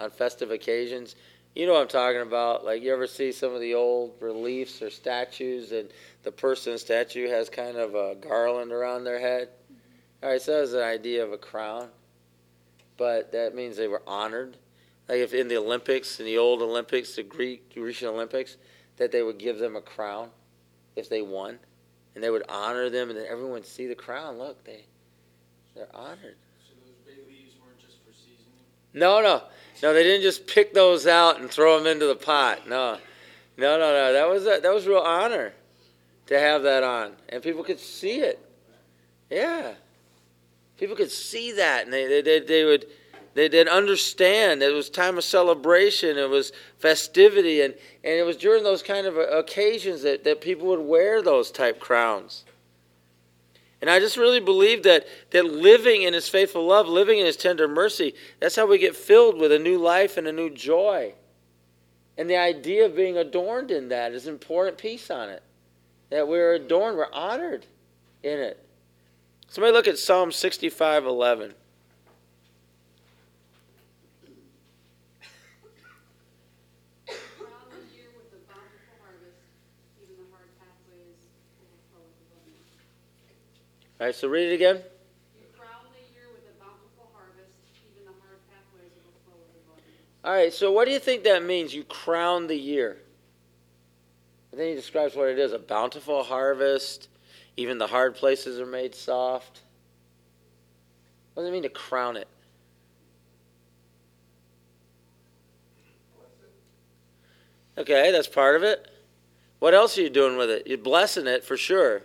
on 0.00 0.10
festive 0.10 0.50
occasions. 0.50 1.14
You 1.56 1.66
know 1.66 1.72
what 1.72 1.80
I'm 1.80 1.88
talking 1.88 2.20
about. 2.20 2.66
Like 2.66 2.82
you 2.82 2.92
ever 2.92 3.06
see 3.06 3.32
some 3.32 3.54
of 3.54 3.60
the 3.62 3.72
old 3.72 4.12
reliefs 4.20 4.82
or 4.82 4.90
statues, 4.90 5.72
and 5.72 5.88
the 6.22 6.30
person 6.30 6.76
statue 6.76 7.30
has 7.30 7.48
kind 7.48 7.78
of 7.78 7.94
a 7.94 8.14
garland 8.14 8.72
around 8.72 9.04
their 9.04 9.18
head. 9.18 9.48
All 10.22 10.28
right, 10.28 10.40
so 10.40 10.52
that 10.52 10.60
was 10.60 10.74
an 10.74 10.82
idea 10.82 11.24
of 11.24 11.32
a 11.32 11.38
crown, 11.38 11.88
but 12.98 13.32
that 13.32 13.54
means 13.54 13.78
they 13.78 13.88
were 13.88 14.02
honored. 14.06 14.58
Like 15.08 15.20
if 15.20 15.32
in 15.32 15.48
the 15.48 15.56
Olympics, 15.56 16.20
in 16.20 16.26
the 16.26 16.36
old 16.36 16.60
Olympics, 16.60 17.16
the 17.16 17.22
Greek 17.22 17.72
Grecian 17.72 18.08
Olympics, 18.08 18.58
that 18.98 19.10
they 19.10 19.22
would 19.22 19.38
give 19.38 19.58
them 19.58 19.76
a 19.76 19.80
crown 19.80 20.28
if 20.94 21.08
they 21.08 21.22
won, 21.22 21.58
and 22.14 22.22
they 22.22 22.28
would 22.28 22.44
honor 22.50 22.90
them, 22.90 23.08
and 23.08 23.18
then 23.18 23.26
everyone 23.30 23.52
would 23.52 23.66
see 23.66 23.86
the 23.86 23.94
crown. 23.94 24.36
Look, 24.36 24.62
they 24.64 24.84
they're 25.74 25.88
honored. 25.96 26.36
So 26.68 26.74
those 26.84 26.96
bay 27.06 27.22
leaves 27.26 27.54
weren't 27.64 27.80
just 27.80 28.04
for 28.04 28.12
seasoning? 28.12 28.60
No, 28.92 29.22
no. 29.22 29.44
No, 29.82 29.92
they 29.92 30.02
didn't 30.02 30.22
just 30.22 30.46
pick 30.46 30.72
those 30.72 31.06
out 31.06 31.40
and 31.40 31.50
throw 31.50 31.78
them 31.78 31.86
into 31.86 32.06
the 32.06 32.16
pot. 32.16 32.68
No, 32.68 32.98
no, 33.56 33.78
no, 33.78 33.92
no. 33.92 34.12
That 34.12 34.28
was 34.28 34.44
a, 34.44 34.60
that 34.62 34.74
was 34.74 34.86
real 34.86 34.98
honor 34.98 35.52
to 36.26 36.38
have 36.38 36.62
that 36.62 36.82
on, 36.82 37.12
and 37.28 37.42
people 37.42 37.62
could 37.62 37.80
see 37.80 38.20
it. 38.20 38.38
Yeah, 39.30 39.74
people 40.78 40.96
could 40.96 41.10
see 41.10 41.52
that, 41.52 41.84
and 41.84 41.92
they 41.92 42.22
they, 42.22 42.40
they, 42.40 42.64
would 42.64 42.86
They 43.34 43.50
didn't 43.50 43.74
understand. 43.74 44.62
It 44.62 44.72
was 44.72 44.88
time 44.88 45.18
of 45.18 45.24
celebration. 45.24 46.16
It 46.16 46.30
was 46.30 46.52
festivity. 46.78 47.60
And, 47.60 47.74
and 48.02 48.14
it 48.14 48.24
was 48.24 48.38
during 48.38 48.64
those 48.64 48.82
kind 48.82 49.06
of 49.06 49.18
occasions 49.18 50.00
that, 50.04 50.24
that 50.24 50.40
people 50.40 50.66
would 50.68 50.80
wear 50.80 51.20
those 51.20 51.50
type 51.50 51.78
crowns. 51.78 52.45
And 53.80 53.90
I 53.90 54.00
just 54.00 54.16
really 54.16 54.40
believe 54.40 54.82
that, 54.84 55.06
that 55.30 55.44
living 55.44 56.02
in 56.02 56.14
His 56.14 56.28
faithful 56.28 56.66
love, 56.66 56.88
living 56.88 57.18
in 57.18 57.26
His 57.26 57.36
tender 57.36 57.68
mercy, 57.68 58.14
that's 58.40 58.56
how 58.56 58.66
we 58.66 58.78
get 58.78 58.96
filled 58.96 59.38
with 59.38 59.52
a 59.52 59.58
new 59.58 59.78
life 59.78 60.16
and 60.16 60.26
a 60.26 60.32
new 60.32 60.50
joy. 60.50 61.12
And 62.18 62.30
the 62.30 62.36
idea 62.36 62.86
of 62.86 62.96
being 62.96 63.18
adorned 63.18 63.70
in 63.70 63.88
that 63.90 64.12
is 64.12 64.26
an 64.26 64.32
important 64.32 64.78
piece 64.78 65.10
on 65.10 65.28
it. 65.28 65.42
That 66.10 66.26
we're 66.28 66.54
adorned, 66.54 66.96
we're 66.96 67.12
honored 67.12 67.66
in 68.22 68.38
it. 68.38 68.64
Somebody 69.48 69.72
look 69.72 69.88
at 69.88 69.98
Psalm 69.98 70.32
65 70.32 71.04
11. 71.04 71.54
Crown 77.06 77.52
the 77.70 77.80
year 77.94 78.10
with 78.16 78.32
a 78.32 78.40
bountiful 78.48 78.96
harvest, 79.02 79.38
even 80.02 80.16
the 80.16 80.28
hard 80.34 80.50
pathways 80.58 81.20
overflow 81.62 82.02
with 82.04 82.18
abundance. 82.26 82.74
All 83.98 84.06
right, 84.06 84.14
so 84.14 84.28
read 84.28 84.50
it 84.50 84.54
again. 84.54 84.76
You 84.76 85.46
crown 85.58 85.70
the 85.90 86.14
year 86.14 86.28
with 86.30 86.42
a 86.44 86.62
bountiful 86.62 87.10
harvest, 87.14 87.56
even 87.90 88.04
the 88.04 88.12
hard 88.20 88.40
pathways 88.50 88.92
overflow 88.92 89.40
with 89.40 89.56
abundance. 89.64 89.96
All 90.22 90.32
right, 90.32 90.52
so 90.52 90.70
what 90.70 90.84
do 90.84 90.90
you 90.92 90.98
think 90.98 91.24
that 91.24 91.42
means? 91.42 91.74
You 91.74 91.82
crown 91.84 92.46
the 92.46 92.56
year. 92.56 92.98
And 94.52 94.60
then 94.60 94.68
he 94.68 94.74
describes 94.74 95.16
what 95.16 95.28
it 95.28 95.38
is 95.38 95.52
a 95.52 95.58
bountiful 95.58 96.22
harvest, 96.22 97.08
even 97.56 97.78
the 97.78 97.86
hard 97.86 98.16
places 98.16 98.60
are 98.60 98.66
made 98.66 98.94
soft. 98.94 99.60
What 101.32 101.42
does 101.42 101.48
it 101.48 101.52
mean 101.52 101.62
to 101.62 101.70
crown 101.70 102.18
it? 102.18 102.28
Okay, 107.78 108.12
that's 108.12 108.28
part 108.28 108.56
of 108.56 108.62
it. 108.62 108.90
What 109.58 109.72
else 109.72 109.96
are 109.96 110.02
you 110.02 110.10
doing 110.10 110.36
with 110.36 110.50
it? 110.50 110.66
You're 110.66 110.76
blessing 110.76 111.26
it 111.26 111.44
for 111.44 111.56
sure. 111.56 112.02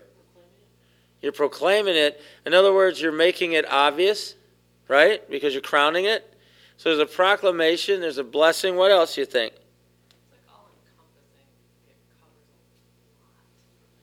You're 1.22 1.32
proclaiming 1.32 1.96
it. 1.96 2.22
In 2.46 2.54
other 2.54 2.74
words, 2.74 3.02
you're 3.02 3.12
making 3.12 3.54
it 3.54 3.70
obvious, 3.72 4.36
right? 4.88 5.28
Because 5.30 5.54
you're 5.54 5.62
crowning 5.62 6.06
it. 6.06 6.28
So 6.78 6.90
there's 6.90 7.12
a 7.12 7.14
proclamation, 7.14 8.02
there's 8.02 8.18
a 8.18 8.24
blessing. 8.24 8.76
What 8.76 8.92
else 8.92 9.16
do 9.16 9.22
you 9.22 9.26
think? 9.26 9.54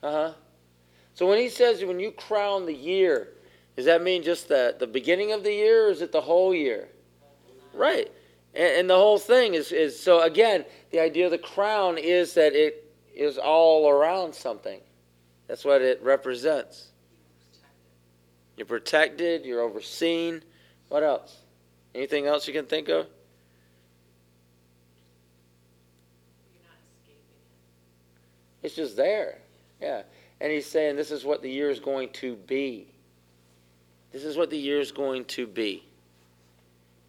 Uh 0.01 0.11
huh. 0.11 0.33
So 1.13 1.27
when 1.27 1.37
he 1.37 1.49
says 1.49 1.83
when 1.83 1.99
you 1.99 2.11
crown 2.11 2.65
the 2.65 2.73
year, 2.73 3.33
does 3.75 3.85
that 3.85 4.01
mean 4.01 4.23
just 4.23 4.47
the, 4.47 4.75
the 4.79 4.87
beginning 4.87 5.33
of 5.33 5.43
the 5.43 5.51
year 5.51 5.87
or 5.87 5.91
is 5.91 6.01
it 6.01 6.13
the 6.13 6.21
whole 6.21 6.55
year? 6.55 6.87
Right. 7.73 8.09
And, 8.53 8.79
and 8.79 8.89
the 8.89 8.95
whole 8.95 9.19
thing 9.19 9.55
is, 9.55 9.73
is 9.73 9.99
so 9.99 10.21
again, 10.21 10.63
the 10.91 10.99
idea 10.99 11.25
of 11.25 11.31
the 11.31 11.37
crown 11.37 11.97
is 11.97 12.33
that 12.35 12.53
it 12.53 12.89
is 13.13 13.37
all 13.37 13.89
around 13.89 14.33
something. 14.33 14.79
That's 15.47 15.65
what 15.65 15.81
it 15.81 16.01
represents. 16.01 16.88
You're 18.59 18.65
protected, 18.65 19.45
you're 19.45 19.61
overseen. 19.61 20.43
What 20.89 21.01
else? 21.01 21.37
Anything 21.95 22.25
else 22.27 22.45
you 22.45 22.53
can 22.53 22.65
think 22.65 22.89
of? 22.89 23.07
It's 28.61 28.75
just 28.75 28.97
there. 28.97 29.37
Yeah. 29.81 30.01
And 30.41 30.51
he's 30.51 30.65
saying 30.65 30.97
this 30.97 31.09
is 31.09 31.23
what 31.23 31.41
the 31.41 31.49
year 31.49 31.69
is 31.69 31.79
going 31.79 32.09
to 32.15 32.35
be. 32.35 32.87
This 34.11 34.25
is 34.25 34.35
what 34.35 34.49
the 34.49 34.57
year 34.57 34.81
is 34.81 34.91
going 34.91 35.23
to 35.25 35.47
be. 35.47 35.85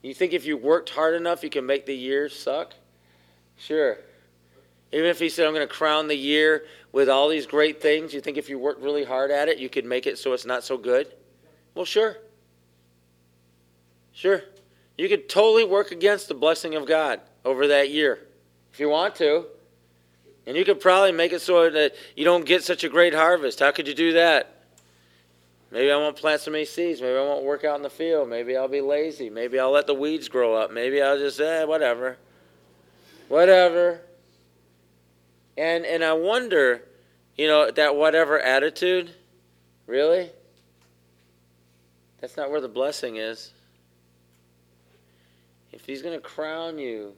You 0.02 0.14
think 0.14 0.32
if 0.32 0.46
you 0.46 0.56
worked 0.56 0.90
hard 0.90 1.16
enough, 1.16 1.42
you 1.42 1.50
can 1.50 1.66
make 1.66 1.84
the 1.84 1.96
year 1.96 2.28
suck? 2.28 2.74
Sure. 3.56 3.98
Even 4.92 5.06
if 5.06 5.18
he 5.18 5.28
said, 5.28 5.48
I'm 5.48 5.54
going 5.54 5.66
to 5.66 5.74
crown 5.74 6.06
the 6.06 6.14
year 6.14 6.64
with 6.92 7.08
all 7.08 7.28
these 7.28 7.46
great 7.46 7.82
things, 7.82 8.14
you 8.14 8.20
think 8.20 8.36
if 8.38 8.48
you 8.48 8.56
worked 8.56 8.82
really 8.82 9.04
hard 9.04 9.32
at 9.32 9.48
it, 9.48 9.58
you 9.58 9.68
could 9.68 9.84
make 9.84 10.06
it 10.06 10.16
so 10.16 10.32
it's 10.32 10.46
not 10.46 10.62
so 10.62 10.78
good? 10.78 11.12
Well, 11.80 11.86
sure. 11.86 12.18
Sure. 14.12 14.42
You 14.98 15.08
could 15.08 15.30
totally 15.30 15.64
work 15.64 15.92
against 15.92 16.28
the 16.28 16.34
blessing 16.34 16.74
of 16.74 16.86
God 16.86 17.22
over 17.42 17.68
that 17.68 17.88
year 17.88 18.18
if 18.70 18.78
you 18.78 18.90
want 18.90 19.14
to. 19.14 19.46
And 20.46 20.58
you 20.58 20.66
could 20.66 20.78
probably 20.78 21.12
make 21.12 21.32
it 21.32 21.40
so 21.40 21.70
that 21.70 21.94
you 22.14 22.26
don't 22.26 22.44
get 22.44 22.64
such 22.64 22.84
a 22.84 22.90
great 22.90 23.14
harvest. 23.14 23.60
How 23.60 23.70
could 23.70 23.88
you 23.88 23.94
do 23.94 24.12
that? 24.12 24.56
Maybe 25.70 25.90
I 25.90 25.96
won't 25.96 26.18
plant 26.18 26.42
so 26.42 26.50
many 26.50 26.66
seeds. 26.66 27.00
Maybe 27.00 27.16
I 27.16 27.22
won't 27.22 27.44
work 27.44 27.64
out 27.64 27.76
in 27.76 27.82
the 27.82 27.88
field. 27.88 28.28
Maybe 28.28 28.58
I'll 28.58 28.68
be 28.68 28.82
lazy. 28.82 29.30
Maybe 29.30 29.58
I'll 29.58 29.70
let 29.70 29.86
the 29.86 29.94
weeds 29.94 30.28
grow 30.28 30.54
up. 30.54 30.70
Maybe 30.70 31.00
I'll 31.00 31.16
just, 31.16 31.40
eh, 31.40 31.64
whatever. 31.64 32.18
Whatever. 33.28 34.02
And, 35.56 35.86
and 35.86 36.04
I 36.04 36.12
wonder, 36.12 36.82
you 37.38 37.46
know, 37.46 37.70
that 37.70 37.96
whatever 37.96 38.38
attitude, 38.38 39.12
really? 39.86 40.32
That's 42.20 42.36
not 42.36 42.50
where 42.50 42.60
the 42.60 42.68
blessing 42.68 43.16
is. 43.16 43.52
If 45.72 45.86
he's 45.86 46.02
going 46.02 46.14
to 46.14 46.20
crown 46.20 46.78
you 46.78 47.14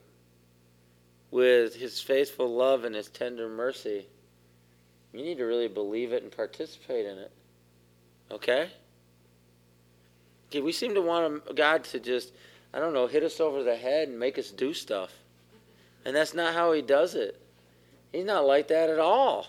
with 1.31 1.75
his 1.75 2.01
faithful 2.01 2.55
love 2.55 2.85
and 2.85 2.95
his 2.95 3.09
tender 3.09 3.49
mercy, 3.49 4.07
you 5.13 5.23
need 5.23 5.39
to 5.39 5.45
really 5.45 5.69
believe 5.69 6.13
it 6.13 6.23
and 6.23 6.31
participate 6.31 7.07
in 7.07 7.19
it. 7.19 7.33
Okay? 8.31 8.71
Okay, 10.49 10.61
we 10.61 10.73
seem 10.73 10.95
to 10.95 11.03
want 11.03 11.57
God 11.57 11.85
to 11.85 11.99
just, 11.99 12.33
I 12.73 12.79
don't 12.79 12.93
know, 12.93 13.07
hit 13.07 13.23
us 13.23 13.41
over 13.41 13.63
the 13.63 13.77
head 13.77 14.09
and 14.09 14.19
make 14.19 14.39
us 14.39 14.51
do 14.51 14.75
stuff. 14.75 15.13
And 16.05 16.15
that's 16.15 16.35
not 16.35 16.55
how 16.55 16.73
he 16.73 16.83
does 16.83 17.15
it. 17.15 17.41
He's 18.13 18.27
not 18.27 18.47
like 18.47 18.69
that 18.69 18.91
at 18.91 18.99
all. 18.99 19.47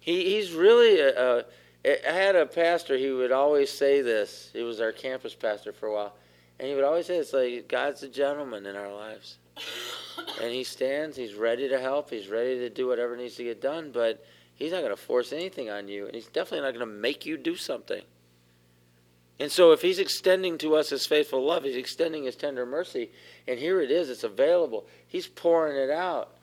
He, 0.00 0.34
he's 0.34 0.52
really 0.52 0.98
a, 0.98 1.38
a 1.38 1.44
I 1.84 2.12
had 2.12 2.36
a 2.36 2.46
pastor, 2.46 2.96
he 2.96 3.10
would 3.10 3.32
always 3.32 3.70
say 3.70 4.02
this. 4.02 4.50
He 4.52 4.62
was 4.62 4.80
our 4.80 4.92
campus 4.92 5.34
pastor 5.34 5.72
for 5.72 5.86
a 5.86 5.92
while. 5.92 6.14
And 6.60 6.68
he 6.68 6.74
would 6.74 6.84
always 6.84 7.06
say, 7.06 7.16
it's 7.16 7.32
like 7.32 7.66
God's 7.66 8.04
a 8.04 8.08
gentleman 8.08 8.66
in 8.66 8.76
our 8.76 8.92
lives. 8.92 9.38
and 10.40 10.52
he 10.52 10.62
stands, 10.62 11.16
he's 11.16 11.34
ready 11.34 11.68
to 11.68 11.80
help, 11.80 12.10
he's 12.10 12.28
ready 12.28 12.58
to 12.60 12.70
do 12.70 12.86
whatever 12.86 13.16
needs 13.16 13.34
to 13.36 13.44
get 13.44 13.60
done, 13.60 13.90
but 13.92 14.24
he's 14.54 14.70
not 14.70 14.82
going 14.82 14.94
to 14.94 14.96
force 14.96 15.32
anything 15.32 15.70
on 15.70 15.88
you. 15.88 16.06
And 16.06 16.14
he's 16.14 16.26
definitely 16.26 16.64
not 16.64 16.74
going 16.74 16.86
to 16.86 17.00
make 17.00 17.26
you 17.26 17.36
do 17.36 17.56
something. 17.56 18.02
And 19.40 19.50
so 19.50 19.72
if 19.72 19.82
he's 19.82 19.98
extending 19.98 20.56
to 20.58 20.76
us 20.76 20.90
his 20.90 21.04
faithful 21.04 21.44
love, 21.44 21.64
he's 21.64 21.74
extending 21.74 22.24
his 22.24 22.36
tender 22.36 22.64
mercy, 22.64 23.10
and 23.48 23.58
here 23.58 23.80
it 23.80 23.90
is, 23.90 24.08
it's 24.08 24.22
available. 24.22 24.86
He's 25.04 25.26
pouring 25.26 25.76
it 25.76 25.90
out. 25.90 26.36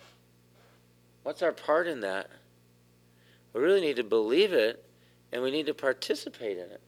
What's 1.24 1.42
our 1.42 1.54
part 1.54 1.88
in 1.88 2.02
that? 2.02 2.30
We 3.54 3.62
really 3.62 3.80
need 3.80 3.96
to 3.98 4.04
believe 4.04 4.52
it 4.52 4.84
and 5.32 5.42
we 5.42 5.52
need 5.52 5.68
to 5.68 5.74
participate 5.74 6.58
in 6.58 6.66
it. 6.72 6.82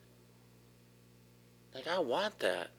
Like, 1.73 1.87
I 1.87 1.99
want 1.99 2.39
that. 2.39 2.69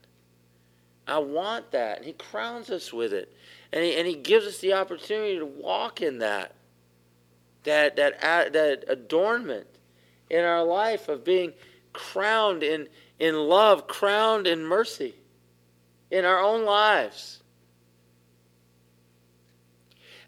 I 1.07 1.19
want 1.19 1.71
that. 1.73 1.99
And 1.99 2.07
He 2.07 2.13
crowns 2.13 2.71
us 2.71 2.93
with 2.93 3.13
it. 3.13 3.35
And 3.73 3.83
He, 3.83 3.97
and 3.97 4.07
he 4.07 4.15
gives 4.15 4.47
us 4.47 4.59
the 4.59 4.75
opportunity 4.75 5.39
to 5.39 5.47
walk 5.47 6.03
in 6.03 6.19
that. 6.19 6.55
That, 7.65 7.97
that, 7.97 8.21
that 8.53 8.85
adornment 8.89 9.69
in 10.29 10.45
our 10.45 10.65
life 10.65 11.09
of 11.09 11.25
being 11.25 11.53
crowned 11.93 12.63
in, 12.63 12.89
in 13.21 13.37
love, 13.37 13.87
crowned 13.87 14.47
in 14.49 14.65
mercy 14.65 15.15
in 16.11 16.25
our 16.25 16.41
own 16.41 16.65
lives. 16.65 17.41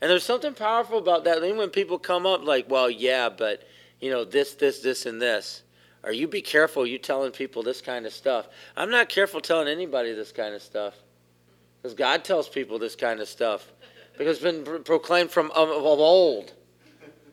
And 0.01 0.11
there's 0.11 0.25
something 0.25 0.55
powerful 0.55 0.99
about 0.99 1.25
that. 1.25 1.41
Then 1.41 1.57
when 1.57 1.71
people 1.71 1.99
come 1.99 2.27
up 2.27 2.45
like, 2.45 2.69
well, 2.69 2.91
yeah, 2.91 3.29
but 3.29 3.63
you 4.05 4.11
know, 4.11 4.23
this, 4.23 4.53
this, 4.53 4.81
this, 4.81 5.07
and 5.07 5.21
this. 5.21 5.63
Or 6.03 6.13
you 6.13 6.29
be 6.29 6.43
careful 6.43 6.87
you 6.87 6.99
telling 6.99 7.33
people 7.33 7.63
this 7.63 7.81
kind 7.81 8.05
of 8.05 8.13
stuff. 8.13 8.47
I'm 8.77 8.91
not 8.91 9.09
careful 9.09 9.41
telling 9.41 9.67
anybody 9.67 10.13
this 10.13 10.31
kind 10.31 10.55
of 10.55 10.61
stuff. 10.61 10.95
Because 11.81 11.95
God 11.95 12.23
tells 12.23 12.47
people 12.47 12.79
this 12.79 12.97
kind 12.97 13.21
of 13.21 13.29
stuff. 13.29 13.67
Because 14.19 14.43
it's 14.43 14.63
been 14.63 14.85
proclaimed 14.85 15.31
from 15.31 15.51
of, 15.53 15.71
of 15.71 15.85
old. 15.87 16.53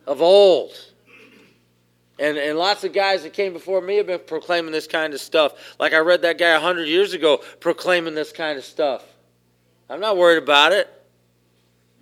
Of 0.07 0.21
old. 0.21 0.71
And, 2.17 2.37
and 2.37 2.57
lots 2.57 2.85
of 2.85 2.93
guys 2.93 3.23
that 3.23 3.33
came 3.33 3.51
before 3.51 3.81
me 3.81 3.97
have 3.97 4.07
been 4.07 4.21
proclaiming 4.25 4.71
this 4.71 4.87
kind 4.87 5.13
of 5.13 5.19
stuff. 5.19 5.75
Like 5.77 5.93
I 5.93 5.97
read 5.97 6.21
that 6.21 6.37
guy 6.37 6.53
100 6.53 6.85
years 6.85 7.11
ago 7.11 7.41
proclaiming 7.59 8.15
this 8.15 8.31
kind 8.31 8.57
of 8.57 8.63
stuff. 8.63 9.03
I'm 9.89 9.99
not 9.99 10.15
worried 10.15 10.41
about 10.41 10.71
it. 10.71 10.87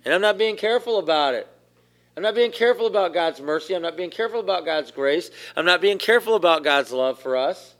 And 0.04 0.14
I'm 0.14 0.20
not 0.20 0.38
being 0.38 0.54
careful 0.54 1.00
about 1.00 1.34
it. 1.34 1.48
I'm 2.16 2.22
not 2.22 2.34
being 2.34 2.52
careful 2.52 2.86
about 2.86 3.14
God's 3.14 3.40
mercy. 3.40 3.74
I'm 3.74 3.82
not 3.82 3.96
being 3.96 4.10
careful 4.10 4.40
about 4.40 4.64
God's 4.64 4.90
grace. 4.90 5.30
I'm 5.56 5.64
not 5.64 5.80
being 5.80 5.98
careful 5.98 6.34
about 6.34 6.64
God's 6.64 6.92
love 6.92 7.18
for 7.18 7.36
us. 7.36 7.74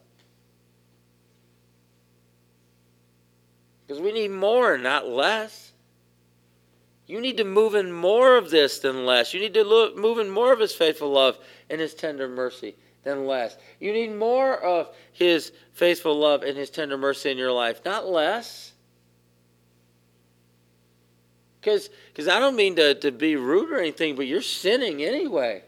Because 3.87 4.01
we 4.01 4.13
need 4.13 4.31
more, 4.31 4.79
not 4.79 5.09
less. 5.09 5.73
You 7.07 7.21
need 7.21 7.39
to 7.39 7.45
move 7.45 7.75
in 7.75 7.91
more 7.91 8.37
of 8.37 8.51
this 8.51 8.79
than 8.79 9.05
less. 9.05 9.35
You 9.35 9.41
need 9.41 9.55
to 9.55 9.65
look, 9.65 9.97
move 9.97 10.19
in 10.19 10.31
more 10.31 10.53
of 10.53 10.61
His 10.61 10.73
faithful 10.73 11.11
love 11.11 11.37
and 11.69 11.81
His 11.81 11.93
tender 11.93 12.29
mercy 12.29 12.77
than 13.03 13.27
less. 13.27 13.57
You 13.81 13.93
need 13.93 14.15
more 14.15 14.57
of 14.63 14.95
His 15.13 15.51
faithful 15.73 16.17
love 16.17 16.45
and 16.45 16.57
His 16.57 16.71
tender 16.71 16.97
mercy 16.97 17.33
in 17.33 17.37
your 17.37 17.51
life, 17.51 17.85
not 17.85 18.07
less. 18.07 18.70
Because 21.61 21.91
I 22.29 22.39
don't 22.39 22.57
mean 22.57 22.77
to, 22.77 22.95
to 22.95 23.11
be 23.11 23.37
rude 23.37 23.71
or 23.71 23.79
anything, 23.79 24.17
but 24.17 24.27
you're 24.27 24.41
sinning 24.41 25.03
anyway. 25.03 25.63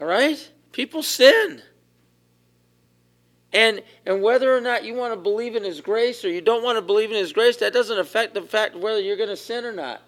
All 0.00 0.06
right? 0.06 0.50
People 0.72 1.02
sin. 1.02 1.62
And, 3.52 3.82
and 4.04 4.20
whether 4.20 4.54
or 4.54 4.60
not 4.60 4.84
you 4.84 4.94
want 4.94 5.14
to 5.14 5.20
believe 5.20 5.54
in 5.54 5.62
His 5.62 5.80
grace 5.80 6.24
or 6.24 6.28
you 6.28 6.40
don't 6.40 6.64
want 6.64 6.76
to 6.76 6.82
believe 6.82 7.10
in 7.10 7.16
His 7.16 7.32
grace, 7.32 7.56
that 7.58 7.72
doesn't 7.72 7.98
affect 7.98 8.34
the 8.34 8.42
fact 8.42 8.76
whether 8.76 9.00
you're 9.00 9.16
going 9.16 9.28
to 9.28 9.36
sin 9.36 9.64
or 9.64 9.72
not. 9.72 10.02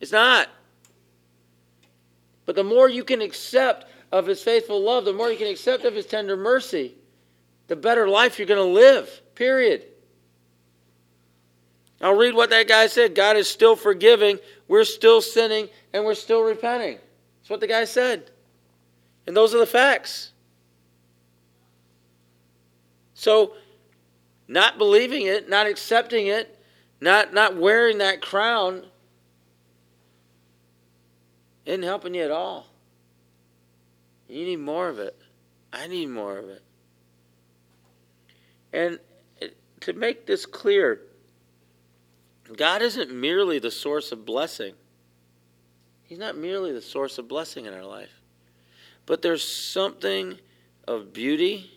It's 0.00 0.12
not. 0.12 0.48
But 2.46 2.56
the 2.56 2.64
more 2.64 2.88
you 2.88 3.04
can 3.04 3.20
accept 3.20 3.86
of 4.10 4.26
His 4.26 4.42
faithful 4.42 4.80
love, 4.80 5.04
the 5.04 5.12
more 5.12 5.30
you 5.30 5.36
can 5.36 5.46
accept 5.46 5.84
of 5.84 5.94
His 5.94 6.06
tender 6.06 6.36
mercy, 6.36 6.94
the 7.68 7.76
better 7.76 8.08
life 8.08 8.38
you're 8.38 8.48
going 8.48 8.66
to 8.66 8.74
live. 8.74 9.20
Period. 9.34 9.84
I'll 12.00 12.16
read 12.16 12.34
what 12.34 12.50
that 12.50 12.68
guy 12.68 12.86
said. 12.86 13.14
God 13.14 13.36
is 13.36 13.48
still 13.48 13.76
forgiving. 13.76 14.38
We're 14.68 14.84
still 14.84 15.20
sinning 15.20 15.68
and 15.92 16.04
we're 16.04 16.14
still 16.14 16.42
repenting. 16.42 16.98
That's 17.40 17.50
what 17.50 17.60
the 17.60 17.66
guy 17.66 17.84
said. 17.84 18.30
And 19.26 19.36
those 19.36 19.54
are 19.54 19.58
the 19.58 19.66
facts. 19.66 20.32
So, 23.14 23.54
not 24.48 24.76
believing 24.76 25.26
it, 25.26 25.48
not 25.48 25.66
accepting 25.66 26.26
it, 26.26 26.58
not, 27.00 27.32
not 27.32 27.56
wearing 27.56 27.98
that 27.98 28.20
crown 28.20 28.84
isn't 31.64 31.82
helping 31.82 32.14
you 32.14 32.22
at 32.22 32.30
all. 32.30 32.66
You 34.28 34.44
need 34.44 34.60
more 34.60 34.88
of 34.88 34.98
it. 34.98 35.16
I 35.72 35.86
need 35.86 36.08
more 36.08 36.36
of 36.36 36.48
it. 36.48 36.62
And 38.72 38.98
to 39.80 39.92
make 39.92 40.26
this 40.26 40.46
clear, 40.46 41.00
God 42.52 42.82
isn't 42.82 43.10
merely 43.10 43.58
the 43.58 43.70
source 43.70 44.12
of 44.12 44.24
blessing. 44.26 44.74
He's 46.04 46.18
not 46.18 46.36
merely 46.36 46.72
the 46.72 46.82
source 46.82 47.18
of 47.18 47.26
blessing 47.26 47.64
in 47.64 47.72
our 47.72 47.84
life. 47.84 48.20
But 49.06 49.22
there's 49.22 49.46
something 49.46 50.38
of 50.86 51.12
beauty, 51.12 51.70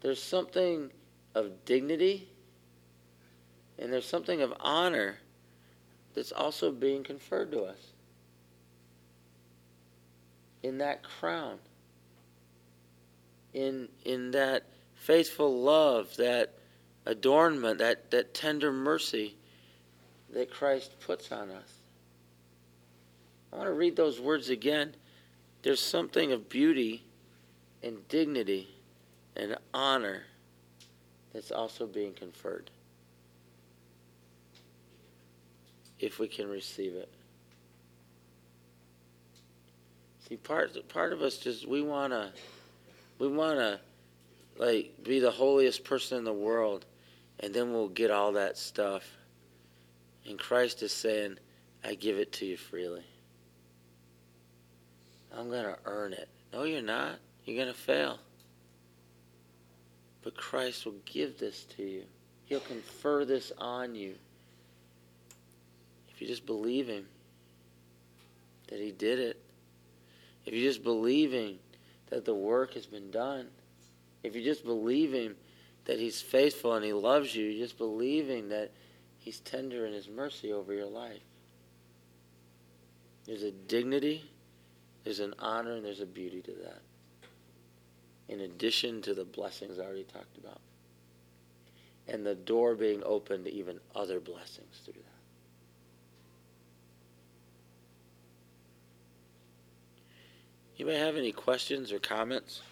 there's 0.00 0.22
something 0.22 0.90
of 1.34 1.64
dignity, 1.64 2.28
and 3.78 3.92
there's 3.92 4.06
something 4.06 4.42
of 4.42 4.52
honor 4.60 5.18
that's 6.14 6.32
also 6.32 6.70
being 6.70 7.02
conferred 7.02 7.50
to 7.52 7.62
us. 7.62 7.92
In 10.62 10.78
that 10.78 11.02
crown, 11.02 11.58
in, 13.54 13.88
in 14.04 14.32
that 14.32 14.64
faithful 14.94 15.62
love, 15.62 16.14
that 16.16 16.54
adornment, 17.06 17.78
that, 17.78 18.10
that 18.10 18.34
tender 18.34 18.72
mercy 18.72 19.37
that 20.32 20.50
Christ 20.50 20.98
puts 21.00 21.32
on 21.32 21.50
us. 21.50 21.78
I 23.52 23.56
want 23.56 23.68
to 23.68 23.74
read 23.74 23.96
those 23.96 24.20
words 24.20 24.50
again. 24.50 24.94
There's 25.62 25.80
something 25.80 26.32
of 26.32 26.48
beauty 26.48 27.02
and 27.82 28.06
dignity 28.08 28.68
and 29.36 29.56
honor 29.72 30.22
that's 31.32 31.50
also 31.50 31.86
being 31.86 32.12
conferred 32.12 32.70
if 35.98 36.18
we 36.18 36.28
can 36.28 36.48
receive 36.48 36.94
it. 36.94 37.08
See, 40.28 40.36
part 40.36 40.76
part 40.88 41.12
of 41.12 41.22
us 41.22 41.38
just 41.38 41.66
we 41.66 41.80
wanna 41.80 42.32
we 43.18 43.28
wanna 43.28 43.80
like 44.58 44.92
be 45.02 45.20
the 45.20 45.30
holiest 45.30 45.84
person 45.84 46.18
in 46.18 46.24
the 46.24 46.32
world, 46.32 46.84
and 47.40 47.54
then 47.54 47.72
we'll 47.72 47.88
get 47.88 48.10
all 48.10 48.32
that 48.32 48.58
stuff. 48.58 49.17
And 50.28 50.38
Christ 50.38 50.82
is 50.82 50.92
saying, 50.92 51.38
"I 51.82 51.94
give 51.94 52.18
it 52.18 52.30
to 52.34 52.46
you 52.46 52.56
freely. 52.56 53.04
I'm 55.32 55.50
gonna 55.50 55.78
earn 55.84 56.12
it." 56.12 56.28
No, 56.52 56.62
you're 56.62 56.82
not. 56.82 57.18
You're 57.44 57.58
gonna 57.58 57.74
fail. 57.74 58.20
But 60.22 60.36
Christ 60.36 60.84
will 60.84 61.00
give 61.04 61.38
this 61.38 61.64
to 61.76 61.82
you. 61.82 62.06
He'll 62.44 62.60
confer 62.60 63.24
this 63.24 63.50
on 63.58 63.94
you. 63.94 64.16
If 66.10 66.20
you 66.20 66.26
just 66.26 66.46
believe 66.46 66.88
Him, 66.88 67.08
that 68.68 68.78
He 68.78 68.92
did 68.92 69.18
it 69.18 69.40
if 70.48 70.54
you're 70.54 70.70
just 70.70 70.82
believing 70.82 71.58
that 72.06 72.24
the 72.24 72.34
work 72.34 72.72
has 72.72 72.86
been 72.86 73.10
done, 73.10 73.48
if 74.22 74.34
you're 74.34 74.42
just 74.42 74.64
believing 74.64 75.34
that 75.84 75.98
He's 75.98 76.22
faithful 76.22 76.72
and 76.72 76.82
He 76.82 76.94
loves 76.94 77.36
you, 77.36 77.52
just 77.58 77.76
believing 77.76 78.48
that 78.48 78.72
He's 79.28 79.40
tender 79.40 79.84
in 79.84 79.92
His 79.92 80.08
mercy 80.08 80.54
over 80.54 80.72
your 80.72 80.86
life. 80.86 81.20
There's 83.26 83.42
a 83.42 83.50
dignity, 83.50 84.24
there's 85.04 85.20
an 85.20 85.34
honor, 85.38 85.72
and 85.74 85.84
there's 85.84 86.00
a 86.00 86.06
beauty 86.06 86.40
to 86.40 86.52
that. 86.52 86.80
In 88.30 88.40
addition 88.40 89.02
to 89.02 89.12
the 89.12 89.26
blessings 89.26 89.78
I 89.78 89.82
already 89.82 90.04
talked 90.04 90.38
about. 90.38 90.62
And 92.06 92.24
the 92.24 92.36
door 92.36 92.74
being 92.74 93.02
open 93.04 93.44
to 93.44 93.52
even 93.52 93.80
other 93.94 94.18
blessings 94.18 94.80
through 94.82 94.94
that. 94.94 95.02
Anybody 100.78 100.96
have 100.96 101.16
any 101.16 101.32
questions 101.32 101.92
or 101.92 101.98
comments? 101.98 102.62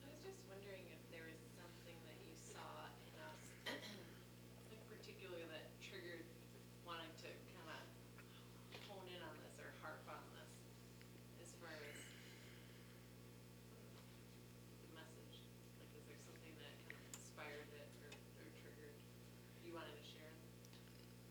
I 0.00 0.08
was 0.08 0.24
just 0.24 0.40
wondering 0.48 0.88
if 0.88 1.02
there 1.12 1.28
was 1.28 1.36
something 1.52 1.98
that 2.08 2.16
you 2.24 2.32
saw 2.38 2.88
in 3.02 3.18
us, 3.20 3.42
like 4.70 4.80
particularly 4.88 5.44
that 5.52 5.68
triggered 5.82 6.22
wanting 6.86 7.10
to 7.26 7.30
kind 7.50 7.66
of 7.76 7.82
hone 8.86 9.06
in 9.10 9.20
on 9.20 9.34
this 9.42 9.58
or 9.58 9.74
harp 9.82 10.02
on 10.06 10.22
this, 10.38 10.50
as 11.42 11.50
far 11.58 11.74
as 11.74 11.98
the 14.86 14.90
message. 14.94 15.42
Like, 15.82 15.90
is 15.98 16.06
there 16.06 16.22
something 16.30 16.54
that 16.62 16.74
kind 16.86 17.02
of 17.02 17.10
inspired 17.18 17.70
it 17.74 17.90
or, 18.06 18.10
or 18.38 18.46
triggered 18.58 18.94
you 19.66 19.74
wanted 19.74 19.98
to 19.98 20.06
share? 20.06 20.34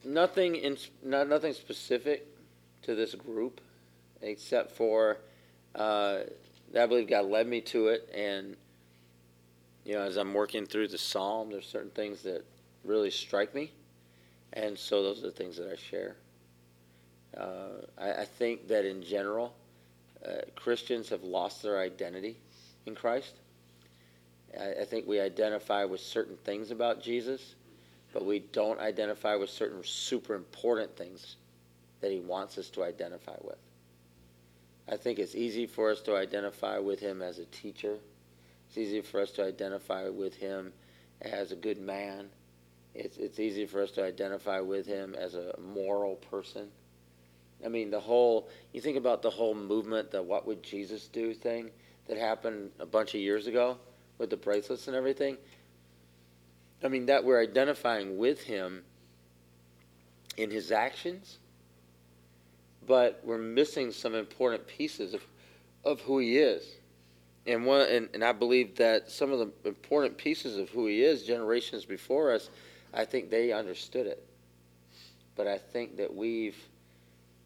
Nothing 0.09 0.55
in 0.55 0.75
not 1.03 1.29
nothing 1.29 1.53
specific 1.53 2.25
to 2.81 2.95
this 2.95 3.13
group, 3.13 3.61
except 4.23 4.71
for 4.71 5.19
uh, 5.75 6.21
I 6.75 6.85
believe 6.87 7.07
God 7.07 7.25
led 7.25 7.45
me 7.45 7.61
to 7.61 7.89
it, 7.89 8.09
and 8.11 8.57
you 9.85 9.93
know, 9.93 10.01
as 10.01 10.17
I'm 10.17 10.33
working 10.33 10.65
through 10.65 10.87
the 10.87 10.97
psalm, 10.97 11.51
there's 11.51 11.67
certain 11.67 11.91
things 11.91 12.23
that 12.23 12.43
really 12.83 13.11
strike 13.11 13.53
me, 13.53 13.71
and 14.53 14.75
so 14.75 15.03
those 15.03 15.19
are 15.19 15.27
the 15.27 15.31
things 15.31 15.57
that 15.57 15.71
I 15.71 15.75
share. 15.75 16.15
Uh, 17.37 17.85
I, 17.99 18.21
I, 18.21 18.25
think 18.25 18.67
that 18.67 18.85
in 18.85 19.03
general, 19.03 19.53
uh, 20.27 20.41
Christians 20.55 21.09
have 21.09 21.23
lost 21.23 21.61
their 21.61 21.77
identity 21.77 22.35
in 22.87 22.95
Christ. 22.95 23.35
I, 24.59 24.81
I 24.81 24.85
think 24.85 25.05
we 25.05 25.19
identify 25.19 25.85
with 25.85 26.01
certain 26.01 26.37
things 26.37 26.71
about 26.71 26.99
Jesus, 26.99 27.53
but 28.13 28.25
we 28.25 28.39
don't 28.39 28.79
identify 28.79 29.35
with 29.35 29.49
certain 29.49 29.83
super 29.83 30.35
important 30.35 30.95
things 30.97 31.35
that 32.01 32.11
he 32.11 32.19
wants 32.19 32.57
us 32.57 32.69
to 32.69 32.83
identify 32.83 33.35
with. 33.41 33.57
I 34.87 34.97
think 34.97 35.19
it's 35.19 35.35
easy 35.35 35.67
for 35.67 35.91
us 35.91 36.01
to 36.01 36.15
identify 36.15 36.79
with 36.79 36.99
him 36.99 37.21
as 37.21 37.37
a 37.37 37.45
teacher. 37.45 37.97
It's 38.67 38.77
easy 38.77 39.01
for 39.01 39.21
us 39.21 39.31
to 39.33 39.43
identify 39.43 40.09
with 40.09 40.35
him 40.35 40.73
as 41.21 41.51
a 41.51 41.55
good 41.55 41.79
man. 41.79 42.29
It's, 42.95 43.17
it's 43.17 43.39
easy 43.39 43.65
for 43.65 43.83
us 43.83 43.91
to 43.91 44.03
identify 44.03 44.59
with 44.61 44.87
him 44.87 45.13
as 45.13 45.35
a 45.35 45.53
moral 45.59 46.15
person. 46.15 46.69
I 47.63 47.67
mean, 47.67 47.91
the 47.91 47.99
whole, 47.99 48.49
you 48.73 48.81
think 48.81 48.97
about 48.97 49.21
the 49.21 49.29
whole 49.29 49.53
movement, 49.53 50.11
the 50.11 50.23
what 50.23 50.47
would 50.47 50.63
Jesus 50.63 51.07
do 51.07 51.33
thing 51.33 51.69
that 52.07 52.17
happened 52.17 52.71
a 52.79 52.85
bunch 52.85 53.13
of 53.13 53.21
years 53.21 53.47
ago 53.47 53.77
with 54.17 54.29
the 54.29 54.37
bracelets 54.37 54.87
and 54.87 54.95
everything. 54.95 55.37
I 56.83 56.87
mean, 56.87 57.07
that 57.07 57.23
we're 57.23 57.41
identifying 57.41 58.17
with 58.17 58.43
him 58.43 58.83
in 60.37 60.49
his 60.49 60.71
actions 60.71 61.39
but 62.89 63.21
we're 63.23 63.37
missing 63.37 63.91
some 63.91 64.15
important 64.15 64.65
pieces 64.65 65.13
of, 65.13 65.21
of 65.85 66.01
who 66.01 66.17
he 66.17 66.39
is. 66.39 66.63
And, 67.45 67.63
one, 67.63 67.81
and, 67.81 68.09
and 68.15 68.23
I 68.23 68.31
believe 68.31 68.75
that 68.77 69.11
some 69.11 69.31
of 69.31 69.37
the 69.37 69.69
important 69.69 70.17
pieces 70.17 70.57
of 70.57 70.69
who 70.71 70.87
he 70.87 71.03
is, 71.03 71.21
generations 71.21 71.85
before 71.85 72.33
us, 72.33 72.49
I 72.91 73.05
think 73.05 73.29
they 73.29 73.51
understood 73.51 74.07
it. 74.07 74.27
But 75.35 75.45
I 75.45 75.59
think 75.59 75.97
that 75.97 76.13
we've, 76.13 76.57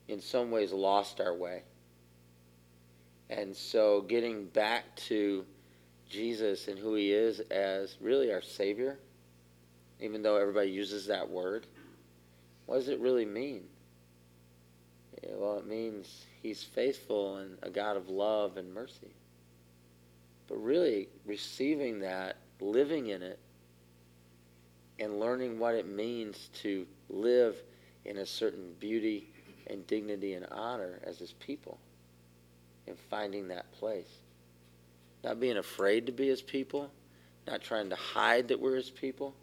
in 0.08 0.22
some 0.22 0.50
ways, 0.50 0.72
lost 0.72 1.20
our 1.20 1.36
way. 1.36 1.64
And 3.30 3.54
so 3.54 4.00
getting 4.02 4.46
back 4.46 4.96
to 5.08 5.44
Jesus 6.10 6.70
and 6.70 6.80
who 6.80 6.96
he 6.96 7.12
is 7.12 7.42
as 7.52 7.98
really 8.00 8.32
our 8.32 8.42
Savior, 8.42 8.98
even 10.04 10.22
though 10.22 10.36
everybody 10.36 10.70
uses 10.70 11.08
that 11.08 11.30
word, 11.30 11.66
what 12.66 12.76
does 12.76 12.90
it 12.90 13.00
really 13.00 13.26
mean? 13.26 13.64
Yeah, 15.24 15.30
well, 15.38 15.58
it 15.58 15.66
means 15.66 16.26
he's 16.42 16.62
faithful 16.62 17.38
and 17.38 17.58
a 17.64 17.70
God 17.70 17.96
of 17.96 18.10
love 18.10 18.58
and 18.58 18.74
mercy. 18.74 19.14
But 20.50 20.58
really, 20.58 21.08
receiving 21.26 22.02
that, 22.02 22.36
living 22.60 23.08
in 23.08 23.22
it, 23.22 23.40
and 25.00 25.22
learning 25.22 25.58
what 25.58 25.74
it 25.74 25.88
means 25.88 26.50
to 26.62 26.86
live 27.10 27.56
in 28.04 28.18
a 28.18 28.26
certain 28.26 28.74
beauty 28.82 29.30
and 29.68 29.88
dignity 29.88 30.34
and 30.34 30.46
honor 30.52 31.00
as 31.06 31.18
his 31.18 31.32
people, 31.32 31.80
and 32.88 32.98
finding 33.10 33.48
that 33.48 33.72
place. 33.72 34.20
Not 35.24 35.40
being 35.40 35.58
afraid 35.58 36.06
to 36.08 36.12
be 36.12 36.28
his 36.28 36.42
people, 36.42 36.92
not 37.48 37.62
trying 37.62 37.90
to 37.90 37.96
hide 37.96 38.50
that 38.50 38.60
we're 38.60 38.76
his 38.76 38.90
people, 38.90 39.34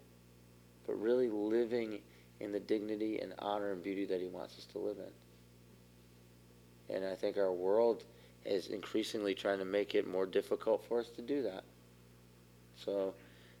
but 0.91 1.01
really 1.01 1.29
living 1.29 1.99
in 2.41 2.51
the 2.51 2.59
dignity 2.59 3.19
and 3.19 3.33
honor 3.39 3.71
and 3.71 3.81
beauty 3.81 4.03
that 4.05 4.19
he 4.19 4.27
wants 4.27 4.57
us 4.57 4.65
to 4.65 4.77
live 4.77 4.97
in. 4.97 6.95
And 6.95 7.05
I 7.05 7.15
think 7.15 7.37
our 7.37 7.53
world 7.53 8.03
is 8.43 8.67
increasingly 8.67 9.33
trying 9.33 9.59
to 9.59 9.65
make 9.65 9.95
it 9.95 10.05
more 10.05 10.25
difficult 10.25 10.83
for 10.83 10.99
us 10.99 11.07
to 11.11 11.21
do 11.21 11.43
that. 11.43 11.63
So 12.75 13.13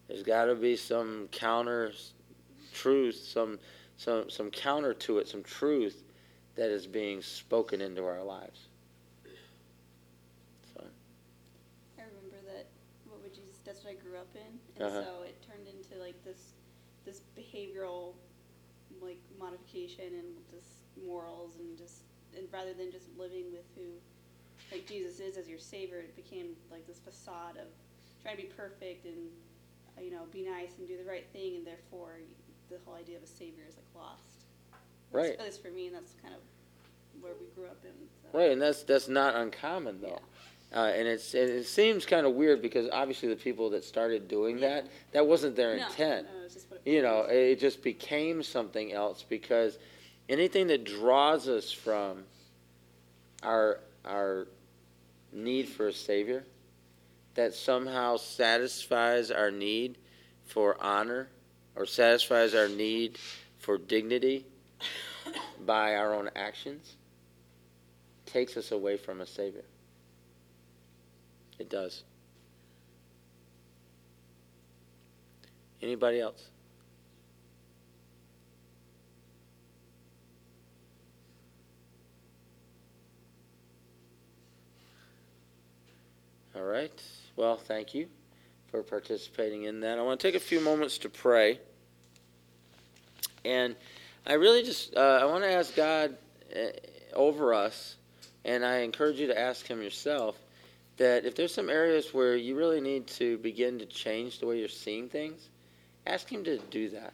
there's 0.09 0.23
got 0.23 0.45
to 0.45 0.55
be 0.55 0.75
some 0.75 1.29
counter 1.31 1.93
truth, 2.73 3.15
some 3.15 3.59
some 3.95 4.29
some 4.29 4.51
counter 4.51 4.93
to 4.93 5.19
it, 5.19 5.27
some 5.29 5.43
truth 5.43 6.03
that 6.55 6.69
is 6.69 6.85
being 6.85 7.21
spoken 7.21 7.79
into 7.79 8.03
our 8.03 8.23
lives. 8.23 8.67
So 10.73 10.83
I 11.97 12.01
remember 12.01 12.37
that 12.53 12.65
what 13.07 13.21
would 13.21 13.33
Jesus 13.33 13.59
that's 13.63 13.85
what 13.85 13.91
I 13.91 13.95
grew 13.95 14.17
up 14.17 14.27
in. 14.35 14.83
And 14.83 14.91
Uh-huh. 14.93 15.03
so 15.05 15.23
it 15.23 15.40
behavioral 17.51 18.13
like 19.01 19.19
modification 19.39 20.05
and 20.13 20.37
just 20.49 20.67
morals 21.05 21.55
and 21.59 21.77
just 21.77 22.03
and 22.37 22.45
rather 22.51 22.73
than 22.73 22.91
just 22.91 23.07
living 23.17 23.45
with 23.51 23.65
who 23.75 23.83
like 24.71 24.85
Jesus 24.87 25.19
is 25.19 25.37
as 25.37 25.49
your 25.49 25.59
savior, 25.59 25.99
it 25.99 26.15
became 26.15 26.55
like 26.71 26.87
this 26.87 26.99
facade 26.99 27.57
of 27.57 27.67
trying 28.21 28.37
to 28.37 28.41
be 28.43 28.47
perfect 28.47 29.05
and 29.05 29.17
you 30.01 30.11
know 30.11 30.21
be 30.31 30.43
nice 30.43 30.77
and 30.77 30.87
do 30.87 30.97
the 30.97 31.09
right 31.09 31.25
thing, 31.33 31.55
and 31.55 31.67
therefore 31.67 32.13
the 32.69 32.77
whole 32.85 32.95
idea 32.95 33.17
of 33.17 33.23
a 33.23 33.27
savior 33.27 33.63
is 33.67 33.75
like 33.75 34.03
lost. 34.03 34.45
Right. 35.11 35.33
At 35.37 35.45
least 35.45 35.61
for 35.61 35.71
me, 35.71 35.87
and 35.87 35.95
that's 35.95 36.13
kind 36.21 36.33
of 36.33 36.39
where 37.21 37.33
we 37.39 37.47
grew 37.53 37.65
up 37.65 37.83
in. 37.83 37.91
So. 38.23 38.37
right, 38.37 38.51
and 38.51 38.61
that's 38.61 38.83
that's 38.83 39.09
not 39.09 39.35
uncommon 39.35 39.99
though. 40.01 40.19
Uh, 40.73 40.93
and 40.95 41.05
it's 41.05 41.33
and 41.33 41.49
it 41.49 41.65
seems 41.65 42.05
kind 42.05 42.25
of 42.25 42.33
weird 42.33 42.61
because 42.61 42.87
obviously 42.93 43.27
the 43.27 43.35
people 43.35 43.69
that 43.71 43.83
started 43.83 44.29
doing 44.29 44.59
that 44.61 44.87
that 45.11 45.27
wasn't 45.27 45.53
their 45.55 45.75
No, 45.75 45.85
intent. 45.85 46.27
no, 46.33 46.40
you 46.85 47.01
know, 47.01 47.21
it 47.29 47.59
just 47.59 47.83
became 47.83 48.43
something 48.43 48.91
else 48.91 49.23
because 49.27 49.77
anything 50.29 50.67
that 50.67 50.83
draws 50.83 51.47
us 51.47 51.71
from 51.71 52.23
our 53.43 53.79
our 54.05 54.47
need 55.31 55.67
for 55.67 55.87
a 55.87 55.93
savior 55.93 56.43
that 57.35 57.53
somehow 57.53 58.17
satisfies 58.17 59.31
our 59.31 59.51
need 59.51 59.97
for 60.45 60.81
honor 60.83 61.29
or 61.75 61.85
satisfies 61.85 62.53
our 62.53 62.67
need 62.67 63.17
for 63.59 63.77
dignity 63.77 64.45
by 65.65 65.95
our 65.95 66.13
own 66.13 66.29
actions 66.35 66.97
takes 68.25 68.57
us 68.57 68.71
away 68.71 68.97
from 68.97 69.21
a 69.21 69.25
savior. 69.25 69.63
It 71.59 71.69
does. 71.69 72.03
Anybody 75.81 76.19
else? 76.19 76.49
All 86.53 86.63
right. 86.63 86.91
Well, 87.37 87.55
thank 87.55 87.93
you 87.93 88.07
for 88.71 88.83
participating 88.83 89.63
in 89.63 89.79
that. 89.81 89.97
I 89.97 90.01
want 90.01 90.19
to 90.19 90.27
take 90.27 90.35
a 90.35 90.43
few 90.43 90.59
moments 90.59 90.97
to 90.99 91.09
pray. 91.09 91.59
And 93.45 93.75
I 94.27 94.33
really 94.33 94.61
just 94.61 94.93
uh, 94.95 95.19
I 95.21 95.25
want 95.25 95.45
to 95.45 95.51
ask 95.51 95.73
God 95.73 96.17
uh, 96.53 96.67
over 97.13 97.53
us, 97.53 97.95
and 98.43 98.65
I 98.65 98.79
encourage 98.79 99.17
you 99.17 99.27
to 99.27 99.39
ask 99.39 99.65
Him 99.65 99.81
yourself 99.81 100.37
that 100.97 101.23
if 101.23 101.35
there's 101.35 101.53
some 101.53 101.69
areas 101.69 102.13
where 102.13 102.35
you 102.35 102.57
really 102.57 102.81
need 102.81 103.07
to 103.07 103.37
begin 103.37 103.79
to 103.79 103.85
change 103.85 104.39
the 104.39 104.45
way 104.45 104.59
you're 104.59 104.67
seeing 104.67 105.07
things, 105.07 105.47
ask 106.05 106.29
Him 106.29 106.43
to 106.43 106.57
do 106.57 106.89
that. 106.89 107.13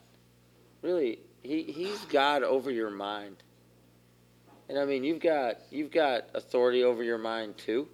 Really, 0.81 1.19
He 1.43 1.61
He's 1.61 2.03
God 2.05 2.41
over 2.41 2.71
your 2.71 2.89
mind. 2.89 3.35
And 4.67 4.79
I 4.79 4.85
mean, 4.85 5.03
you've 5.03 5.21
got 5.21 5.57
you've 5.69 5.91
got 5.91 6.25
authority 6.33 6.83
over 6.83 7.03
your 7.03 7.19
mind 7.19 7.55
too. 7.59 7.87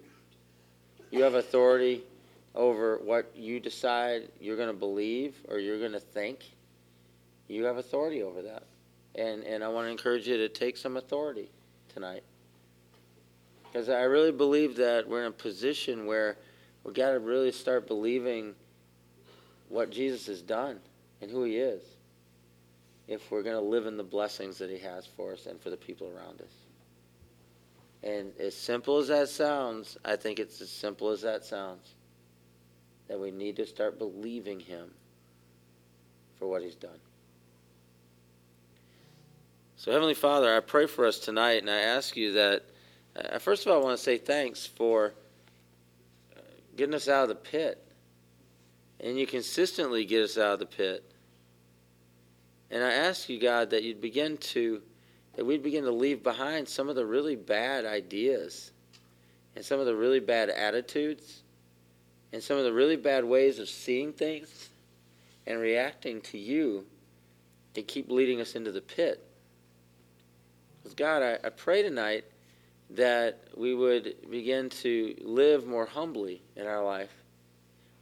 You 1.10 1.22
have 1.22 1.34
authority 1.34 2.02
over 2.54 2.98
what 2.98 3.30
you 3.34 3.60
decide 3.60 4.28
you're 4.40 4.56
going 4.56 4.68
to 4.68 4.74
believe 4.74 5.34
or 5.48 5.58
you're 5.58 5.78
going 5.78 5.92
to 5.92 6.00
think. 6.00 6.40
You 7.48 7.64
have 7.64 7.76
authority 7.76 8.22
over 8.22 8.42
that. 8.42 8.64
And 9.14 9.44
and 9.44 9.62
I 9.62 9.68
want 9.68 9.86
to 9.86 9.90
encourage 9.90 10.26
you 10.26 10.36
to 10.38 10.48
take 10.48 10.76
some 10.76 10.96
authority 10.96 11.48
tonight. 11.92 12.22
Because 13.72 13.88
I 13.88 14.02
really 14.02 14.32
believe 14.32 14.76
that 14.76 15.08
we're 15.08 15.22
in 15.22 15.28
a 15.28 15.32
position 15.32 16.06
where 16.06 16.36
we've 16.84 16.94
got 16.94 17.10
to 17.10 17.18
really 17.18 17.52
start 17.52 17.86
believing 17.86 18.54
what 19.68 19.90
Jesus 19.90 20.26
has 20.26 20.42
done 20.42 20.78
and 21.20 21.30
who 21.30 21.44
he 21.44 21.56
is 21.56 21.82
if 23.08 23.30
we're 23.30 23.42
going 23.42 23.56
to 23.56 23.68
live 23.68 23.86
in 23.86 23.96
the 23.96 24.04
blessings 24.04 24.58
that 24.58 24.70
he 24.70 24.78
has 24.78 25.06
for 25.06 25.32
us 25.32 25.46
and 25.46 25.60
for 25.60 25.70
the 25.70 25.76
people 25.76 26.08
around 26.08 26.40
us. 26.40 26.63
And 28.04 28.32
as 28.38 28.54
simple 28.54 28.98
as 28.98 29.08
that 29.08 29.30
sounds, 29.30 29.96
I 30.04 30.16
think 30.16 30.38
it's 30.38 30.60
as 30.60 30.70
simple 30.70 31.08
as 31.08 31.22
that 31.22 31.42
sounds 31.44 31.94
that 33.08 33.18
we 33.18 33.30
need 33.30 33.56
to 33.56 33.66
start 33.66 33.98
believing 33.98 34.60
him 34.60 34.90
for 36.38 36.46
what 36.46 36.62
he's 36.62 36.74
done. 36.74 36.98
So, 39.76 39.90
Heavenly 39.90 40.14
Father, 40.14 40.54
I 40.54 40.60
pray 40.60 40.86
for 40.86 41.06
us 41.06 41.18
tonight, 41.18 41.62
and 41.62 41.70
I 41.70 41.80
ask 41.80 42.16
you 42.16 42.32
that, 42.32 42.64
uh, 43.16 43.38
first 43.38 43.64
of 43.64 43.72
all, 43.72 43.80
I 43.80 43.84
want 43.84 43.96
to 43.96 44.02
say 44.02 44.18
thanks 44.18 44.66
for 44.66 45.14
uh, 46.36 46.40
getting 46.76 46.94
us 46.94 47.08
out 47.08 47.24
of 47.24 47.28
the 47.30 47.34
pit. 47.34 47.80
And 49.00 49.18
you 49.18 49.26
consistently 49.26 50.04
get 50.04 50.22
us 50.22 50.38
out 50.38 50.54
of 50.54 50.58
the 50.60 50.66
pit. 50.66 51.04
And 52.70 52.82
I 52.82 52.92
ask 52.92 53.28
you, 53.28 53.38
God, 53.38 53.70
that 53.70 53.82
you'd 53.82 54.00
begin 54.00 54.36
to, 54.38 54.82
that 55.36 55.44
we'd 55.44 55.62
begin 55.62 55.84
to 55.84 55.90
leave 55.90 56.22
behind 56.22 56.68
some 56.68 56.88
of 56.88 56.96
the 56.96 57.04
really 57.04 57.36
bad 57.36 57.84
ideas 57.84 58.70
and 59.56 59.64
some 59.64 59.80
of 59.80 59.86
the 59.86 59.94
really 59.94 60.20
bad 60.20 60.48
attitudes 60.48 61.42
and 62.32 62.42
some 62.42 62.56
of 62.56 62.64
the 62.64 62.72
really 62.72 62.96
bad 62.96 63.24
ways 63.24 63.58
of 63.58 63.68
seeing 63.68 64.12
things 64.12 64.70
and 65.46 65.58
reacting 65.58 66.20
to 66.20 66.38
you 66.38 66.84
that 67.74 67.88
keep 67.88 68.10
leading 68.10 68.40
us 68.40 68.54
into 68.54 68.72
the 68.72 68.80
pit. 68.80 69.24
Because, 70.78 70.94
God, 70.94 71.22
I, 71.22 71.38
I 71.46 71.50
pray 71.50 71.82
tonight 71.82 72.24
that 72.90 73.40
we 73.56 73.74
would 73.74 74.16
begin 74.30 74.68
to 74.68 75.14
live 75.22 75.66
more 75.66 75.86
humbly 75.86 76.42
in 76.56 76.66
our 76.66 76.84
life, 76.84 77.12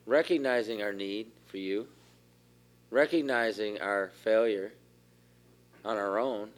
recognizing 0.07 0.83
our 0.83 0.93
need 0.93 1.28
for 1.47 1.57
you, 1.57 1.87
recognizing 2.91 3.80
our 3.80 4.11
failure 4.22 4.72
on 5.85 5.97
our 5.97 6.18
own, 6.18 6.51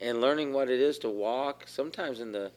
and 0.00 0.20
learning 0.20 0.52
what 0.52 0.70
it 0.70 0.80
is 0.80 0.98
to 0.98 1.08
walk 1.08 1.64
sometimes 1.66 2.20
in 2.20 2.32
the 2.32 2.50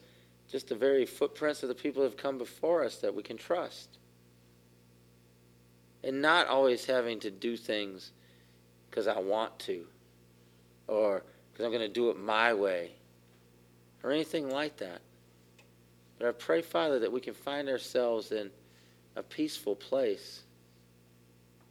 just 0.52 0.68
the 0.68 0.76
very 0.76 1.06
footprints 1.06 1.64
of 1.64 1.70
the 1.70 1.76
people 1.76 2.02
who 2.02 2.10
have 2.10 2.18
come 2.18 2.38
before 2.38 2.84
us 2.84 2.98
that 2.98 3.16
we 3.16 3.24
can 3.24 3.38
trust. 3.38 3.98
And 6.04 6.22
not 6.22 6.48
always 6.48 6.86
having 6.86 7.22
to 7.22 7.32
do 7.32 7.56
things 7.56 8.12
because 8.90 9.08
I 9.08 9.18
want 9.20 9.58
to 9.60 9.86
or 10.88 11.24
because 11.52 11.66
I'm 11.66 11.72
going 11.72 11.88
to 11.88 11.94
do 11.94 12.10
it 12.10 12.20
my 12.20 12.54
way 12.54 12.92
or 14.04 14.12
anything 14.12 14.50
like 14.50 14.76
that. 14.78 15.00
But 16.20 16.28
I 16.28 16.32
pray, 16.34 16.62
Father, 16.62 17.00
that 17.00 17.12
we 17.12 17.22
can 17.22 17.34
find 17.34 17.70
ourselves 17.70 18.34
in 18.34 18.50
a 19.16 19.24
peaceful 19.24 19.76
place 19.76 20.42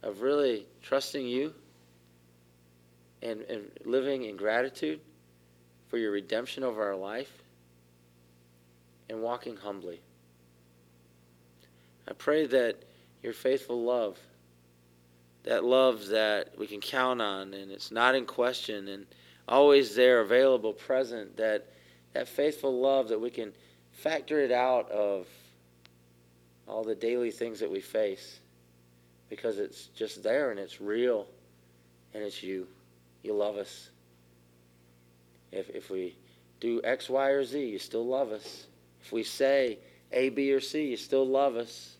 of 0.01 0.21
really 0.21 0.65
trusting 0.81 1.27
you 1.27 1.53
and, 3.21 3.41
and 3.41 3.69
living 3.85 4.23
in 4.23 4.37
gratitude 4.37 4.99
for 5.91 5.97
your 5.97 6.11
redemption 6.11 6.63
over 6.63 6.81
our 6.81 6.95
life 6.95 7.43
and 9.09 9.21
walking 9.21 9.57
humbly. 9.57 9.99
I 12.07 12.13
pray 12.13 12.47
that 12.47 12.77
your 13.21 13.33
faithful 13.33 13.83
love, 13.83 14.17
that 15.43 15.65
love 15.65 16.07
that 16.07 16.57
we 16.57 16.65
can 16.65 16.79
count 16.79 17.21
on 17.21 17.53
and 17.53 17.69
it's 17.69 17.91
not 17.91 18.15
in 18.15 18.25
question 18.25 18.87
and 18.87 19.05
always 19.49 19.93
there, 19.93 20.21
available, 20.21 20.71
present, 20.71 21.35
that, 21.35 21.67
that 22.13 22.29
faithful 22.29 22.79
love 22.79 23.09
that 23.09 23.19
we 23.19 23.29
can 23.29 23.51
factor 23.91 24.39
it 24.39 24.51
out 24.51 24.89
of 24.89 25.27
all 26.69 26.85
the 26.85 26.95
daily 26.95 27.31
things 27.31 27.59
that 27.59 27.69
we 27.69 27.81
face 27.81 28.39
because 29.29 29.59
it's 29.59 29.87
just 29.87 30.23
there 30.23 30.51
and 30.51 30.59
it's 30.59 30.79
real 30.79 31.27
and 32.13 32.23
it's 32.23 32.41
you. 32.41 32.65
You 33.23 33.33
love 33.33 33.57
us. 33.57 33.90
If, 35.51 35.69
if 35.69 35.89
we 35.89 36.15
do 36.59 36.81
X, 36.83 37.09
Y, 37.09 37.29
or 37.29 37.43
Z, 37.43 37.63
you 37.63 37.79
still 37.79 38.05
love 38.05 38.31
us. 38.31 38.67
If 39.01 39.11
we 39.11 39.23
say 39.23 39.79
A, 40.11 40.29
B, 40.29 40.53
or 40.53 40.59
C, 40.59 40.87
you 40.87 40.97
still 40.97 41.27
love 41.27 41.55
us. 41.55 41.97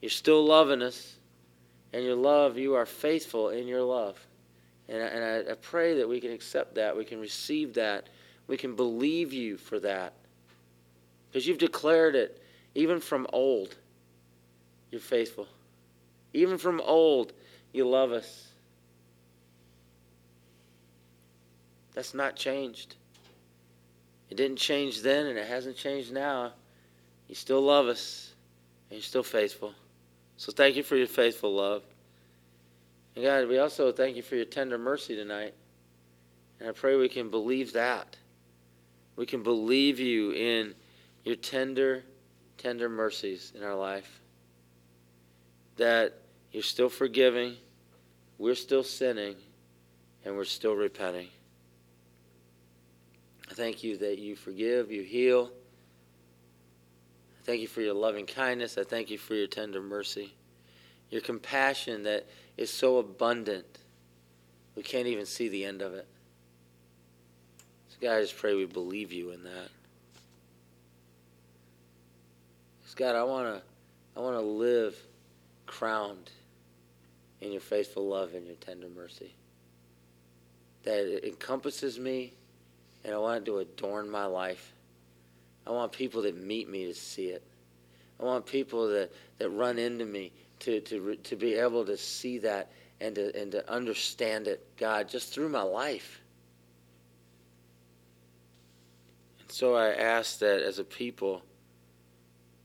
You're 0.00 0.10
still 0.10 0.44
loving 0.44 0.82
us. 0.82 1.16
And 1.92 2.04
your 2.04 2.16
love, 2.16 2.58
you 2.58 2.74
are 2.74 2.86
faithful 2.86 3.48
in 3.48 3.66
your 3.66 3.82
love. 3.82 4.18
And, 4.88 5.02
and 5.02 5.24
I, 5.24 5.52
I 5.52 5.54
pray 5.54 5.94
that 5.94 6.08
we 6.08 6.20
can 6.20 6.32
accept 6.32 6.74
that. 6.76 6.96
We 6.96 7.04
can 7.04 7.20
receive 7.20 7.74
that. 7.74 8.08
We 8.46 8.56
can 8.56 8.76
believe 8.76 9.32
you 9.32 9.56
for 9.56 9.80
that. 9.80 10.12
Because 11.30 11.46
you've 11.46 11.58
declared 11.58 12.14
it, 12.14 12.42
even 12.74 13.00
from 13.00 13.26
old, 13.32 13.76
you're 14.90 15.00
faithful. 15.00 15.46
Even 16.32 16.58
from 16.58 16.80
old, 16.80 17.32
you 17.72 17.88
love 17.88 18.12
us. 18.12 18.47
That's 21.98 22.14
not 22.14 22.36
changed. 22.36 22.94
It 24.30 24.36
didn't 24.36 24.58
change 24.58 25.02
then, 25.02 25.26
and 25.26 25.36
it 25.36 25.48
hasn't 25.48 25.76
changed 25.76 26.12
now. 26.12 26.52
You 27.26 27.34
still 27.34 27.60
love 27.60 27.88
us, 27.88 28.34
and 28.88 28.98
you're 28.98 29.02
still 29.02 29.24
faithful. 29.24 29.74
So 30.36 30.52
thank 30.52 30.76
you 30.76 30.84
for 30.84 30.94
your 30.94 31.08
faithful 31.08 31.52
love. 31.52 31.82
And 33.16 33.24
God, 33.24 33.48
we 33.48 33.58
also 33.58 33.90
thank 33.90 34.14
you 34.14 34.22
for 34.22 34.36
your 34.36 34.44
tender 34.44 34.78
mercy 34.78 35.16
tonight. 35.16 35.54
And 36.60 36.68
I 36.68 36.72
pray 36.72 36.94
we 36.94 37.08
can 37.08 37.30
believe 37.30 37.72
that. 37.72 38.16
We 39.16 39.26
can 39.26 39.42
believe 39.42 39.98
you 39.98 40.30
in 40.30 40.76
your 41.24 41.34
tender, 41.34 42.04
tender 42.58 42.88
mercies 42.88 43.52
in 43.56 43.64
our 43.64 43.74
life. 43.74 44.20
That 45.78 46.12
you're 46.52 46.62
still 46.62 46.90
forgiving, 46.90 47.56
we're 48.38 48.54
still 48.54 48.84
sinning, 48.84 49.34
and 50.24 50.36
we're 50.36 50.44
still 50.44 50.76
repenting. 50.76 51.30
I 53.50 53.54
thank 53.54 53.82
you 53.82 53.96
that 53.98 54.18
you 54.18 54.36
forgive, 54.36 54.90
you 54.90 55.02
heal. 55.02 55.50
I 57.40 57.44
thank 57.44 57.60
you 57.60 57.68
for 57.68 57.80
your 57.80 57.94
loving 57.94 58.26
kindness. 58.26 58.76
I 58.76 58.84
thank 58.84 59.10
you 59.10 59.18
for 59.18 59.34
your 59.34 59.46
tender 59.46 59.80
mercy, 59.80 60.34
your 61.10 61.22
compassion 61.22 62.02
that 62.04 62.26
is 62.56 62.70
so 62.70 62.98
abundant. 62.98 63.78
We 64.76 64.82
can't 64.82 65.06
even 65.06 65.26
see 65.26 65.48
the 65.48 65.64
end 65.64 65.82
of 65.82 65.94
it. 65.94 66.06
So, 67.88 67.96
God, 68.00 68.16
I 68.16 68.20
just 68.20 68.36
pray 68.36 68.54
we 68.54 68.66
believe 68.66 69.12
you 69.12 69.30
in 69.30 69.44
that. 69.44 69.70
God, 72.98 73.14
I 73.14 73.22
want 73.22 73.46
to 73.46 73.62
I 74.16 74.20
want 74.20 74.36
to 74.36 74.42
live 74.42 74.96
crowned 75.66 76.32
in 77.40 77.52
your 77.52 77.60
faithful 77.60 78.08
love 78.08 78.34
and 78.34 78.44
your 78.44 78.56
tender 78.56 78.88
mercy. 78.88 79.32
That 80.82 81.24
encompasses 81.24 82.00
me, 82.00 82.32
and 83.04 83.14
I 83.14 83.18
want 83.18 83.42
it 83.42 83.44
to 83.46 83.58
adorn 83.58 84.10
my 84.10 84.26
life. 84.26 84.72
I 85.66 85.70
want 85.70 85.92
people 85.92 86.22
that 86.22 86.36
meet 86.36 86.68
me 86.68 86.86
to 86.86 86.94
see 86.94 87.26
it. 87.26 87.42
I 88.20 88.24
want 88.24 88.46
people 88.46 88.88
that, 88.88 89.12
that 89.38 89.50
run 89.50 89.78
into 89.78 90.04
me 90.04 90.32
to, 90.60 90.80
to, 90.80 91.16
to 91.16 91.36
be 91.36 91.54
able 91.54 91.84
to 91.84 91.96
see 91.96 92.38
that 92.38 92.70
and 93.00 93.14
to, 93.14 93.40
and 93.40 93.52
to 93.52 93.70
understand 93.70 94.48
it, 94.48 94.64
God, 94.76 95.08
just 95.08 95.32
through 95.32 95.48
my 95.50 95.62
life. 95.62 96.20
And 99.40 99.50
so 99.52 99.76
I 99.76 99.90
ask 99.90 100.40
that 100.40 100.62
as 100.62 100.78
a 100.78 100.84
people, 100.84 101.42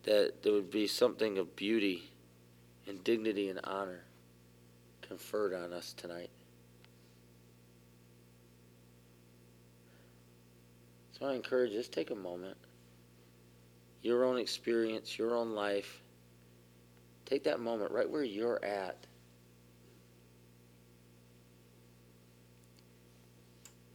that 0.04 0.44
there 0.44 0.54
would 0.54 0.72
be 0.72 0.88
something 0.88 1.38
of 1.38 1.56
beauty 1.56 2.10
and 2.88 3.04
dignity 3.04 3.50
and 3.50 3.60
honor 3.64 4.04
conferred 5.02 5.54
on 5.54 5.72
us 5.72 5.94
tonight. 5.94 6.30
So 11.20 11.28
I 11.28 11.34
encourage 11.34 11.72
you, 11.72 11.78
just 11.78 11.94
take 11.94 12.12
a 12.12 12.16
moment. 12.16 12.58
Your 14.02 14.26
own 14.26 14.38
experience, 14.38 15.18
your 15.18 15.36
own 15.36 15.54
life. 15.54 16.02
Take 17.26 17.44
that 17.46 17.60
moment 17.60 17.92
right 17.92 18.10
where 18.10 18.24
you're 18.24 18.64
at. 18.64 18.98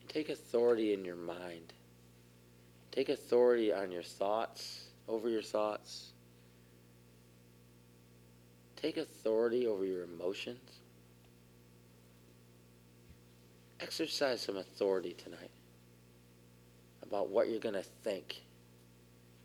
Take 0.09 0.31
authority 0.31 0.95
in 0.95 1.05
your 1.05 1.17
mind. 1.17 1.73
Take 2.93 3.11
authority 3.11 3.73
on 3.73 3.93
your 3.93 4.03
thoughts, 4.03 4.87
over 5.07 5.29
your 5.29 5.43
thoughts. 5.43 6.13
Take 8.77 8.97
authority 8.97 9.67
over 9.67 9.85
your 9.85 10.05
emotions. 10.05 10.59
Exercise 13.81 14.41
some 14.41 14.57
authority 14.57 15.15
tonight 15.15 15.51
about 17.09 17.31
what 17.31 17.49
you're 17.49 17.61
going 17.61 17.75
to 17.75 17.83
think 17.83 18.43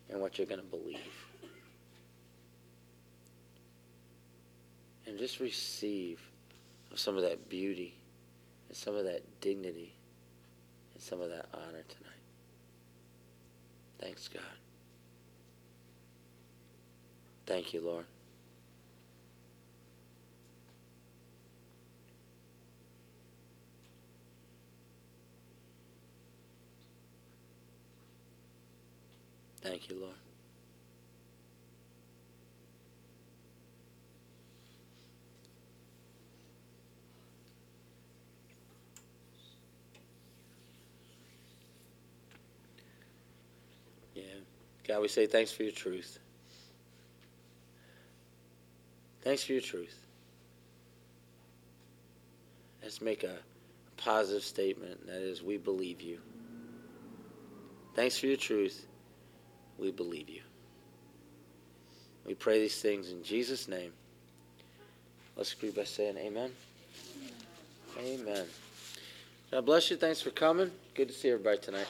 and 0.09 0.19
what 0.19 0.37
you're 0.37 0.47
going 0.47 0.61
to 0.61 0.67
believe. 0.67 0.97
And 5.07 5.17
just 5.17 5.39
receive 5.39 6.21
some 6.95 7.17
of 7.17 7.23
that 7.23 7.49
beauty 7.49 7.95
and 8.67 8.77
some 8.77 8.95
of 8.95 9.05
that 9.05 9.21
dignity 9.41 9.93
and 10.93 11.01
some 11.01 11.21
of 11.21 11.29
that 11.29 11.45
honor 11.53 11.83
tonight. 11.87 12.13
Thanks, 13.99 14.27
God. 14.27 14.43
Thank 17.45 17.73
you, 17.73 17.81
Lord. 17.81 18.05
Thank 29.63 29.89
you, 29.89 29.95
Lord. 30.01 30.13
Yeah. 44.13 44.23
God, 44.85 45.01
we 45.01 45.07
say 45.07 45.27
thanks 45.27 45.53
for 45.53 45.63
your 45.63 45.71
truth. 45.71 46.19
Thanks 49.21 49.45
for 49.45 49.53
your 49.53 49.61
truth. 49.61 49.97
Let's 52.81 53.01
make 53.01 53.23
a 53.23 53.37
positive 53.95 54.43
statement, 54.43 55.07
that 55.07 55.21
is 55.21 55.41
we 55.41 55.55
believe 55.55 56.01
you. 56.01 56.19
Thanks 57.95 58.17
for 58.17 58.27
your 58.27 58.35
truth. 58.35 58.85
We 59.77 59.91
believe 59.91 60.29
you. 60.29 60.41
We 62.25 62.33
pray 62.33 62.59
these 62.59 62.81
things 62.81 63.11
in 63.11 63.23
Jesus' 63.23 63.67
name. 63.67 63.91
Let's 65.35 65.53
agree 65.53 65.71
by 65.71 65.83
saying 65.83 66.17
amen. 66.17 66.51
Amen. 67.99 68.45
God 69.51 69.65
bless 69.65 69.89
you. 69.91 69.97
Thanks 69.97 70.21
for 70.21 70.31
coming. 70.31 70.71
Good 70.93 71.09
to 71.09 71.13
see 71.13 71.29
everybody 71.29 71.57
tonight. 71.57 71.87